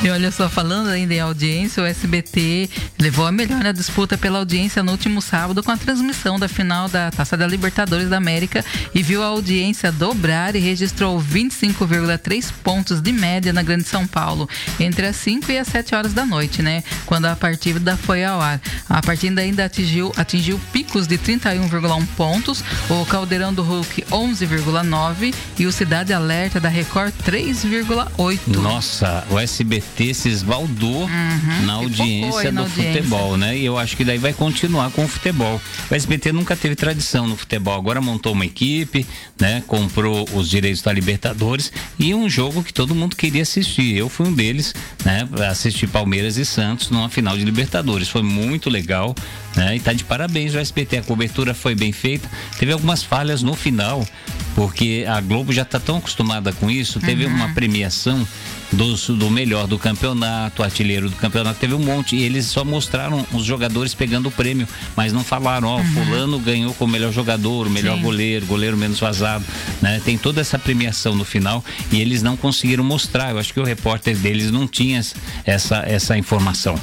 E 0.05 0.09
olha 0.11 0.29
só, 0.29 0.47
falando 0.47 0.89
ainda 0.89 1.15
em 1.15 1.19
audiência, 1.19 1.81
o 1.81 1.85
SBT 1.87 2.69
levou 2.99 3.25
a 3.25 3.31
melhor 3.31 3.63
na 3.63 3.71
disputa 3.71 4.15
pela 4.15 4.37
audiência 4.37 4.83
no 4.83 4.91
último 4.91 5.19
sábado 5.19 5.63
com 5.63 5.71
a 5.71 5.77
transmissão 5.77 6.37
da 6.37 6.47
final 6.47 6.87
da 6.87 7.09
Taça 7.09 7.35
da 7.35 7.47
Libertadores 7.47 8.07
da 8.07 8.17
América 8.17 8.63
e 8.93 9.01
viu 9.01 9.23
a 9.23 9.25
audiência 9.25 9.91
dobrar 9.91 10.55
e 10.55 10.59
registrou 10.59 11.19
25,3 11.19 12.51
pontos 12.63 13.01
de 13.01 13.11
média 13.11 13.51
na 13.51 13.63
Grande 13.63 13.85
São 13.85 14.05
Paulo, 14.05 14.47
entre 14.79 15.07
as 15.07 15.15
5 15.15 15.51
e 15.51 15.57
as 15.57 15.69
7 15.69 15.95
horas 15.95 16.13
da 16.13 16.23
noite, 16.23 16.61
né? 16.61 16.83
Quando 17.07 17.25
a 17.25 17.35
partida 17.35 17.97
foi 17.97 18.23
ao 18.23 18.39
ar. 18.39 18.61
A 18.87 19.01
partida 19.01 19.41
ainda 19.41 19.65
atingiu, 19.65 20.13
atingiu 20.15 20.61
picos 20.71 21.07
de 21.07 21.17
31,1 21.17 22.05
pontos, 22.15 22.63
o 22.87 23.03
Caldeirão 23.07 23.51
do 23.51 23.63
Hulk 23.63 24.03
11,9 24.11 25.33
e 25.57 25.65
o 25.65 25.71
Cidade 25.71 26.13
Alerta 26.13 26.59
da 26.59 26.69
Record 26.69 27.11
3,8. 27.25 28.39
Nossa, 28.61 29.25
o 29.31 29.39
SBT 29.39 29.94
SBT 29.95 30.13
se 30.13 30.29
esbaldou 30.29 31.03
uhum, 31.03 31.65
na 31.65 31.73
audiência 31.73 32.51
do 32.51 32.65
futebol, 32.65 33.37
né? 33.37 33.57
E 33.57 33.65
eu 33.65 33.77
acho 33.77 33.95
que 33.95 34.03
daí 34.03 34.17
vai 34.17 34.33
continuar 34.33 34.91
com 34.91 35.05
o 35.05 35.07
futebol. 35.07 35.61
O 35.89 35.95
SBT 35.95 36.33
nunca 36.33 36.55
teve 36.55 36.75
tradição 36.75 37.25
no 37.25 37.35
futebol, 37.37 37.73
agora 37.73 38.01
montou 38.01 38.33
uma 38.33 38.45
equipe, 38.45 39.05
né? 39.39 39.63
Comprou 39.65 40.27
os 40.33 40.49
direitos 40.49 40.81
da 40.81 40.91
Libertadores 40.91 41.71
e 41.97 42.13
um 42.13 42.29
jogo 42.29 42.61
que 42.61 42.73
todo 42.73 42.93
mundo 42.93 43.15
queria 43.15 43.43
assistir. 43.43 43.95
Eu 43.95 44.09
fui 44.09 44.27
um 44.27 44.33
deles, 44.33 44.75
né? 45.05 45.27
Assistir 45.49 45.87
Palmeiras 45.87 46.37
e 46.37 46.45
Santos 46.45 46.89
numa 46.89 47.09
final 47.09 47.37
de 47.37 47.45
Libertadores. 47.45 48.09
Foi 48.09 48.21
muito 48.21 48.69
legal 48.69 49.15
Né? 49.55 49.77
E 49.77 49.79
tá 49.79 49.93
de 49.93 50.03
parabéns 50.03 50.53
o 50.53 50.59
SBT. 50.59 50.97
A 50.97 51.03
cobertura 51.03 51.53
foi 51.53 51.73
bem 51.73 51.93
feita. 51.93 52.29
Teve 52.59 52.73
algumas 52.73 53.03
falhas 53.03 53.41
no 53.41 53.55
final, 53.55 54.05
porque 54.53 55.05
a 55.07 55.21
Globo 55.21 55.53
já 55.53 55.61
está 55.61 55.79
tão 55.79 55.97
acostumada 55.97 56.51
com 56.51 56.69
isso. 56.69 56.99
Teve 56.99 57.25
uhum. 57.25 57.33
uma 57.33 57.53
premiação 57.53 58.27
dos, 58.71 59.09
do 59.09 59.29
melhor 59.29 59.67
do 59.67 59.77
campeonato, 59.77 60.63
artilheiro 60.63 61.09
do 61.09 61.15
campeonato, 61.15 61.59
teve 61.59 61.73
um 61.73 61.79
monte. 61.79 62.15
E 62.15 62.23
eles 62.23 62.45
só 62.45 62.63
mostraram 62.63 63.25
os 63.33 63.43
jogadores 63.43 63.93
pegando 63.93 64.29
o 64.29 64.31
prêmio, 64.31 64.67
mas 64.95 65.13
não 65.13 65.23
falaram, 65.23 65.67
ó, 65.67 65.77
uhum. 65.77 65.85
fulano 65.85 66.39
ganhou 66.39 66.73
como 66.73 66.93
melhor 66.93 67.11
jogador, 67.11 67.67
o 67.67 67.69
melhor 67.69 67.97
Sim. 67.97 68.01
goleiro, 68.01 68.45
goleiro 68.45 68.77
menos 68.77 68.99
vazado, 68.99 69.45
né? 69.81 70.01
Tem 70.03 70.17
toda 70.17 70.41
essa 70.41 70.57
premiação 70.57 71.15
no 71.15 71.25
final 71.25 71.63
e 71.91 71.99
eles 72.01 72.21
não 72.21 72.35
conseguiram 72.35 72.83
mostrar. 72.83 73.31
Eu 73.31 73.39
acho 73.39 73.53
que 73.53 73.59
o 73.59 73.63
repórter 73.63 74.17
deles 74.17 74.51
não 74.51 74.67
tinha 74.67 75.01
essa, 75.45 75.83
essa 75.85 76.17
informação. 76.17 76.79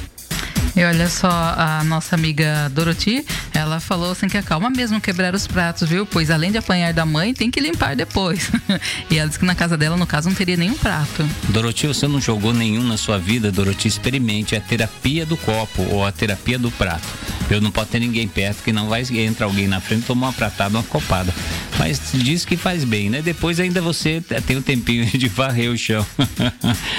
E 0.82 0.82
olha 0.84 1.08
só, 1.08 1.28
a 1.28 1.84
nossa 1.84 2.14
amiga 2.14 2.70
Doroti, 2.70 3.24
ela 3.52 3.78
falou 3.78 4.12
assim 4.12 4.26
que 4.26 4.38
acalma 4.38 4.70
mesmo 4.70 5.00
quebrar 5.00 5.34
os 5.34 5.46
pratos, 5.46 5.88
viu? 5.88 6.06
Pois 6.06 6.30
além 6.30 6.50
de 6.50 6.58
apanhar 6.58 6.92
da 6.92 7.04
mãe, 7.04 7.34
tem 7.34 7.50
que 7.50 7.60
limpar 7.60 7.94
depois. 7.94 8.50
e 9.10 9.18
ela 9.18 9.28
disse 9.28 9.38
que 9.38 9.44
na 9.44 9.54
casa 9.54 9.76
dela, 9.76 9.96
no 9.96 10.06
caso, 10.06 10.28
não 10.28 10.34
teria 10.34 10.56
nenhum 10.56 10.74
prato. 10.74 11.28
Doroti, 11.50 11.86
você 11.86 12.08
não 12.08 12.20
jogou 12.20 12.54
nenhum 12.54 12.82
na 12.82 12.96
sua 12.96 13.18
vida, 13.18 13.52
Doroti, 13.52 13.86
experimente 13.86 14.56
a 14.56 14.60
terapia 14.60 15.26
do 15.26 15.36
copo 15.36 15.82
ou 15.90 16.06
a 16.06 16.10
terapia 16.10 16.58
do 16.58 16.70
prato. 16.70 17.06
Eu 17.50 17.60
não 17.60 17.70
pode 17.70 17.90
ter 17.90 18.00
ninguém 18.00 18.26
perto 18.26 18.62
que 18.62 18.72
não 18.72 18.88
vai 18.88 19.02
entrar 19.02 19.46
alguém 19.46 19.66
na 19.66 19.80
frente 19.80 20.06
tomar 20.06 20.28
uma 20.28 20.32
pratada, 20.32 20.78
uma 20.78 20.82
copada. 20.84 21.34
Mas 21.78 22.00
diz 22.14 22.44
que 22.44 22.56
faz 22.56 22.84
bem, 22.84 23.10
né? 23.10 23.20
Depois 23.22 23.58
ainda 23.58 23.80
você 23.80 24.22
tem 24.46 24.56
um 24.56 24.62
tempinho 24.62 25.04
de 25.18 25.28
varrer 25.28 25.70
o 25.70 25.76
chão, 25.76 26.06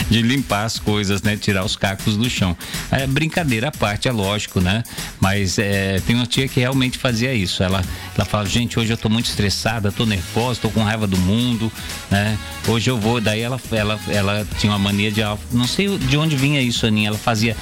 de 0.10 0.22
limpar 0.22 0.66
as 0.66 0.78
coisas, 0.78 1.22
né? 1.22 1.38
Tirar 1.38 1.64
os 1.64 1.76
cacos 1.76 2.18
do 2.18 2.30
chão. 2.30 2.56
É 2.92 3.08
brincadeira 3.08 3.63
à 3.66 3.72
parte, 3.72 4.08
é 4.08 4.12
lógico, 4.12 4.60
né? 4.60 4.84
Mas 5.20 5.58
é, 5.58 6.00
tem 6.06 6.16
uma 6.16 6.26
tia 6.26 6.48
que 6.48 6.60
realmente 6.60 6.98
fazia 6.98 7.34
isso. 7.34 7.64
Ela, 7.64 7.84
ela 8.16 8.26
fala, 8.26 8.46
gente, 8.46 8.80
hoje 8.80 8.92
eu 8.92 8.98
tô 8.98 9.10
muito 9.10 9.26
estressada, 9.26 9.92
tô 9.92 10.06
nervosa, 10.06 10.60
tô 10.62 10.70
com 10.70 10.84
raiva 10.84 11.08
do 11.08 11.18
mundo, 11.18 11.72
né? 12.10 12.38
Hoje 12.68 12.90
eu 12.90 12.98
vou, 12.98 13.20
daí 13.20 13.42
ela, 13.42 13.60
ela, 13.72 14.00
ela 14.08 14.48
tinha 14.58 14.72
uma 14.72 14.80
mania 14.80 15.12
de, 15.12 15.22
não 15.52 15.68
sei 15.68 15.98
de 15.98 16.18
onde 16.18 16.36
vinha 16.36 16.62
isso, 16.62 16.86
Aninha, 16.86 17.10
ela 17.10 17.18
fazia 17.18 17.56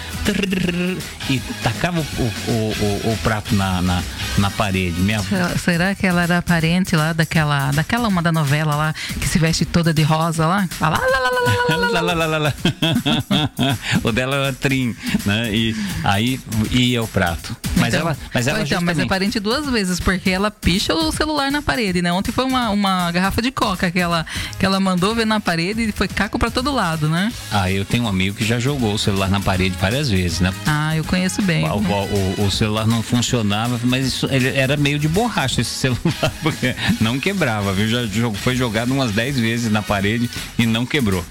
e 1.29 1.39
tacava 1.63 1.99
o, 1.99 2.23
o, 2.23 2.73
o, 3.07 3.11
o 3.11 3.17
prato 3.23 3.55
na, 3.55 3.81
na, 3.81 4.03
na 4.37 4.51
parede. 4.51 4.99
Minha... 4.99 5.21
Será 5.57 5.95
que 5.95 6.05
ela 6.05 6.23
era 6.23 6.41
parente 6.41 6.95
lá 6.95 7.13
daquela, 7.13 7.71
daquela 7.71 8.07
uma 8.07 8.21
da 8.21 8.31
novela 8.31 8.75
lá, 8.75 8.95
que 9.19 9.27
se 9.27 9.39
veste 9.39 9.65
toda 9.65 9.93
de 9.93 10.03
rosa 10.03 10.45
lá? 10.45 10.67
O 14.03 14.11
dela 14.11 14.35
era 14.35 14.53
trim, 14.53 14.95
né? 15.25 15.53
E 15.53 15.75
aí 16.03 16.39
ia 16.71 17.01
o 17.01 17.07
prato. 17.07 17.55
Mas 17.75 17.93
então, 17.93 18.07
ela, 18.07 18.17
mas 18.33 18.47
ela 18.47 18.57
então, 18.59 18.67
justamente... 18.67 18.97
mas 18.97 19.05
é 19.05 19.07
parente 19.07 19.39
duas 19.39 19.69
vezes, 19.69 19.99
porque 19.99 20.29
ela 20.29 20.51
picha 20.51 20.93
o 20.93 21.11
celular 21.11 21.51
na 21.51 21.61
parede, 21.61 22.01
né? 22.01 22.11
Ontem 22.11 22.31
foi 22.31 22.45
uma, 22.45 22.69
uma 22.69 23.11
garrafa 23.11 23.41
de 23.41 23.51
coca 23.51 23.89
que 23.89 23.99
ela, 23.99 24.25
que 24.59 24.65
ela 24.65 24.79
mandou 24.79 25.15
ver 25.15 25.25
na 25.25 25.39
parede 25.39 25.83
e 25.83 25.91
foi 25.91 26.07
caco 26.07 26.37
para 26.37 26.51
todo 26.51 26.71
lado, 26.71 27.09
né? 27.09 27.31
Ah, 27.51 27.71
eu 27.71 27.85
tenho 27.85 28.03
um 28.03 28.07
amigo 28.07 28.35
que 28.35 28.45
já 28.45 28.59
jogou 28.59 28.93
o 28.93 28.99
celular 28.99 29.29
na 29.29 29.39
parede 29.39 29.75
várias 29.79 30.09
vezes, 30.09 30.39
né? 30.39 30.53
Ah, 30.65 30.95
eu 30.95 31.03
conheço 31.03 31.41
bem. 31.41 31.65
O, 31.67 31.77
o, 31.77 32.45
o 32.45 32.51
celular 32.51 32.85
não 32.85 33.01
funcionava, 33.01 33.79
mas 33.83 34.07
isso, 34.07 34.27
ele 34.31 34.49
era 34.49 34.77
meio 34.77 34.99
de 34.99 35.07
borracha 35.07 35.61
esse 35.61 35.71
celular, 35.75 36.31
porque 36.43 36.75
não 36.99 37.19
quebrava, 37.19 37.73
viu? 37.73 37.87
Já 37.87 38.31
foi 38.33 38.55
jogado 38.55 38.91
umas 38.91 39.11
10 39.11 39.39
vezes 39.39 39.71
na 39.71 39.81
parede 39.81 40.29
e 40.57 40.65
não 40.65 40.85
quebrou. 40.85 41.25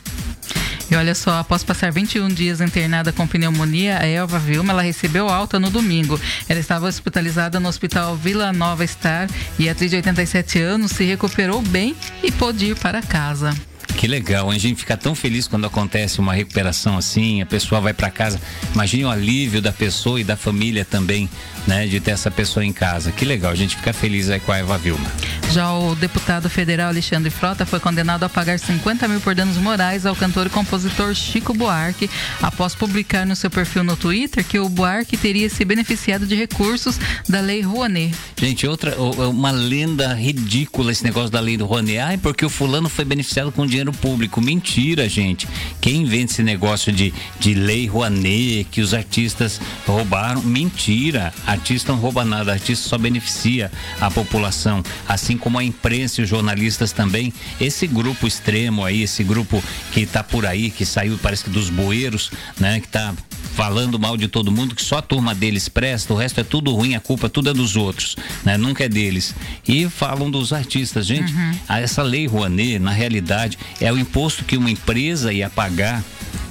E 0.91 0.97
olha 0.97 1.15
só, 1.15 1.39
após 1.39 1.63
passar 1.63 1.93
21 1.93 2.29
dias 2.29 2.61
internada 2.61 3.13
com 3.13 3.27
pneumonia, 3.27 3.99
a 3.99 4.07
Elva 4.07 4.39
Vilma 4.39 4.73
ela 4.73 4.83
recebeu 4.83 5.29
alta 5.29 5.61
no 5.61 5.71
domingo. 5.71 6.21
Ela 6.49 6.59
estava 6.59 6.89
hospitalizada 6.89 7.61
no 7.61 7.69
Hospital 7.69 8.17
Vila 8.17 8.53
Nova 8.53 8.85
Star 8.87 9.29
e 9.59 9.69
a 9.69 9.73
atriz 9.73 9.91
de 9.91 9.97
87 9.97 10.59
anos 10.61 10.91
se 10.93 11.05
recuperou 11.05 11.63
bem 11.63 11.95
e 12.23 12.33
pôde 12.33 12.67
ir 12.67 12.77
para 12.77 13.01
casa. 13.03 13.55
Que 13.97 14.07
legal, 14.07 14.51
a 14.51 14.57
gente 14.57 14.81
fica 14.81 14.97
tão 14.97 15.15
feliz 15.15 15.47
quando 15.47 15.67
acontece 15.67 16.21
uma 16.21 16.33
recuperação 16.33 16.97
assim, 16.97 17.43
a 17.43 17.47
pessoa 17.47 17.81
vai 17.81 17.93
para 17.93 18.11
casa. 18.11 18.41
Imagine 18.73 19.05
o 19.05 19.11
alívio 19.11 19.61
da 19.61 19.73
pessoa 19.73 20.21
e 20.21 20.25
da 20.25 20.37
família 20.37 20.85
também, 20.85 21.29
né, 21.67 21.87
de 21.87 22.01
ter 22.01 22.13
essa 22.13 22.31
pessoa 22.31 22.65
em 22.65 22.73
casa. 22.73 23.13
Que 23.13 23.25
legal, 23.25 23.53
a 23.53 23.55
gente 23.55 23.77
fica 23.77 23.93
feliz 23.93 24.31
aí 24.31 24.41
com 24.41 24.53
a 24.53 24.59
Eva 24.59 24.79
Vilma. 24.79 25.11
Já 25.53 25.73
o 25.73 25.97
deputado 25.97 26.49
federal 26.49 26.91
Alexandre 26.91 27.29
Frota 27.29 27.67
foi 27.67 27.81
condenado 27.81 28.23
a 28.23 28.29
pagar 28.29 28.57
50 28.57 29.09
mil 29.09 29.21
por 29.21 29.35
danos 29.35 29.57
morais 29.57 30.07
ao 30.07 30.15
cantor 30.15 30.47
e 30.47 30.51
compositor 30.51 31.13
Chico 31.13 31.53
Buarque, 31.53 32.09
após 32.41 32.73
publicar 32.73 33.27
no 33.27 33.35
seu 33.35 33.51
perfil 33.51 33.83
no 33.83 33.97
Twitter 33.97 34.45
que 34.45 34.61
o 34.61 34.69
Buarque 34.69 35.17
teria 35.17 35.51
se 35.51 35.65
beneficiado 35.65 36.25
de 36.25 36.37
recursos 36.37 37.01
da 37.29 37.41
Lei 37.41 37.63
Rouanet. 37.63 38.15
Gente, 38.37 38.65
outra, 38.65 38.95
uma 39.01 39.51
lenda 39.51 40.15
ridícula 40.15 40.93
esse 40.93 41.03
negócio 41.03 41.31
da 41.31 41.41
Lei 41.41 41.57
do 41.57 41.67
Rouanet. 41.67 41.99
Ai, 41.99 42.17
porque 42.17 42.47
o 42.47 42.49
fulano 42.49 42.89
foi 42.89 43.05
beneficiado 43.05 43.51
com 43.51 43.67
dinheiro 43.67 43.91
público. 43.93 44.41
Mentira, 44.41 45.09
gente. 45.09 45.49
Quem 45.81 46.03
inventa 46.03 46.33
esse 46.33 46.45
negócio 46.45 46.93
de, 46.93 47.13
de 47.41 47.55
Lei 47.55 47.89
Rouanet, 47.89 48.69
que 48.71 48.81
os 48.81 48.95
artistas 48.95 49.61
roubaram? 49.85 50.43
Mentira. 50.43 51.35
Artista 51.45 51.91
não 51.91 51.99
rouba 51.99 52.25
nada, 52.25 52.53
artista 52.53 52.89
só 52.89 52.97
beneficia 52.97 53.73
a 54.01 54.09
população. 54.13 54.81
Assim 55.09 55.40
como 55.41 55.59
a 55.59 55.65
imprensa 55.65 56.21
e 56.21 56.25
os 56.25 56.31
jornalistas 56.31 56.93
também, 56.93 57.33
esse 57.61 57.87
grupo 57.87 58.27
extremo 58.27 58.85
aí, 58.85 59.03
esse 59.03 59.25
grupo 59.25 59.63
que 59.93 60.01
está 60.01 60.23
por 60.23 60.47
aí, 60.47 60.71
que 60.71 60.85
saiu, 60.85 61.19
parece 61.19 61.45
que 61.45 61.51
dos 61.51 61.71
bueiros, 61.71 62.31
né, 62.59 62.81
que 62.81 62.87
está 62.87 63.15
falando 63.55 63.99
mal 63.99 64.17
de 64.17 64.29
todo 64.29 64.51
mundo, 64.53 64.75
que 64.75 64.83
só 64.83 64.99
a 64.99 65.03
turma 65.03 65.35
deles 65.35 65.69
presta, 65.69 66.13
o 66.15 66.17
resto 66.17 66.41
é 66.41 66.45
tudo 66.45 66.75
ruim, 66.75 66.95
a 66.95 67.01
culpa 67.01 67.29
tudo 67.29 67.51
é 67.51 67.53
dos 67.53 67.77
outros, 67.77 68.17
né? 68.45 68.57
Nunca 68.57 68.85
é 68.85 68.89
deles. 68.89 69.35
E 69.67 69.89
falam 69.89 70.31
dos 70.31 70.53
artistas, 70.53 71.07
gente. 71.07 71.33
Uhum. 71.33 71.53
Essa 71.69 72.03
lei 72.03 72.27
Rouanet, 72.27 72.79
na 72.79 72.93
realidade, 72.93 73.59
é 73.81 73.93
o 73.93 73.99
imposto 73.99 74.45
que 74.45 74.57
uma 74.57 74.71
empresa 74.71 75.33
ia 75.33 75.51
pagar 75.51 76.03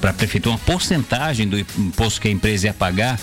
para 0.02 0.12
a 0.12 0.13
prefeitura, 0.13 0.56
uma 0.56 0.60
porcentagem 0.60 1.47
do 1.47 1.58
imposto 1.58 2.21
que 2.21 2.28
a 2.28 2.32
empresa 2.32 2.67
ia 2.67 2.73
pagar 2.73 3.19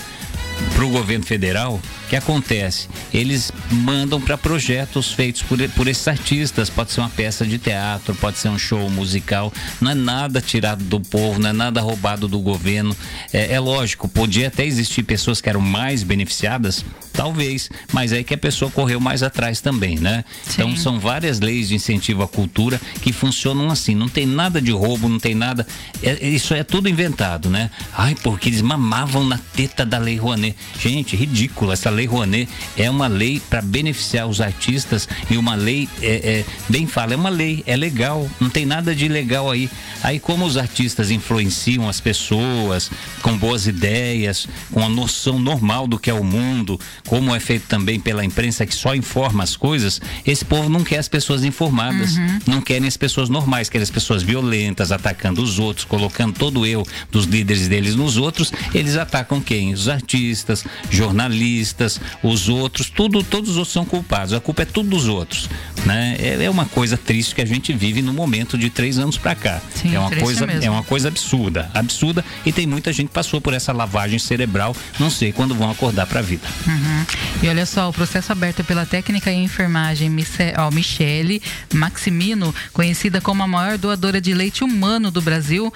para 0.75 0.85
o 0.85 0.89
governo 0.89 1.25
federal 1.25 1.79
que 2.07 2.15
acontece? 2.15 2.87
Eles 3.13 3.51
mandam 3.69 4.19
para 4.19 4.37
projetos 4.37 5.11
feitos 5.11 5.41
por, 5.41 5.57
por 5.69 5.87
esses 5.87 6.07
artistas. 6.07 6.69
Pode 6.69 6.91
ser 6.91 7.01
uma 7.01 7.09
peça 7.09 7.45
de 7.45 7.57
teatro, 7.57 8.15
pode 8.15 8.37
ser 8.37 8.49
um 8.49 8.57
show 8.57 8.89
musical. 8.89 9.51
Não 9.81 9.91
é 9.91 9.95
nada 9.95 10.41
tirado 10.41 10.83
do 10.83 10.99
povo, 10.99 11.39
não 11.39 11.49
é 11.49 11.53
nada 11.53 11.81
roubado 11.81 12.27
do 12.27 12.39
governo. 12.39 12.95
É, 13.33 13.53
é 13.53 13.59
lógico, 13.59 14.07
podia 14.07 14.47
até 14.47 14.65
existir 14.65 15.03
pessoas 15.03 15.41
que 15.41 15.49
eram 15.49 15.59
mais 15.59 16.03
beneficiadas, 16.03 16.85
talvez, 17.11 17.69
mas 17.91 18.13
é 18.13 18.23
que 18.23 18.33
a 18.33 18.37
pessoa 18.37 18.71
correu 18.71 18.99
mais 18.99 19.23
atrás 19.23 19.59
também, 19.59 19.97
né? 19.97 20.23
Sim. 20.43 20.53
Então 20.53 20.75
são 20.77 20.99
várias 20.99 21.39
leis 21.39 21.67
de 21.69 21.75
incentivo 21.75 22.23
à 22.23 22.27
cultura 22.27 22.79
que 23.01 23.11
funcionam 23.11 23.69
assim. 23.69 23.95
Não 23.95 24.07
tem 24.07 24.25
nada 24.25 24.61
de 24.61 24.71
roubo, 24.71 25.09
não 25.09 25.19
tem 25.19 25.35
nada. 25.35 25.67
É, 26.01 26.25
isso 26.27 26.53
é 26.53 26.63
tudo 26.63 26.87
inventado, 26.87 27.49
né? 27.49 27.69
Ai, 27.93 28.15
porque 28.23 28.49
eles 28.49 28.61
mamavam 28.61 29.25
na 29.25 29.37
teta 29.37 29.85
da 29.85 29.97
Lei 29.97 30.17
Rouanet. 30.17 30.55
Gente, 30.79 31.15
ridícula 31.15 31.73
essa 31.73 31.89
Lei 31.89 31.96
Rouanet 32.05 32.49
é 32.77 32.89
uma 32.89 33.07
lei 33.07 33.41
para 33.49 33.61
beneficiar 33.61 34.27
os 34.27 34.41
artistas 34.41 35.07
e 35.29 35.37
uma 35.37 35.55
lei, 35.55 35.87
é, 36.01 36.07
é, 36.07 36.45
bem 36.69 36.85
fala, 36.85 37.13
é 37.13 37.15
uma 37.15 37.29
lei, 37.29 37.63
é 37.65 37.75
legal, 37.75 38.29
não 38.39 38.49
tem 38.49 38.65
nada 38.65 38.95
de 38.95 39.05
ilegal 39.05 39.49
aí. 39.49 39.69
Aí, 40.03 40.19
como 40.19 40.45
os 40.45 40.57
artistas 40.57 41.09
influenciam 41.09 41.89
as 41.89 41.99
pessoas 41.99 42.91
com 43.21 43.37
boas 43.37 43.67
ideias, 43.67 44.47
com 44.71 44.83
a 44.83 44.89
noção 44.89 45.39
normal 45.39 45.87
do 45.87 45.97
que 45.97 46.09
é 46.09 46.13
o 46.13 46.23
mundo, 46.23 46.79
como 47.07 47.33
é 47.35 47.39
feito 47.39 47.67
também 47.67 47.99
pela 47.99 48.23
imprensa 48.23 48.65
que 48.65 48.75
só 48.75 48.93
informa 48.93 49.43
as 49.43 49.55
coisas, 49.55 49.99
esse 50.25 50.45
povo 50.45 50.69
não 50.69 50.83
quer 50.83 50.99
as 50.99 51.07
pessoas 51.07 51.43
informadas, 51.43 52.15
uhum. 52.15 52.39
não 52.47 52.61
querem 52.61 52.87
as 52.87 52.97
pessoas 52.97 53.29
normais, 53.29 53.69
querem 53.69 53.83
as 53.83 53.91
pessoas 53.91 54.21
violentas, 54.21 54.91
atacando 54.91 55.41
os 55.41 55.59
outros, 55.59 55.85
colocando 55.85 56.37
todo 56.37 56.61
o 56.61 56.65
eu 56.65 56.85
dos 57.11 57.25
líderes 57.25 57.67
deles 57.67 57.95
nos 57.95 58.17
outros. 58.17 58.51
Eles 58.73 58.97
atacam 58.97 59.41
quem? 59.41 59.73
Os 59.73 59.87
artistas, 59.87 60.65
jornalistas 60.89 61.86
os 62.23 62.49
outros, 62.49 62.89
tudo, 62.89 63.23
todos 63.23 63.51
os 63.51 63.57
outros 63.57 63.73
são 63.73 63.85
culpados. 63.85 64.33
A 64.33 64.39
culpa 64.39 64.63
é 64.63 64.65
tudo 64.65 64.89
dos 64.89 65.07
outros, 65.07 65.49
né? 65.85 66.15
É, 66.19 66.43
é 66.43 66.49
uma 66.49 66.65
coisa 66.65 66.97
triste 66.97 67.35
que 67.35 67.41
a 67.41 67.45
gente 67.45 67.73
vive 67.73 68.01
no 68.01 68.13
momento 68.13 68.57
de 68.57 68.69
três 68.69 68.97
anos 68.97 69.17
para 69.17 69.35
cá. 69.35 69.61
Sim, 69.73 69.95
é 69.95 69.99
uma 69.99 70.11
coisa, 70.11 70.45
mesmo. 70.45 70.63
é 70.63 70.69
uma 70.69 70.83
coisa 70.83 71.07
absurda, 71.07 71.69
absurda. 71.73 72.23
E 72.45 72.51
tem 72.51 72.65
muita 72.65 72.91
gente 72.91 73.07
que 73.07 73.13
passou 73.13 73.39
por 73.39 73.53
essa 73.53 73.71
lavagem 73.71 74.19
cerebral. 74.19 74.75
Não 74.99 75.09
sei 75.09 75.31
quando 75.31 75.55
vão 75.55 75.69
acordar 75.69 76.05
para 76.05 76.19
a 76.19 76.23
vida. 76.23 76.47
Uhum. 76.65 77.05
E 77.43 77.47
olha 77.47 77.65
só, 77.65 77.89
o 77.89 77.93
processo 77.93 78.31
aberto 78.31 78.63
pela 78.63 78.85
técnica 78.85 79.31
em 79.31 79.43
enfermagem 79.43 80.09
Michele 80.09 81.41
Maximino, 81.73 82.53
conhecida 82.73 83.21
como 83.21 83.43
a 83.43 83.47
maior 83.47 83.77
doadora 83.77 84.19
de 84.19 84.33
leite 84.33 84.63
humano 84.63 85.11
do 85.11 85.21
Brasil, 85.21 85.73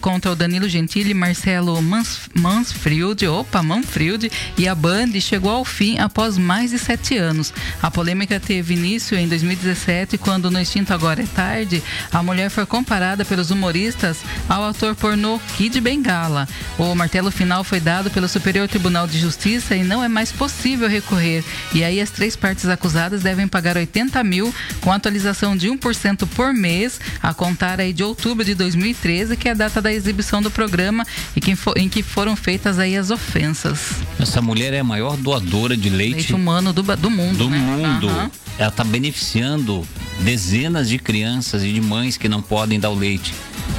contra 0.00 0.30
o 0.30 0.36
Danilo 0.36 0.68
Gentili, 0.68 1.14
Marcelo 1.14 1.80
Mans, 1.82 2.20
Mansfield, 2.34 3.26
opa, 3.26 3.62
Manfried 3.62 4.30
e 4.56 4.68
a 4.68 4.74
Band 4.74 5.08
chegou 5.34 5.50
ao 5.50 5.64
fim 5.64 5.98
após 5.98 6.38
mais 6.38 6.70
de 6.70 6.78
sete 6.78 7.16
anos. 7.16 7.52
A 7.82 7.90
polêmica 7.90 8.38
teve 8.38 8.74
início 8.74 9.18
em 9.18 9.26
2017, 9.26 10.16
quando 10.16 10.48
no 10.48 10.60
extinto 10.60 10.94
Agora 10.94 11.22
é 11.22 11.26
Tarde, 11.26 11.82
a 12.12 12.22
mulher 12.22 12.50
foi 12.50 12.64
comparada 12.64 13.24
pelos 13.24 13.50
humoristas 13.50 14.18
ao 14.48 14.64
ator 14.64 14.94
pornô 14.94 15.40
Kid 15.56 15.80
Bengala. 15.80 16.46
O 16.78 16.94
martelo 16.94 17.32
final 17.32 17.64
foi 17.64 17.80
dado 17.80 18.12
pelo 18.12 18.28
Superior 18.28 18.68
Tribunal 18.68 19.08
de 19.08 19.18
Justiça 19.18 19.74
e 19.74 19.82
não 19.82 20.04
é 20.04 20.08
mais 20.08 20.30
possível 20.30 20.88
recorrer. 20.88 21.42
E 21.74 21.82
aí 21.82 22.00
as 22.00 22.10
três 22.10 22.36
partes 22.36 22.68
acusadas 22.68 23.22
devem 23.22 23.48
pagar 23.48 23.76
80 23.76 24.22
mil, 24.22 24.54
com 24.80 24.92
atualização 24.92 25.56
de 25.56 25.68
1% 25.68 26.28
por 26.28 26.54
mês, 26.54 27.00
a 27.20 27.34
contar 27.34 27.80
aí 27.80 27.92
de 27.92 28.04
outubro 28.04 28.44
de 28.44 28.54
2013, 28.54 29.36
que 29.36 29.48
é 29.48 29.50
a 29.50 29.54
data 29.54 29.82
da 29.82 29.92
exibição 29.92 30.40
do 30.40 30.50
programa 30.50 31.04
e 31.34 31.40
em 31.76 31.88
que 31.88 32.04
foram 32.04 32.36
feitas 32.36 32.78
aí 32.78 32.96
as 32.96 33.10
ofensas. 33.10 33.94
Essa 34.20 34.40
mulher 34.40 34.72
é 34.72 34.78
a 34.78 34.84
maior 34.84 35.16
doadora 35.24 35.74
de 35.76 35.88
leite, 35.88 36.14
leite 36.16 36.34
humano 36.34 36.72
do, 36.72 36.82
do 36.82 37.10
mundo. 37.10 37.38
Do 37.38 37.50
né? 37.50 37.58
mundo. 37.58 38.08
Uhum. 38.08 38.30
Ela 38.58 38.68
está 38.68 38.84
beneficiando 38.84 39.84
dezenas 40.20 40.88
de 40.88 40.98
crianças 40.98 41.64
e 41.64 41.72
de 41.72 41.80
mães 41.80 42.16
que 42.16 42.28
não 42.28 42.42
podem 42.42 42.78
dar 42.78 42.90
o 42.90 42.94
leite, 42.94 43.34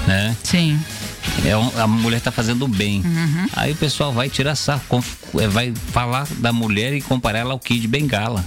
né? 0.07 0.35
Sim. 0.43 0.79
É, 1.45 1.51
a 1.79 1.87
mulher 1.87 2.17
está 2.17 2.31
fazendo 2.31 2.67
bem. 2.67 3.01
Uhum. 3.01 3.47
Aí 3.53 3.73
o 3.73 3.75
pessoal 3.75 4.11
vai 4.11 4.29
tirar 4.29 4.55
sarro, 4.55 4.81
é, 5.39 5.47
vai 5.47 5.73
falar 5.91 6.27
da 6.37 6.51
mulher 6.51 6.93
e 6.93 7.01
comparar 7.01 7.39
ela 7.39 7.53
ao 7.53 7.59
Kid 7.59 7.87
Bengala. 7.87 8.43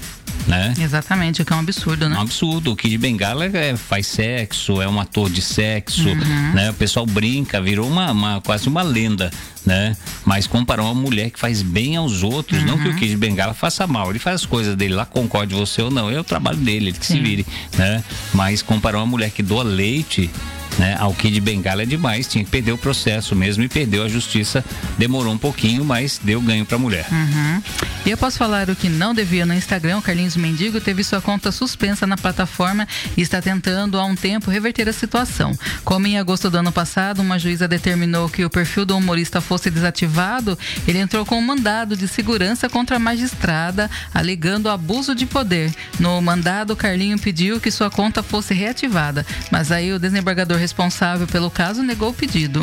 Né? 0.49 0.73
Exatamente, 0.81 1.43
o 1.43 1.45
que 1.45 1.53
é 1.53 1.57
um 1.57 1.59
absurdo, 1.59 2.09
né? 2.09 2.17
É 2.17 2.19
um 2.19 2.23
absurdo. 2.23 2.73
O 2.73 2.77
Kid 2.77 2.97
Bengala 2.97 3.45
é, 3.45 3.77
faz 3.77 4.07
sexo, 4.07 4.81
é 4.81 4.89
um 4.89 4.99
ator 4.99 5.29
de 5.29 5.43
sexo, 5.43 6.09
Uhum. 6.09 6.53
né? 6.55 6.71
O 6.71 6.75
pessoal 6.75 7.05
brinca, 7.05 7.61
virou 7.61 7.87
uma, 7.87 8.11
uma, 8.11 8.41
quase 8.41 8.67
uma 8.67 8.81
lenda, 8.83 9.31
né? 9.67 9.95
Mas 10.25 10.47
comparar 10.47 10.83
uma 10.85 10.95
mulher 10.95 11.29
que 11.31 11.39
faz 11.39 11.61
bem 11.61 11.97
aos 11.97 12.23
outros, 12.23 12.65
não 12.65 12.77
Uhum. 12.77 12.83
que 12.83 12.89
o 12.89 12.97
Kid 12.97 13.17
Bengala 13.19 13.53
faça 13.53 13.87
mal, 13.87 14.09
ele 14.09 14.19
faz 14.19 14.37
as 14.37 14.47
coisas 14.47 14.75
dele 14.75 14.95
lá, 14.95 15.05
concorde 15.05 15.55
você 15.55 15.83
ou 15.83 15.91
não, 15.91 16.11
é 16.11 16.19
o 16.19 16.25
trabalho 16.25 16.57
dele, 16.57 16.89
ele 16.89 16.99
que 16.99 17.05
se 17.05 17.13
Sim. 17.13 17.23
vire, 17.23 17.47
né? 17.77 18.03
Mas 18.33 18.63
comparar 18.63 18.97
uma 18.99 19.07
mulher 19.07 19.31
que 19.31 19.43
doa 19.43 19.63
leite 19.63 20.31
né, 20.79 20.97
ao 20.99 21.13
Kid 21.13 21.41
Bengala 21.41 21.83
é 21.83 21.87
demais, 21.87 22.27
tinha 22.27 22.45
que 22.45 22.51
perder 22.51 22.73
o 22.73 22.79
processo 22.79 23.35
mesmo 23.35 23.63
e 23.63 23.69
perdeu 23.69 24.05
a 24.05 24.09
justiça. 24.09 24.65
Demorou 24.97 25.33
um 25.33 25.39
pouquinho, 25.39 25.85
mas 25.85 26.21
deu 26.23 26.41
ganho 26.41 26.65
para 26.65 26.77
a 26.77 26.79
mulher. 26.79 27.07
Uhum. 27.11 27.63
E 28.07 28.11
eu 28.11 28.17
posso 28.17 28.39
falar 28.39 28.71
o 28.71 28.77
que 28.77 28.89
não 28.89 29.13
devia 29.13 29.45
no 29.45 29.53
Instagram. 29.53 29.99
O 29.99 30.03
Carlinhos 30.03 30.37
Mendigo 30.37 30.81
teve 30.81 31.03
sua 31.05 31.21
conta 31.21 31.51
suspensa 31.51 32.07
na 32.07 32.17
plataforma 32.17 32.87
e 33.17 33.21
está 33.21 33.43
tentando 33.43 33.99
há 33.99 34.05
um 34.05 34.15
tempo 34.15 34.51
reverter 34.51 34.89
a 34.89 34.93
situação. 34.93 35.57
Como 35.85 36.07
em 36.07 36.19
agosto 36.19 36.49
do 36.49 36.59
ano 36.59 36.73
passado, 36.73 37.21
uma 37.21 37.39
juíza 37.39 37.67
determinou 37.67 38.29
que 38.29 38.45
o 38.45 38.51
perfil 38.51 38.87
do 38.87 38.97
humorista 38.97 39.41
fosse 39.41 39.71
desativado, 39.71 40.59
ele 40.87 40.99
entrou 40.99 41.27
com 41.27 41.39
um 41.39 41.43
mandado 41.43 41.97
de 41.97 42.07
segurança 42.07 42.69
contra 42.69 42.97
a 42.97 42.99
magistrada, 42.99 43.91
alegando 44.15 44.69
abuso 44.69 45.15
de 45.15 45.27
poder. 45.27 45.73
No 45.99 46.21
mandado, 46.23 46.77
Carlinho 46.77 47.19
pediu 47.19 47.61
que 47.61 47.71
sua 47.71 47.91
conta 47.91 48.23
fosse 48.23 48.55
reativada, 48.55 49.27
mas 49.51 49.73
aí 49.73 49.93
o 49.93 49.99
desembargador 49.99 50.59
responsável 50.69 51.27
pelo 51.27 51.51
caso 51.51 51.83
negou 51.83 52.11
o 52.11 52.15
pedido. 52.15 52.63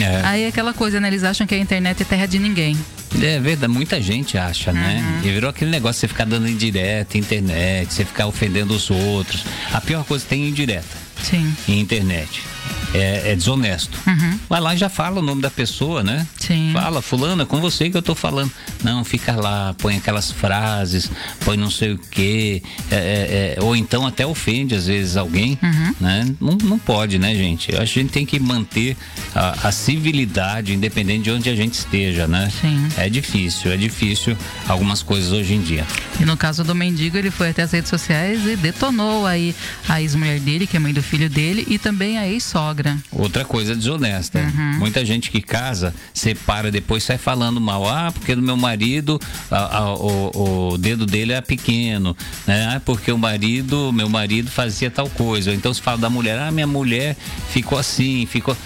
É. 0.00 0.26
Aí 0.26 0.42
é 0.42 0.48
aquela 0.48 0.72
coisa, 0.72 1.00
né? 1.00 1.08
Eles 1.08 1.24
acham 1.24 1.46
que 1.46 1.54
a 1.54 1.58
internet 1.58 2.02
é 2.02 2.04
terra 2.04 2.26
de 2.26 2.38
ninguém. 2.38 2.76
É 3.20 3.38
verdade, 3.38 3.72
muita 3.72 4.00
gente 4.00 4.38
acha, 4.38 4.72
né? 4.72 5.18
Uhum. 5.22 5.28
E 5.28 5.32
virou 5.32 5.50
aquele 5.50 5.70
negócio 5.70 5.94
de 5.94 6.00
você 6.00 6.08
ficar 6.08 6.24
dando 6.24 6.48
indireta, 6.48 7.18
internet, 7.18 7.92
você 7.92 8.04
ficar 8.04 8.26
ofendendo 8.26 8.74
os 8.74 8.90
outros. 8.90 9.44
A 9.72 9.80
pior 9.80 10.04
coisa 10.04 10.24
tem 10.26 10.48
indireta 10.48 10.96
Sim. 11.22 11.54
em 11.68 11.80
internet. 11.80 12.42
É, 12.94 13.32
é 13.32 13.36
desonesto. 13.36 13.98
Uhum. 14.06 14.38
Vai 14.48 14.60
lá 14.60 14.74
e 14.74 14.76
já 14.76 14.88
fala 14.88 15.20
o 15.20 15.22
nome 15.22 15.40
da 15.40 15.50
pessoa, 15.50 16.02
né? 16.02 16.26
Sim. 16.38 16.70
Fala, 16.72 17.00
fulana, 17.00 17.42
é 17.44 17.46
com 17.46 17.60
você 17.60 17.88
que 17.88 17.96
eu 17.96 18.02
tô 18.02 18.14
falando. 18.14 18.50
Não, 18.82 19.04
fica 19.04 19.34
lá, 19.34 19.74
põe 19.78 19.96
aquelas 19.96 20.30
frases, 20.30 21.10
põe 21.44 21.56
não 21.56 21.70
sei 21.70 21.92
o 21.92 21.98
quê. 21.98 22.62
é, 22.90 22.96
é, 22.96 23.54
é, 23.58 23.62
ou 23.62 23.74
então 23.74 24.06
até 24.06 24.26
ofende, 24.26 24.74
às 24.74 24.86
vezes, 24.86 25.16
alguém. 25.16 25.58
Uhum. 25.62 25.94
Né? 26.00 26.34
Não, 26.40 26.58
não 26.62 26.78
pode, 26.78 27.18
né, 27.18 27.34
gente? 27.34 27.72
Eu 27.72 27.80
acho 27.80 27.94
que 27.94 28.00
a 28.00 28.02
gente 28.02 28.12
tem 28.12 28.26
que 28.26 28.38
manter 28.38 28.96
a, 29.34 29.68
a 29.68 29.72
civilidade, 29.72 30.72
independente 30.72 31.24
de 31.24 31.30
onde 31.30 31.48
a 31.48 31.56
gente 31.56 31.74
esteja, 31.74 32.26
né? 32.26 32.50
Sim. 32.60 32.88
É 32.96 33.08
difícil, 33.08 33.72
é 33.72 33.76
difícil 33.76 34.36
algumas 34.68 35.02
coisas 35.02 35.32
hoje 35.32 35.54
em 35.54 35.60
dia. 35.60 35.86
E 36.20 36.24
no 36.24 36.36
caso 36.36 36.64
do 36.64 36.74
mendigo, 36.74 37.16
ele 37.16 37.30
foi 37.30 37.50
até 37.50 37.62
as 37.62 37.72
redes 37.72 37.90
sociais 37.90 38.46
e 38.46 38.56
detonou 38.56 39.26
aí 39.26 39.54
a 39.88 40.00
ex-mulher 40.00 40.40
dele, 40.40 40.66
que 40.66 40.76
é 40.76 40.80
mãe 40.80 40.92
do 40.92 41.02
filho 41.02 41.28
dele, 41.28 41.66
e 41.68 41.78
também 41.78 42.18
a 42.18 42.28
ex-sogra. 42.28 42.81
Outra 43.12 43.44
coisa 43.44 43.74
desonesta. 43.74 44.38
Uhum. 44.40 44.78
Muita 44.78 45.04
gente 45.04 45.30
que 45.30 45.40
casa, 45.40 45.94
separa, 46.12 46.70
depois 46.70 47.02
sai 47.04 47.18
falando 47.18 47.60
mal. 47.60 47.88
Ah, 47.88 48.10
porque 48.12 48.34
do 48.34 48.42
meu 48.42 48.56
marido 48.56 49.20
a- 49.50 49.78
a- 49.78 49.94
o, 49.94 50.72
o 50.72 50.78
dedo 50.78 51.06
dele 51.06 51.32
é 51.32 51.40
pequeno. 51.40 52.16
Né? 52.46 52.74
Ah, 52.76 52.80
porque 52.84 53.10
o 53.12 53.18
marido, 53.18 53.92
meu 53.92 54.08
marido 54.08 54.50
fazia 54.50 54.90
tal 54.90 55.08
coisa. 55.10 55.52
Então 55.54 55.72
se 55.72 55.80
fala 55.80 55.98
da 55.98 56.10
mulher, 56.10 56.38
ah, 56.38 56.50
minha 56.50 56.66
mulher 56.66 57.16
ficou 57.50 57.78
assim, 57.78 58.26
ficou. 58.26 58.56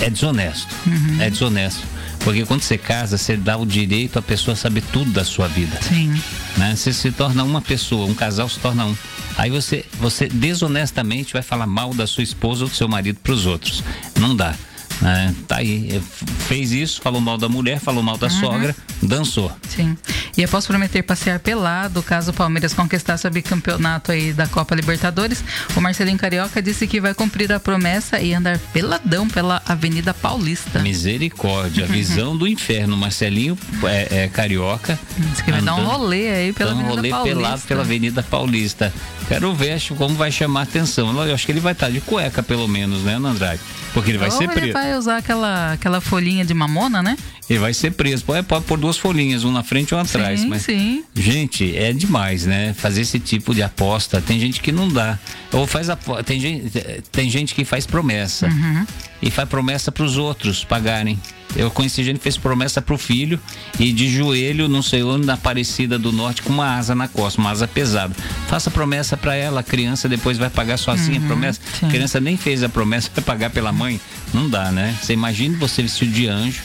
É 0.00 0.10
desonesto. 0.10 0.74
Uhum. 0.86 1.20
É 1.22 1.30
desonesto. 1.30 1.82
Porque 2.20 2.44
quando 2.46 2.62
você 2.62 2.78
casa, 2.78 3.18
você 3.18 3.36
dá 3.36 3.56
o 3.58 3.66
direito 3.66 4.18
à 4.18 4.22
pessoa 4.22 4.56
saber 4.56 4.82
tudo 4.92 5.10
da 5.10 5.24
sua 5.24 5.46
vida 5.46 5.78
Sim. 5.82 6.18
né? 6.56 6.74
Você 6.74 6.90
se 6.90 7.10
torna 7.12 7.44
uma 7.44 7.60
pessoa, 7.60 8.06
um 8.06 8.14
casal 8.14 8.48
se 8.48 8.58
torna 8.58 8.86
um. 8.86 8.96
Aí 9.36 9.50
você, 9.50 9.84
você 9.94 10.28
desonestamente 10.28 11.32
vai 11.32 11.42
falar 11.42 11.66
mal 11.66 11.92
da 11.92 12.06
sua 12.06 12.22
esposa 12.22 12.64
ou 12.64 12.70
do 12.70 12.76
seu 12.76 12.88
marido 12.88 13.18
para 13.22 13.32
os 13.32 13.46
outros. 13.46 13.82
Não 14.18 14.34
dá. 14.34 14.54
Né? 15.00 15.34
Tá 15.48 15.56
aí. 15.56 15.88
Eh, 15.92 16.00
Fez 16.46 16.70
isso, 16.72 17.00
falou 17.02 17.20
mal 17.20 17.36
da 17.38 17.48
mulher, 17.48 17.80
falou 17.80 18.02
mal 18.02 18.16
da 18.18 18.28
sogra, 18.30 18.76
dançou. 19.02 19.50
Sim. 19.68 19.96
E 20.36 20.42
eu 20.42 20.48
posso 20.48 20.68
prometer 20.68 21.02
passear 21.02 21.38
pelado 21.40 22.02
caso 22.02 22.30
o 22.30 22.34
Palmeiras 22.34 22.74
conquistasse 22.74 23.26
o 23.26 23.30
bicampeonato 23.30 24.12
aí 24.12 24.32
da 24.32 24.46
Copa 24.46 24.74
Libertadores. 24.74 25.42
O 25.76 25.80
Marcelinho 25.80 26.18
Carioca 26.18 26.60
disse 26.62 26.86
que 26.86 27.00
vai 27.00 27.14
cumprir 27.14 27.50
a 27.52 27.58
promessa 27.58 28.20
e 28.20 28.34
andar 28.34 28.58
peladão 28.72 29.26
pela 29.28 29.62
Avenida 29.66 30.12
Paulista. 30.14 30.78
Misericórdia, 30.80 31.86
visão 31.88 32.36
do 32.36 32.46
inferno. 32.46 32.96
Marcelinho 32.96 33.56
é, 33.84 34.24
é 34.24 34.28
carioca. 34.28 34.98
Diz 35.16 35.40
que 35.40 35.50
vai 35.50 35.62
dar 35.62 35.74
um 35.74 35.78
andando- 35.80 35.90
rolê 35.90 36.28
aí 36.30 36.52
pela 36.52 36.70
um 36.70 36.74
Avenida 36.74 36.94
rolê 36.96 37.10
Paulista. 37.10 37.36
pelado 37.40 37.62
pela 37.62 37.80
Avenida 37.82 38.22
Paulista. 38.22 38.92
Quero 39.28 39.54
ver 39.54 39.80
como 39.96 40.14
vai 40.14 40.30
chamar 40.30 40.60
a 40.60 40.62
atenção. 40.64 41.10
Eu 41.26 41.34
acho 41.34 41.46
que 41.46 41.52
ele 41.52 41.60
vai 41.60 41.72
estar 41.72 41.90
de 41.90 42.00
cueca, 42.00 42.42
pelo 42.42 42.68
menos, 42.68 43.02
né, 43.02 43.14
Andrade? 43.14 43.60
Porque 43.92 44.10
ele 44.10 44.18
vai 44.18 44.28
Ou 44.28 44.36
ser 44.36 44.44
ele 44.44 44.52
preso. 44.52 44.72
vai 44.72 44.96
usar 44.96 45.16
aquela, 45.18 45.72
aquela 45.72 46.00
folhinha 46.00 46.44
de 46.44 46.52
mamona, 46.52 47.02
né? 47.02 47.16
Ele 47.48 47.58
vai 47.58 47.72
ser 47.72 47.92
preso. 47.92 48.24
Pode, 48.24 48.42
pode 48.46 48.64
pôr 48.64 48.78
duas 48.78 48.96
folhinhas, 48.98 49.44
um 49.44 49.52
na 49.52 49.62
frente 49.62 49.90
e 49.90 49.94
um 49.94 49.98
atrás. 49.98 50.40
sim, 50.40 50.48
mas 50.48 50.62
sim. 50.62 51.04
Gente, 51.14 51.76
é 51.76 51.92
demais, 51.92 52.44
né? 52.44 52.74
Fazer 52.74 53.02
esse 53.02 53.18
tipo 53.18 53.54
de 53.54 53.62
aposta. 53.62 54.20
Tem 54.20 54.38
gente 54.40 54.60
que 54.60 54.72
não 54.72 54.88
dá. 54.88 55.18
Ou 55.52 55.66
faz 55.66 55.88
apo- 55.88 56.22
tem 56.22 56.40
gente, 56.40 56.70
tem 57.12 57.30
gente 57.30 57.54
que 57.54 57.64
faz 57.64 57.86
promessa. 57.86 58.46
Uhum. 58.46 58.86
E 59.22 59.30
faz 59.30 59.48
promessa 59.48 59.90
para 59.92 60.04
os 60.04 60.16
outros 60.16 60.64
pagarem. 60.64 61.18
Eu 61.56 61.70
conheci 61.70 62.02
gente 62.02 62.16
que 62.16 62.22
fez 62.22 62.36
promessa 62.36 62.82
pro 62.82 62.98
filho 62.98 63.38
e 63.78 63.92
de 63.92 64.08
joelho, 64.08 64.68
não 64.68 64.82
sei 64.82 65.02
onde, 65.02 65.26
na 65.26 65.34
Aparecida 65.34 65.98
do 65.98 66.12
Norte, 66.12 66.42
com 66.42 66.52
uma 66.52 66.76
asa 66.76 66.94
na 66.94 67.06
costa, 67.06 67.40
uma 67.40 67.50
asa 67.50 67.68
pesada. 67.68 68.14
Faça 68.48 68.70
promessa 68.70 69.16
para 69.16 69.34
ela, 69.34 69.60
a 69.60 69.62
criança 69.62 70.08
depois 70.08 70.38
vai 70.38 70.50
pagar 70.50 70.76
sozinha 70.76 71.18
a 71.18 71.26
promessa. 71.26 71.60
sim. 71.78 71.86
A 71.86 71.90
criança 71.90 72.20
nem 72.20 72.36
fez 72.36 72.62
a 72.62 72.68
promessa, 72.68 73.10
vai 73.14 73.24
pagar 73.24 73.50
pela 73.50 73.72
mãe. 73.72 74.00
Não 74.32 74.48
dá, 74.48 74.72
né? 74.72 74.96
Você 75.00 75.12
imagina 75.12 75.56
você 75.58 75.82
vestido 75.82 76.12
de 76.12 76.26
anjo, 76.28 76.62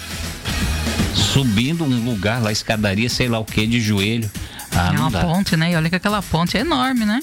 subindo 1.13 1.83
um 1.83 2.05
lugar 2.05 2.41
lá, 2.41 2.51
escadaria, 2.51 3.09
sei 3.09 3.27
lá 3.27 3.39
o 3.39 3.45
que, 3.45 3.67
de 3.67 3.79
joelho. 3.79 4.29
Ah, 4.71 4.93
é 4.93 4.99
uma 4.99 5.11
dá. 5.11 5.21
ponte, 5.21 5.55
né? 5.55 5.71
E 5.71 5.75
olha 5.75 5.89
que 5.89 5.95
aquela 5.95 6.21
ponte 6.21 6.57
é 6.57 6.61
enorme, 6.61 7.05
né? 7.05 7.21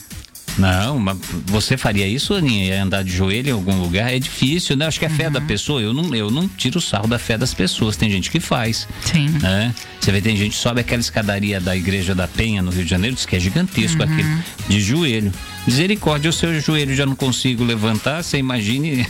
Não, 0.59 0.98
mas 0.98 1.18
você 1.46 1.76
faria 1.76 2.07
isso, 2.07 2.34
Aninha? 2.34 2.82
Andar 2.82 3.04
de 3.04 3.11
joelho 3.11 3.48
em 3.48 3.52
algum 3.52 3.80
lugar? 3.80 4.12
É 4.12 4.18
difícil, 4.18 4.76
né? 4.76 4.86
Acho 4.86 4.98
que 4.98 5.04
é 5.04 5.09
fé 5.09 5.28
da 5.28 5.40
pessoa. 5.40 5.80
Eu 5.80 5.92
não, 5.92 6.14
eu 6.14 6.30
não 6.30 6.48
tiro 6.48 6.78
o 6.78 6.80
sarro 6.80 7.07
da 7.07 7.18
fé 7.18 7.36
das 7.36 7.52
pessoas. 7.52 7.96
Tem 7.96 8.11
gente 8.11 8.30
que 8.30 8.40
faz. 8.40 8.88
Sim. 9.04 9.28
Né? 9.40 9.74
Você 10.00 10.12
vê, 10.12 10.20
tem 10.20 10.36
gente 10.36 10.52
que 10.52 10.59
sobe 10.59 10.80
aquela 10.80 11.00
escadaria 11.00 11.61
da 11.61 11.76
Igreja 11.76 12.14
da 12.14 12.28
Penha, 12.28 12.62
no 12.62 12.70
Rio 12.70 12.84
de 12.84 12.90
Janeiro, 12.90 13.16
diz 13.16 13.26
que 13.26 13.34
é 13.34 13.40
gigantesco 13.40 14.02
aquele, 14.02 14.38
de 14.68 14.80
joelho. 14.80 15.32
Misericórdia, 15.66 16.30
o 16.30 16.32
seu 16.32 16.61
joelho 16.61 16.94
já 16.94 17.04
não 17.04 17.16
consigo 17.16 17.64
levantar, 17.64 18.22
você 18.22 18.38
imagine 18.38 19.04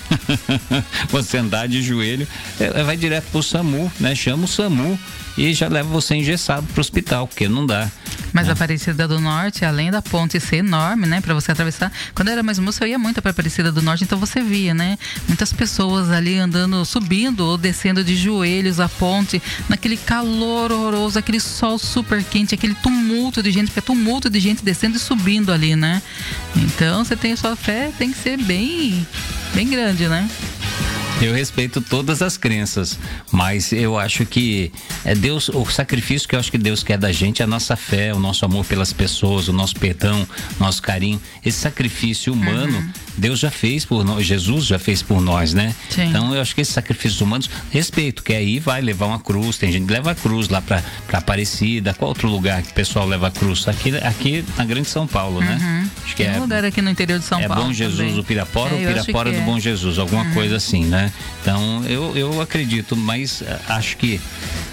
você 1.11 1.37
andar 1.37 1.69
de 1.69 1.83
joelho, 1.83 2.27
é, 2.59 2.83
vai 2.83 2.97
direto 2.97 3.27
pro 3.31 3.43
SAMU, 3.43 3.93
né? 4.01 4.15
Chama 4.15 4.47
o 4.47 4.49
SAMU 4.49 4.99
e 5.37 5.53
já 5.53 5.69
leva 5.69 5.89
você 5.89 6.15
engessado 6.15 6.67
pro 6.69 6.81
hospital, 6.81 7.27
porque 7.27 7.47
não 7.47 7.67
dá. 7.67 7.91
Mas 8.33 8.49
a 8.49 8.53
Aparecida 8.53 9.07
do 9.07 9.21
Norte, 9.21 9.65
além 9.65 9.91
da 9.91 10.01
ponte 10.01 10.41
ser 10.41 10.57
enorme, 10.57 11.07
né, 11.07 11.21
para 11.21 11.35
você 11.41 11.53
atravessar. 11.53 11.93
Quando 12.15 12.29
eu 12.29 12.33
era 12.33 12.43
mais 12.43 12.59
moça, 12.59 12.85
eu 12.85 12.89
ia 12.89 12.99
muito 12.99 13.23
para 13.23 13.31
Aparecida 13.31 13.71
do 13.71 13.83
Norte, 13.83 14.05
então 14.05 14.19
você 14.19 14.41
via, 14.41 14.73
né, 14.73 14.99
muitas 15.29 15.53
pessoas 15.53 16.11
ali 16.11 16.39
andando, 16.39 16.85
subindo 16.85 17.41
ou 17.41 17.59
descendo 17.59 18.03
de 18.03 18.17
joelhos 18.17 18.81
a 18.81 18.89
ponte, 18.89 19.43
naquele 19.69 19.97
calor 19.97 20.73
horroroso, 20.73 21.19
aquele 21.19 21.41
sol 21.41 21.79
super 21.79 22.23
quente, 22.25 22.55
aquele 22.55 22.75
tumulto 22.75 23.43
de 23.43 23.51
gente, 23.51 23.67
porque 23.67 23.81
é 23.81 23.83
tumulto 23.83 24.31
de 24.31 24.41
gente 24.41 24.65
descendo 24.65 24.97
e 24.97 25.01
subindo 25.01 25.53
ali, 25.53 25.77
né? 25.77 26.03
Então, 26.55 27.05
você 27.05 27.15
tem 27.15 27.33
a 27.33 27.37
sua 27.37 27.55
fé, 27.55 27.93
tem 27.99 28.11
que 28.11 28.19
ser 28.19 28.39
bem, 28.39 29.07
bem 29.55 29.69
grande, 29.69 30.09
né? 30.09 30.29
Eu 31.21 31.35
respeito 31.35 31.81
todas 31.81 32.21
as 32.21 32.37
crenças, 32.37 32.99
mas 33.33 33.73
eu 33.73 33.99
acho 33.99 34.27
que 34.27 34.71
é 35.05 35.15
Deus, 35.15 35.49
o 35.49 35.65
sacrifício 35.65 36.29
que 36.29 36.35
eu 36.35 36.39
acho 36.39 36.51
que 36.51 36.59
Deus 36.59 36.83
quer 36.83 36.99
da 36.99 37.11
gente 37.11 37.41
é 37.41 37.45
a 37.45 37.49
nossa 37.49 37.75
fé, 37.75 38.13
o 38.13 38.19
nosso 38.19 38.45
amor 38.45 38.67
pelas 38.67 38.93
pessoas, 38.93 39.49
o 39.49 39.53
nosso 39.53 39.77
perdão, 39.77 40.29
nosso 40.61 40.83
carinho. 40.83 41.21
Esse 41.45 41.59
sacrifício 41.59 42.33
humano, 42.33 42.77
uhum. 42.79 42.91
Deus 43.17 43.39
já 43.39 43.51
fez 43.51 43.85
por 43.85 44.05
nós, 44.05 44.27
Jesus 44.27 44.67
já 44.67 44.79
fez 44.79 45.03
por 45.03 45.21
nós, 45.23 45.55
né? 45.55 45.75
Sim. 45.89 46.05
Então 46.05 46.35
eu 46.35 46.41
acho 46.41 46.55
que 46.55 46.61
esses 46.61 46.75
sacrifícios 46.75 47.21
humanos, 47.21 47.49
respeito, 47.71 48.23
que 48.23 48.35
aí 48.35 48.59
vai 48.59 48.83
levar 48.83 49.07
uma 49.07 49.19
cruz, 49.19 49.57
tem 49.57 49.73
gente 49.73 49.87
que 49.87 49.93
leva 49.93 50.11
a 50.11 50.15
cruz 50.15 50.51
lá 50.51 50.61
para 50.61 50.83
Aparecida, 51.13 51.95
qual 51.95 52.11
outro 52.11 52.29
lugar 52.29 52.63
que 52.63 52.71
o 52.71 52.75
pessoal 52.75 53.07
leva 53.07 53.29
a 53.29 53.31
cruz? 53.31 53.67
Aqui, 53.67 53.97
aqui 53.97 54.45
na 54.57 54.67
Grande 54.67 54.89
São 54.89 55.07
Paulo, 55.07 55.41
né? 55.41 55.59
uhum. 55.61 55.91
Acho 56.05 56.15
que 56.15 56.25
tem 56.25 56.35
é 56.35 56.37
um 56.37 56.43
lugar 56.43 56.63
aqui 56.63 56.83
no 56.83 56.91
interior 56.91 57.19
de 57.19 57.25
São 57.25 57.41
é 57.41 57.49
Paulo. 57.49 57.63
É 57.63 57.67
Bom 57.67 57.73
Jesus, 57.73 57.99
também. 57.99 58.19
o 58.19 58.25
Pirapora 58.25 58.75
é, 58.75 58.75
ou 58.75 58.95
Pirapora 58.95 59.33
do 59.33 59.39
é. 59.39 59.41
Bom 59.41 59.59
Jesus, 59.59 59.99
alguma 59.99 60.25
uhum. 60.25 60.35
coisa 60.35 60.57
assim, 60.57 60.85
né? 60.85 61.06
Então 61.43 61.85
eu, 61.87 62.17
eu 62.17 62.41
acredito, 62.41 62.97
mas 62.97 63.43
eh, 63.43 63.59
acho 63.69 63.97
que 63.97 64.21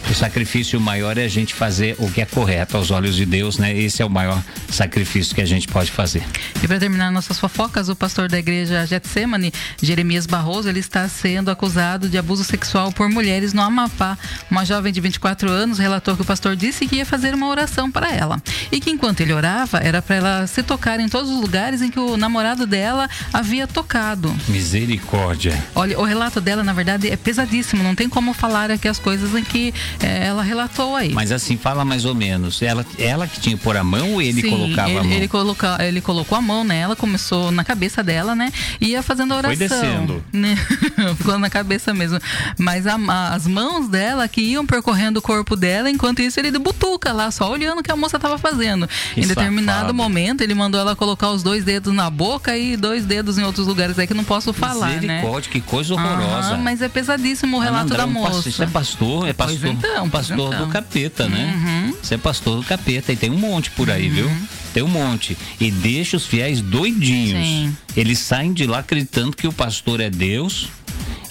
o 0.10 0.14
sacrifício 0.14 0.80
maior 0.80 1.18
é 1.18 1.24
a 1.24 1.28
gente 1.28 1.54
fazer 1.54 1.96
o 1.98 2.10
que 2.10 2.22
é 2.22 2.26
correto 2.26 2.78
aos 2.78 2.92
olhos 2.92 3.16
de 3.16 3.26
Deus, 3.26 3.58
né? 3.58 3.76
Esse 3.76 4.02
é 4.02 4.06
o 4.06 4.10
maior 4.10 4.42
sacrifício 4.70 5.34
que 5.34 5.42
a 5.42 5.46
gente 5.46 5.68
pode 5.68 5.92
fazer. 5.92 6.24
E 6.62 6.68
para 6.68 6.80
terminar 6.80 7.12
nossas 7.12 7.40
fofocas, 7.40 7.90
o 7.90 7.96
pastor 7.96 8.28
da 8.28 8.38
igreja 8.38 8.86
Getsemane, 8.86 9.54
Jeremias 9.82 10.26
Barroso, 10.26 10.70
ele 10.70 10.80
está 10.80 11.08
sendo 11.08 11.50
acusado 11.50 12.10
de 12.10 12.18
abuso 12.18 12.44
sexual 12.44 12.92
por 12.92 13.10
mulheres 13.10 13.54
no 13.54 13.62
Amapá. 13.62 14.18
Uma 14.50 14.66
jovem 14.66 14.92
de 14.92 15.00
24 15.00 15.50
anos 15.50 15.80
relatou 15.80 16.16
que 16.16 16.22
o 16.22 16.26
pastor 16.26 16.56
disse 16.56 16.86
que 16.86 16.98
ia 16.98 17.06
fazer 17.06 17.34
uma 17.34 17.48
oração 17.48 17.92
para 17.92 18.12
ela 18.12 18.42
e 18.72 18.80
que 18.80 18.90
enquanto 18.90 19.22
ele 19.22 19.34
orava 19.34 19.78
era 19.78 20.02
para 20.02 20.16
ela 20.16 20.48
se 20.48 20.64
tocar 20.64 21.00
em 21.00 21.08
todos 21.08 21.30
os 21.30 21.40
lugares 21.40 21.82
em 21.82 21.90
que 21.90 22.00
o 22.00 22.18
namorado 22.18 22.66
dela 22.66 23.10
havia 23.32 23.68
tocado. 23.68 24.34
Misericórdia. 24.48 25.62
Olha, 25.76 26.00
o 26.00 26.04
relato 26.04 26.23
dela 26.42 26.64
na 26.64 26.74
verdade 26.74 27.10
é 27.10 27.16
pesadíssimo. 27.16 27.84
Não 27.84 27.96
tem 27.96 28.10
como 28.10 28.34
falar 28.34 28.72
aqui 28.72 28.88
as 28.88 29.00
coisas 29.00 29.34
em 29.36 29.44
que 29.44 29.74
é, 30.02 30.28
ela 30.28 30.44
relatou 30.44 30.96
aí. 30.96 31.14
Mas 31.14 31.32
assim, 31.32 31.58
fala 31.58 31.84
mais 31.84 32.06
ou 32.06 32.16
menos. 32.16 32.62
Ela, 32.62 32.86
ela 32.98 33.28
que 33.28 33.40
tinha 33.40 33.58
que 33.58 33.64
pôr 33.64 33.78
a 33.78 33.84
mão 33.84 34.14
ou 34.14 34.22
ele 34.22 34.42
Sim, 34.42 34.50
colocava 34.50 34.90
ele, 34.90 35.00
a 35.00 35.04
mão? 35.04 35.12
Ele, 35.12 35.28
coloca, 35.28 35.78
ele 35.86 36.02
colocou 36.02 36.38
a 36.38 36.42
mão 36.42 36.64
nela, 36.64 36.96
começou 36.96 37.52
na 37.52 37.64
cabeça 37.64 38.04
dela, 38.04 38.36
né? 38.36 38.52
E 38.80 38.90
ia 38.90 39.04
fazendo 39.04 39.34
a 39.34 39.38
oração. 39.38 39.58
Foi 39.58 39.68
descendo. 39.68 40.24
Né? 40.32 40.56
Ficou 41.18 41.38
na 41.38 41.50
cabeça 41.50 41.94
mesmo. 41.94 42.20
Mas 42.58 42.86
a, 42.88 42.98
as 43.34 43.48
mãos 43.48 43.88
dela 43.88 44.28
que 44.28 44.42
iam 44.42 44.66
percorrendo 44.66 45.20
o 45.20 45.22
corpo 45.22 45.56
dela, 45.56 45.90
enquanto 45.90 46.22
isso 46.22 46.40
ele 46.40 46.52
de 46.52 46.60
butuca 46.60 47.12
lá, 47.12 47.32
só 47.32 47.52
olhando 47.52 47.80
o 47.80 47.84
que 47.84 47.92
a 47.92 47.96
moça 47.96 48.18
estava 48.18 48.38
fazendo. 48.38 48.88
Que 49.14 49.22
em 49.22 49.28
determinado 49.28 49.80
safado. 49.80 49.94
momento, 49.94 50.42
ele 50.42 50.54
mandou 50.54 50.80
ela 50.80 50.96
colocar 50.96 51.32
os 51.32 51.44
dois 51.44 51.64
dedos 51.64 51.94
na 51.94 52.10
boca 52.10 52.58
e 52.58 52.76
dois 52.78 53.06
dedos 53.06 53.38
em 53.38 53.44
outros 53.44 53.68
lugares 53.68 53.98
aí 54.00 54.08
que 54.08 54.14
não 54.14 54.24
posso 54.24 54.54
falar, 54.54 55.02
né? 55.02 55.22
que 55.50 55.62
coisa 55.62 55.94
horrorosa. 55.94 56.13
Ah, 56.16 56.58
mas 56.58 56.82
é 56.82 56.90
pesadíssimo 56.90 57.58
o 57.58 57.60
relato 57.60 57.94
da 57.94 58.06
moça. 58.06 58.50
Isso 58.50 58.64
é 58.64 58.68
pastor, 58.68 59.28
é 59.28 59.34
pastor. 59.34 59.70
Então, 59.70 60.10
pastor 60.10 60.54
então. 60.54 60.66
do 60.66 60.72
capeta, 60.72 61.28
né? 61.28 61.54
Uhum. 61.56 61.98
Você 62.02 62.16
é 62.16 62.18
pastor 62.18 62.58
do 62.58 62.64
capeta 62.64 63.12
e 63.12 63.16
tem 63.16 63.30
um 63.30 63.38
monte 63.38 63.72
por 63.72 63.90
aí, 63.90 64.08
uhum. 64.08 64.16
viu? 64.16 64.32
Tem 64.74 64.84
um 64.84 64.88
monte. 64.88 65.38
E 65.60 65.70
deixa 65.70 66.18
os 66.18 66.26
fiéis 66.26 66.62
doidinhos. 66.62 67.46
Sim. 67.46 67.78
Eles 67.96 68.20
saem 68.20 68.54
de 68.54 68.66
lá 68.66 68.80
acreditando 68.80 69.36
que 69.36 69.48
o 69.48 69.54
pastor 69.54 70.00
é 70.00 70.10
Deus 70.10 70.68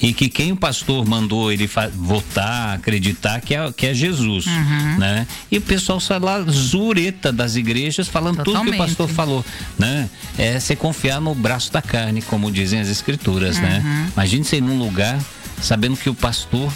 e 0.02 0.12
que 0.12 0.28
quem 0.28 0.50
o 0.50 0.56
pastor 0.56 1.06
mandou 1.06 1.52
ele 1.52 1.70
votar, 1.94 2.74
acreditar 2.74 3.40
que 3.40 3.54
é, 3.54 3.72
que 3.72 3.86
é 3.86 3.94
Jesus, 3.94 4.46
uhum. 4.46 4.98
né? 4.98 5.26
E 5.50 5.58
o 5.58 5.60
pessoal 5.60 6.00
sai 6.00 6.18
lá 6.18 6.42
zureta 6.42 7.32
das 7.32 7.54
igrejas 7.54 8.08
falando 8.08 8.38
Totalmente. 8.38 8.64
tudo 8.64 8.76
que 8.76 8.82
o 8.82 8.86
pastor 8.86 9.08
falou, 9.08 9.44
né? 9.78 10.10
É 10.36 10.58
você 10.58 10.74
confiar 10.74 11.20
no 11.20 11.34
braço 11.36 11.72
da 11.72 11.80
carne, 11.80 12.20
como 12.20 12.50
dizem 12.50 12.80
as 12.80 12.88
escrituras, 12.88 13.58
né? 13.60 13.78
uhum. 13.78 13.90
né? 13.90 14.10
Imagine 14.14 14.44
você 14.44 14.56
ir 14.56 14.60
num 14.60 14.78
lugar 14.78 15.18
sabendo 15.60 15.96
que 15.96 16.10
o 16.10 16.14
pastor 16.14 16.72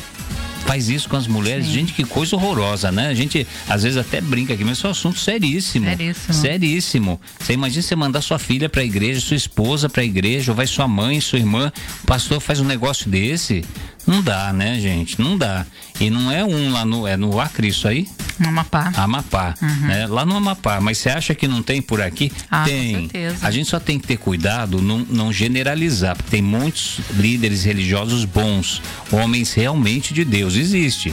faz 0.66 0.88
isso 0.88 1.08
com 1.08 1.16
as 1.16 1.26
mulheres. 1.26 1.66
Sim. 1.66 1.72
Gente, 1.72 1.92
que 1.92 2.04
coisa 2.04 2.36
horrorosa, 2.36 2.90
né? 2.90 3.06
A 3.08 3.14
gente 3.14 3.46
às 3.68 3.84
vezes 3.84 3.96
até 3.96 4.20
brinca 4.20 4.52
aqui, 4.52 4.64
mas 4.64 4.82
é 4.84 4.88
um 4.88 4.90
assunto 4.90 5.18
seríssimo. 5.18 5.86
Seríssimo. 5.86 6.34
Seríssimo. 6.34 7.20
Você 7.38 7.52
imagina 7.52 7.82
você 7.82 7.96
mandar 7.96 8.20
sua 8.20 8.38
filha 8.38 8.68
para 8.68 8.82
a 8.82 8.84
igreja, 8.84 9.20
sua 9.20 9.36
esposa 9.36 9.88
para 9.88 10.02
a 10.02 10.04
igreja, 10.04 10.52
ou 10.52 10.56
vai 10.56 10.66
sua 10.66 10.88
mãe, 10.88 11.20
sua 11.20 11.38
irmã, 11.38 11.72
o 12.02 12.06
pastor 12.06 12.40
faz 12.40 12.60
um 12.60 12.64
negócio 12.64 13.08
desse. 13.08 13.64
Não 14.07 14.22
dá, 14.22 14.52
né, 14.52 14.78
gente? 14.78 15.20
Não 15.20 15.36
dá. 15.36 15.66
E 16.00 16.09
não 16.11 16.30
é 16.30 16.44
um 16.44 16.72
lá 16.72 16.84
no. 16.84 17.07
É 17.07 17.16
no 17.16 17.40
Acre 17.40 17.68
isso 17.68 17.88
aí? 17.88 18.09
No 18.38 18.48
Amapá. 18.48 18.92
Amapá. 18.94 19.54
Uhum. 19.61 19.86
Né? 19.88 20.07
Lá 20.07 20.24
no 20.24 20.36
Amapá. 20.36 20.80
Mas 20.80 20.98
você 20.98 21.11
acha 21.11 21.34
que 21.34 21.48
não 21.48 21.62
tem 21.62 21.82
por 21.82 22.00
aqui? 22.00 22.30
Ah, 22.50 22.64
tem. 22.64 22.94
Com 22.94 23.00
certeza. 23.00 23.46
A 23.46 23.50
gente 23.50 23.68
só 23.68 23.80
tem 23.80 23.98
que 23.98 24.07
ter 24.07 24.18
cuidado, 24.18 24.80
não, 24.80 24.98
não 24.98 25.32
generalizar, 25.32 26.14
porque 26.16 26.30
tem 26.30 26.42
muitos 26.42 27.00
líderes 27.14 27.64
religiosos 27.64 28.24
bons, 28.24 28.80
homens 29.11 29.52
realmente 29.52 30.14
de 30.14 30.24
Deus. 30.24 30.54
Existe. 30.54 31.12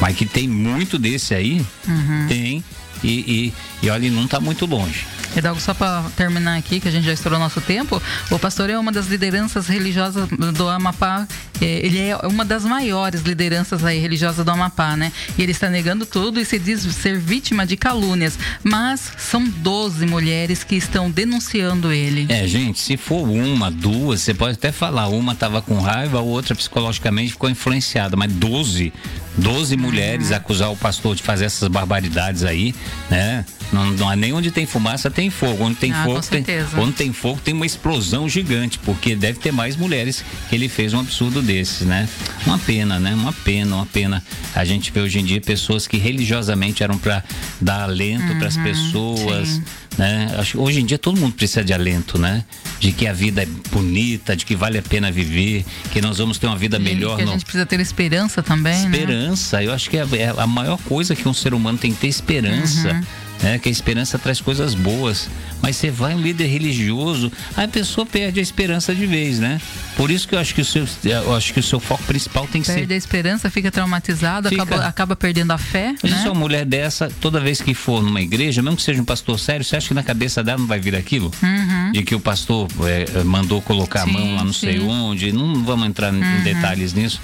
Mas 0.00 0.16
que 0.16 0.24
tem 0.24 0.48
muito 0.48 0.98
desse 0.98 1.34
aí, 1.34 1.64
uhum. 1.86 2.26
tem. 2.28 2.64
E, 3.04 3.52
e, 3.82 3.86
e 3.86 3.90
olha, 3.90 4.10
não 4.10 4.24
está 4.24 4.40
muito 4.40 4.64
longe. 4.64 5.06
Hidalgo, 5.36 5.60
só 5.60 5.72
para 5.72 6.02
terminar 6.16 6.58
aqui, 6.58 6.78
que 6.80 6.88
a 6.88 6.90
gente 6.90 7.04
já 7.04 7.12
estourou 7.12 7.38
nosso 7.38 7.60
tempo, 7.60 8.00
o 8.30 8.38
pastor 8.38 8.68
é 8.68 8.78
uma 8.78 8.92
das 8.92 9.06
lideranças 9.06 9.66
religiosas 9.66 10.28
do 10.28 10.68
Amapá, 10.68 11.26
é, 11.60 11.86
ele 11.86 11.98
é 11.98 12.16
uma 12.26 12.44
das 12.44 12.64
maiores 12.64 13.22
lideranças 13.22 13.84
aí 13.84 13.98
religiosas 13.98 14.44
do 14.44 14.50
Amapá, 14.50 14.96
né? 14.96 15.12
E 15.38 15.42
ele 15.42 15.52
está 15.52 15.70
negando 15.70 16.04
tudo 16.04 16.40
e 16.40 16.44
se 16.44 16.58
diz 16.58 16.82
ser 16.94 17.18
vítima 17.18 17.64
de 17.64 17.76
calúnias, 17.76 18.38
mas 18.62 19.12
são 19.16 19.42
12 19.48 20.06
mulheres 20.06 20.64
que 20.64 20.74
estão 20.74 21.10
denunciando 21.10 21.92
ele. 21.92 22.26
É, 22.28 22.46
gente, 22.46 22.80
se 22.80 22.96
for 22.96 23.28
uma, 23.28 23.70
duas, 23.70 24.20
você 24.20 24.34
pode 24.34 24.54
até 24.54 24.72
falar, 24.72 25.08
uma 25.08 25.32
estava 25.32 25.62
com 25.62 25.80
raiva, 25.80 26.18
a 26.18 26.22
outra 26.22 26.54
psicologicamente 26.54 27.32
ficou 27.32 27.48
influenciada, 27.48 28.16
mas 28.16 28.32
12, 28.32 28.92
12 29.36 29.76
mulheres 29.76 30.30
uhum. 30.30 30.36
acusar 30.36 30.70
o 30.70 30.76
pastor 30.76 31.14
de 31.14 31.22
fazer 31.22 31.46
essas 31.46 31.68
barbaridades 31.68 32.42
aí, 32.44 32.74
né? 33.08 33.44
Não, 33.72 33.86
não 33.92 34.12
é 34.12 34.16
nem 34.16 34.32
onde 34.32 34.50
tem 34.50 34.66
fumaça 34.66 35.10
tem 35.10 35.21
fogo. 35.30 35.64
Onde 35.64 35.76
tem 35.76 35.92
ah, 35.92 36.04
fogo, 36.04 36.20
tem, 36.22 36.44
onde 36.78 36.92
tem 36.92 37.12
fogo 37.12 37.40
tem 37.42 37.54
uma 37.54 37.66
explosão 37.66 38.28
gigante, 38.28 38.78
porque 38.78 39.14
deve 39.14 39.38
ter 39.38 39.52
mais 39.52 39.76
mulheres 39.76 40.24
que 40.48 40.54
ele 40.54 40.68
fez 40.68 40.94
um 40.94 41.00
absurdo 41.00 41.42
desses, 41.42 41.86
né? 41.86 42.08
Uma 42.46 42.58
pena, 42.58 42.98
né? 42.98 43.14
Uma 43.14 43.32
pena, 43.32 43.76
uma 43.76 43.86
pena. 43.86 44.22
A 44.54 44.64
gente 44.64 44.90
vê 44.90 45.00
hoje 45.00 45.18
em 45.18 45.24
dia 45.24 45.40
pessoas 45.40 45.86
que 45.86 45.96
religiosamente 45.96 46.82
eram 46.82 46.98
para 46.98 47.22
dar 47.60 47.82
alento 47.82 48.32
uhum, 48.32 48.38
para 48.38 48.48
as 48.48 48.56
pessoas. 48.56 49.48
Sim. 49.48 49.64
Né? 49.98 50.34
Acho 50.38 50.58
hoje 50.58 50.80
em 50.80 50.86
dia 50.86 50.98
todo 50.98 51.20
mundo 51.20 51.34
precisa 51.34 51.62
de 51.62 51.72
alento, 51.72 52.18
né? 52.18 52.44
De 52.80 52.92
que 52.92 53.06
a 53.06 53.12
vida 53.12 53.42
é 53.42 53.46
bonita, 53.70 54.34
de 54.34 54.46
que 54.46 54.56
vale 54.56 54.78
a 54.78 54.82
pena 54.82 55.12
viver, 55.12 55.64
que 55.92 56.00
nós 56.00 56.18
vamos 56.18 56.38
ter 56.38 56.46
uma 56.46 56.56
vida 56.56 56.78
melhor. 56.78 57.16
Que 57.16 57.22
a 57.22 57.26
gente 57.26 57.44
precisa 57.44 57.66
ter 57.66 57.78
esperança 57.80 58.42
também. 58.42 58.88
Né? 58.88 58.96
Esperança, 58.96 59.58
né? 59.58 59.66
eu 59.66 59.72
acho 59.72 59.90
que 59.90 59.98
é, 59.98 60.06
é, 60.18 60.34
a 60.36 60.46
maior 60.46 60.78
coisa 60.78 61.14
que 61.14 61.28
um 61.28 61.34
ser 61.34 61.52
humano 61.52 61.78
tem 61.78 61.92
que 61.92 62.00
ter 62.00 62.08
esperança. 62.08 62.92
Uhum 62.92 63.31
né? 63.42 63.58
Que 63.58 63.68
a 63.68 63.72
esperança 63.72 64.18
traz 64.18 64.40
coisas 64.40 64.74
boas. 64.74 65.28
Mas 65.60 65.76
você 65.76 65.90
vai 65.90 66.14
um 66.14 66.20
líder 66.20 66.46
religioso, 66.46 67.30
a 67.56 67.68
pessoa 67.68 68.04
perde 68.04 68.40
a 68.40 68.42
esperança 68.42 68.94
de 68.94 69.06
vez, 69.06 69.38
né? 69.38 69.60
Por 69.96 70.10
isso 70.10 70.26
que 70.26 70.34
eu 70.34 70.38
acho 70.38 70.54
que 70.54 70.60
o 70.60 70.64
seu, 70.64 70.86
eu 71.04 71.34
acho 71.34 71.52
que 71.52 71.60
o 71.60 71.62
seu 71.62 71.78
foco 71.78 72.02
principal 72.04 72.46
tem 72.48 72.62
que 72.62 72.66
perde 72.66 72.72
ser. 72.72 72.80
Perde 72.80 72.94
a 72.94 72.96
esperança, 72.96 73.50
fica 73.50 73.70
traumatizado, 73.70 74.48
fica... 74.48 74.62
Acaba, 74.62 74.86
acaba 74.86 75.16
perdendo 75.16 75.52
a 75.52 75.58
fé. 75.58 75.94
Mas 76.02 76.12
né? 76.12 76.18
se 76.18 76.28
uma 76.28 76.34
mulher 76.34 76.64
dessa, 76.64 77.10
toda 77.20 77.38
vez 77.38 77.60
que 77.60 77.74
for 77.74 78.02
numa 78.02 78.20
igreja, 78.20 78.62
mesmo 78.62 78.76
que 78.76 78.82
seja 78.82 79.00
um 79.00 79.04
pastor 79.04 79.38
sério, 79.38 79.64
você 79.64 79.76
acha 79.76 79.88
que 79.88 79.94
na 79.94 80.02
cabeça 80.02 80.42
dela 80.42 80.58
não 80.58 80.66
vai 80.66 80.80
vir 80.80 80.96
aquilo? 80.96 81.30
Uhum. 81.42 81.92
De 81.92 82.02
que 82.02 82.14
o 82.14 82.20
pastor 82.20 82.68
é, 82.84 83.22
mandou 83.22 83.62
colocar 83.62 84.04
sim, 84.04 84.10
a 84.10 84.12
mão 84.12 84.34
lá 84.36 84.44
não 84.44 84.52
sim. 84.52 84.66
sei 84.66 84.80
onde. 84.80 85.32
Não 85.32 85.62
vamos 85.64 85.86
entrar 85.86 86.12
uhum. 86.12 86.20
em 86.20 86.42
detalhes 86.42 86.92
nisso 86.92 87.20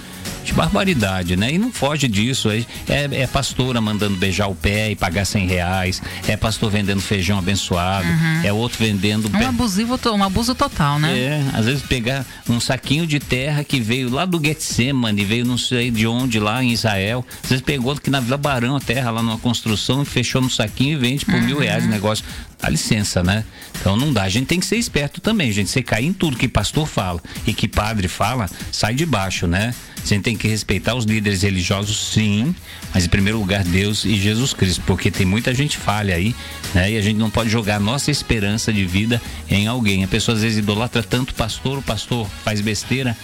de 0.48 0.54
barbaridade, 0.54 1.36
né? 1.36 1.52
E 1.52 1.58
não 1.58 1.70
foge 1.70 2.08
disso. 2.08 2.48
É, 2.50 2.64
é, 2.88 3.26
pastora 3.26 3.80
mandando 3.80 4.16
beijar 4.16 4.48
o 4.48 4.54
pé 4.54 4.90
e 4.90 4.96
pagar 4.96 5.24
cem 5.24 5.46
reais. 5.46 6.02
É 6.26 6.36
pastor 6.36 6.70
vendendo 6.70 7.00
feijão 7.00 7.38
abençoado. 7.38 8.06
Uhum. 8.06 8.40
É 8.44 8.52
outro 8.52 8.78
vendendo. 8.78 9.28
Um, 9.28 9.30
pé... 9.30 9.46
abusivo, 9.46 9.98
um 10.12 10.22
abuso 10.22 10.54
total, 10.54 10.98
né? 10.98 11.18
É, 11.18 11.44
às 11.52 11.66
vezes 11.66 11.82
pegar 11.82 12.24
um 12.48 12.60
saquinho 12.60 13.06
de 13.06 13.18
terra 13.18 13.64
que 13.64 13.80
veio 13.80 14.10
lá 14.10 14.24
do 14.24 14.42
Getsemane, 14.42 15.24
veio 15.24 15.44
não 15.44 15.58
sei 15.58 15.90
de 15.90 16.06
onde 16.06 16.38
lá 16.38 16.62
em 16.62 16.72
Israel. 16.72 17.24
Às 17.42 17.50
vezes 17.50 17.64
pegou 17.64 17.96
que 17.96 18.10
na 18.10 18.20
Vila 18.20 18.36
Barão 18.36 18.76
a 18.76 18.80
terra 18.80 19.10
lá 19.10 19.22
numa 19.22 19.38
construção, 19.38 20.04
fechou 20.04 20.40
no 20.40 20.50
saquinho 20.50 20.92
e 20.92 20.96
vende 20.96 21.24
por 21.24 21.34
uhum. 21.34 21.42
mil 21.42 21.58
reais 21.58 21.84
o 21.84 21.88
negócio. 21.88 22.24
Dá 22.60 22.68
licença, 22.68 23.22
né? 23.22 23.44
Então 23.80 23.96
não 23.96 24.12
dá. 24.12 24.24
A 24.24 24.28
gente 24.28 24.46
tem 24.46 24.58
que 24.58 24.66
ser 24.66 24.76
esperto 24.76 25.20
também, 25.20 25.52
gente. 25.52 25.70
Você 25.70 25.82
cair 25.82 26.06
em 26.06 26.12
tudo 26.12 26.36
que 26.36 26.48
pastor 26.48 26.86
fala 26.88 27.22
e 27.46 27.54
que 27.54 27.68
padre 27.68 28.08
fala, 28.08 28.50
sai 28.72 28.94
de 28.94 29.06
baixo, 29.06 29.46
né? 29.46 29.72
A 30.02 30.06
gente 30.06 30.22
tem 30.22 30.36
que 30.36 30.48
respeitar 30.48 30.94
os 30.94 31.04
líderes 31.04 31.42
religiosos, 31.42 32.12
sim, 32.12 32.54
mas 32.94 33.04
em 33.04 33.08
primeiro 33.08 33.38
lugar 33.38 33.62
Deus 33.62 34.04
e 34.04 34.16
Jesus 34.16 34.52
Cristo, 34.52 34.82
porque 34.86 35.10
tem 35.10 35.26
muita 35.26 35.54
gente 35.54 35.76
falha 35.76 36.14
aí, 36.14 36.34
né? 36.74 36.92
E 36.92 36.96
a 36.96 37.02
gente 37.02 37.16
não 37.16 37.30
pode 37.30 37.50
jogar 37.50 37.78
nossa 37.78 38.10
esperança 38.10 38.72
de 38.72 38.84
vida 38.84 39.20
em 39.50 39.66
alguém. 39.66 40.02
A 40.02 40.08
pessoa 40.08 40.34
às 40.34 40.42
vezes 40.42 40.58
idolatra 40.58 41.02
tanto 41.02 41.30
o 41.30 41.34
pastor, 41.34 41.78
o 41.78 41.82
pastor 41.82 42.28
faz 42.44 42.60
besteira, 42.60 43.16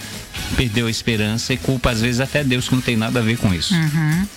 perdeu 0.55 0.87
a 0.87 0.91
esperança 0.91 1.53
e 1.53 1.57
culpa 1.57 1.89
às 1.89 2.01
vezes 2.01 2.21
até 2.21 2.43
Deus 2.43 2.69
que 2.69 2.75
não 2.75 2.81
tem 2.81 2.95
nada 2.95 3.19
a 3.19 3.23
ver 3.23 3.37
com 3.37 3.53
isso. 3.53 3.73
Uhum. 3.73 4.27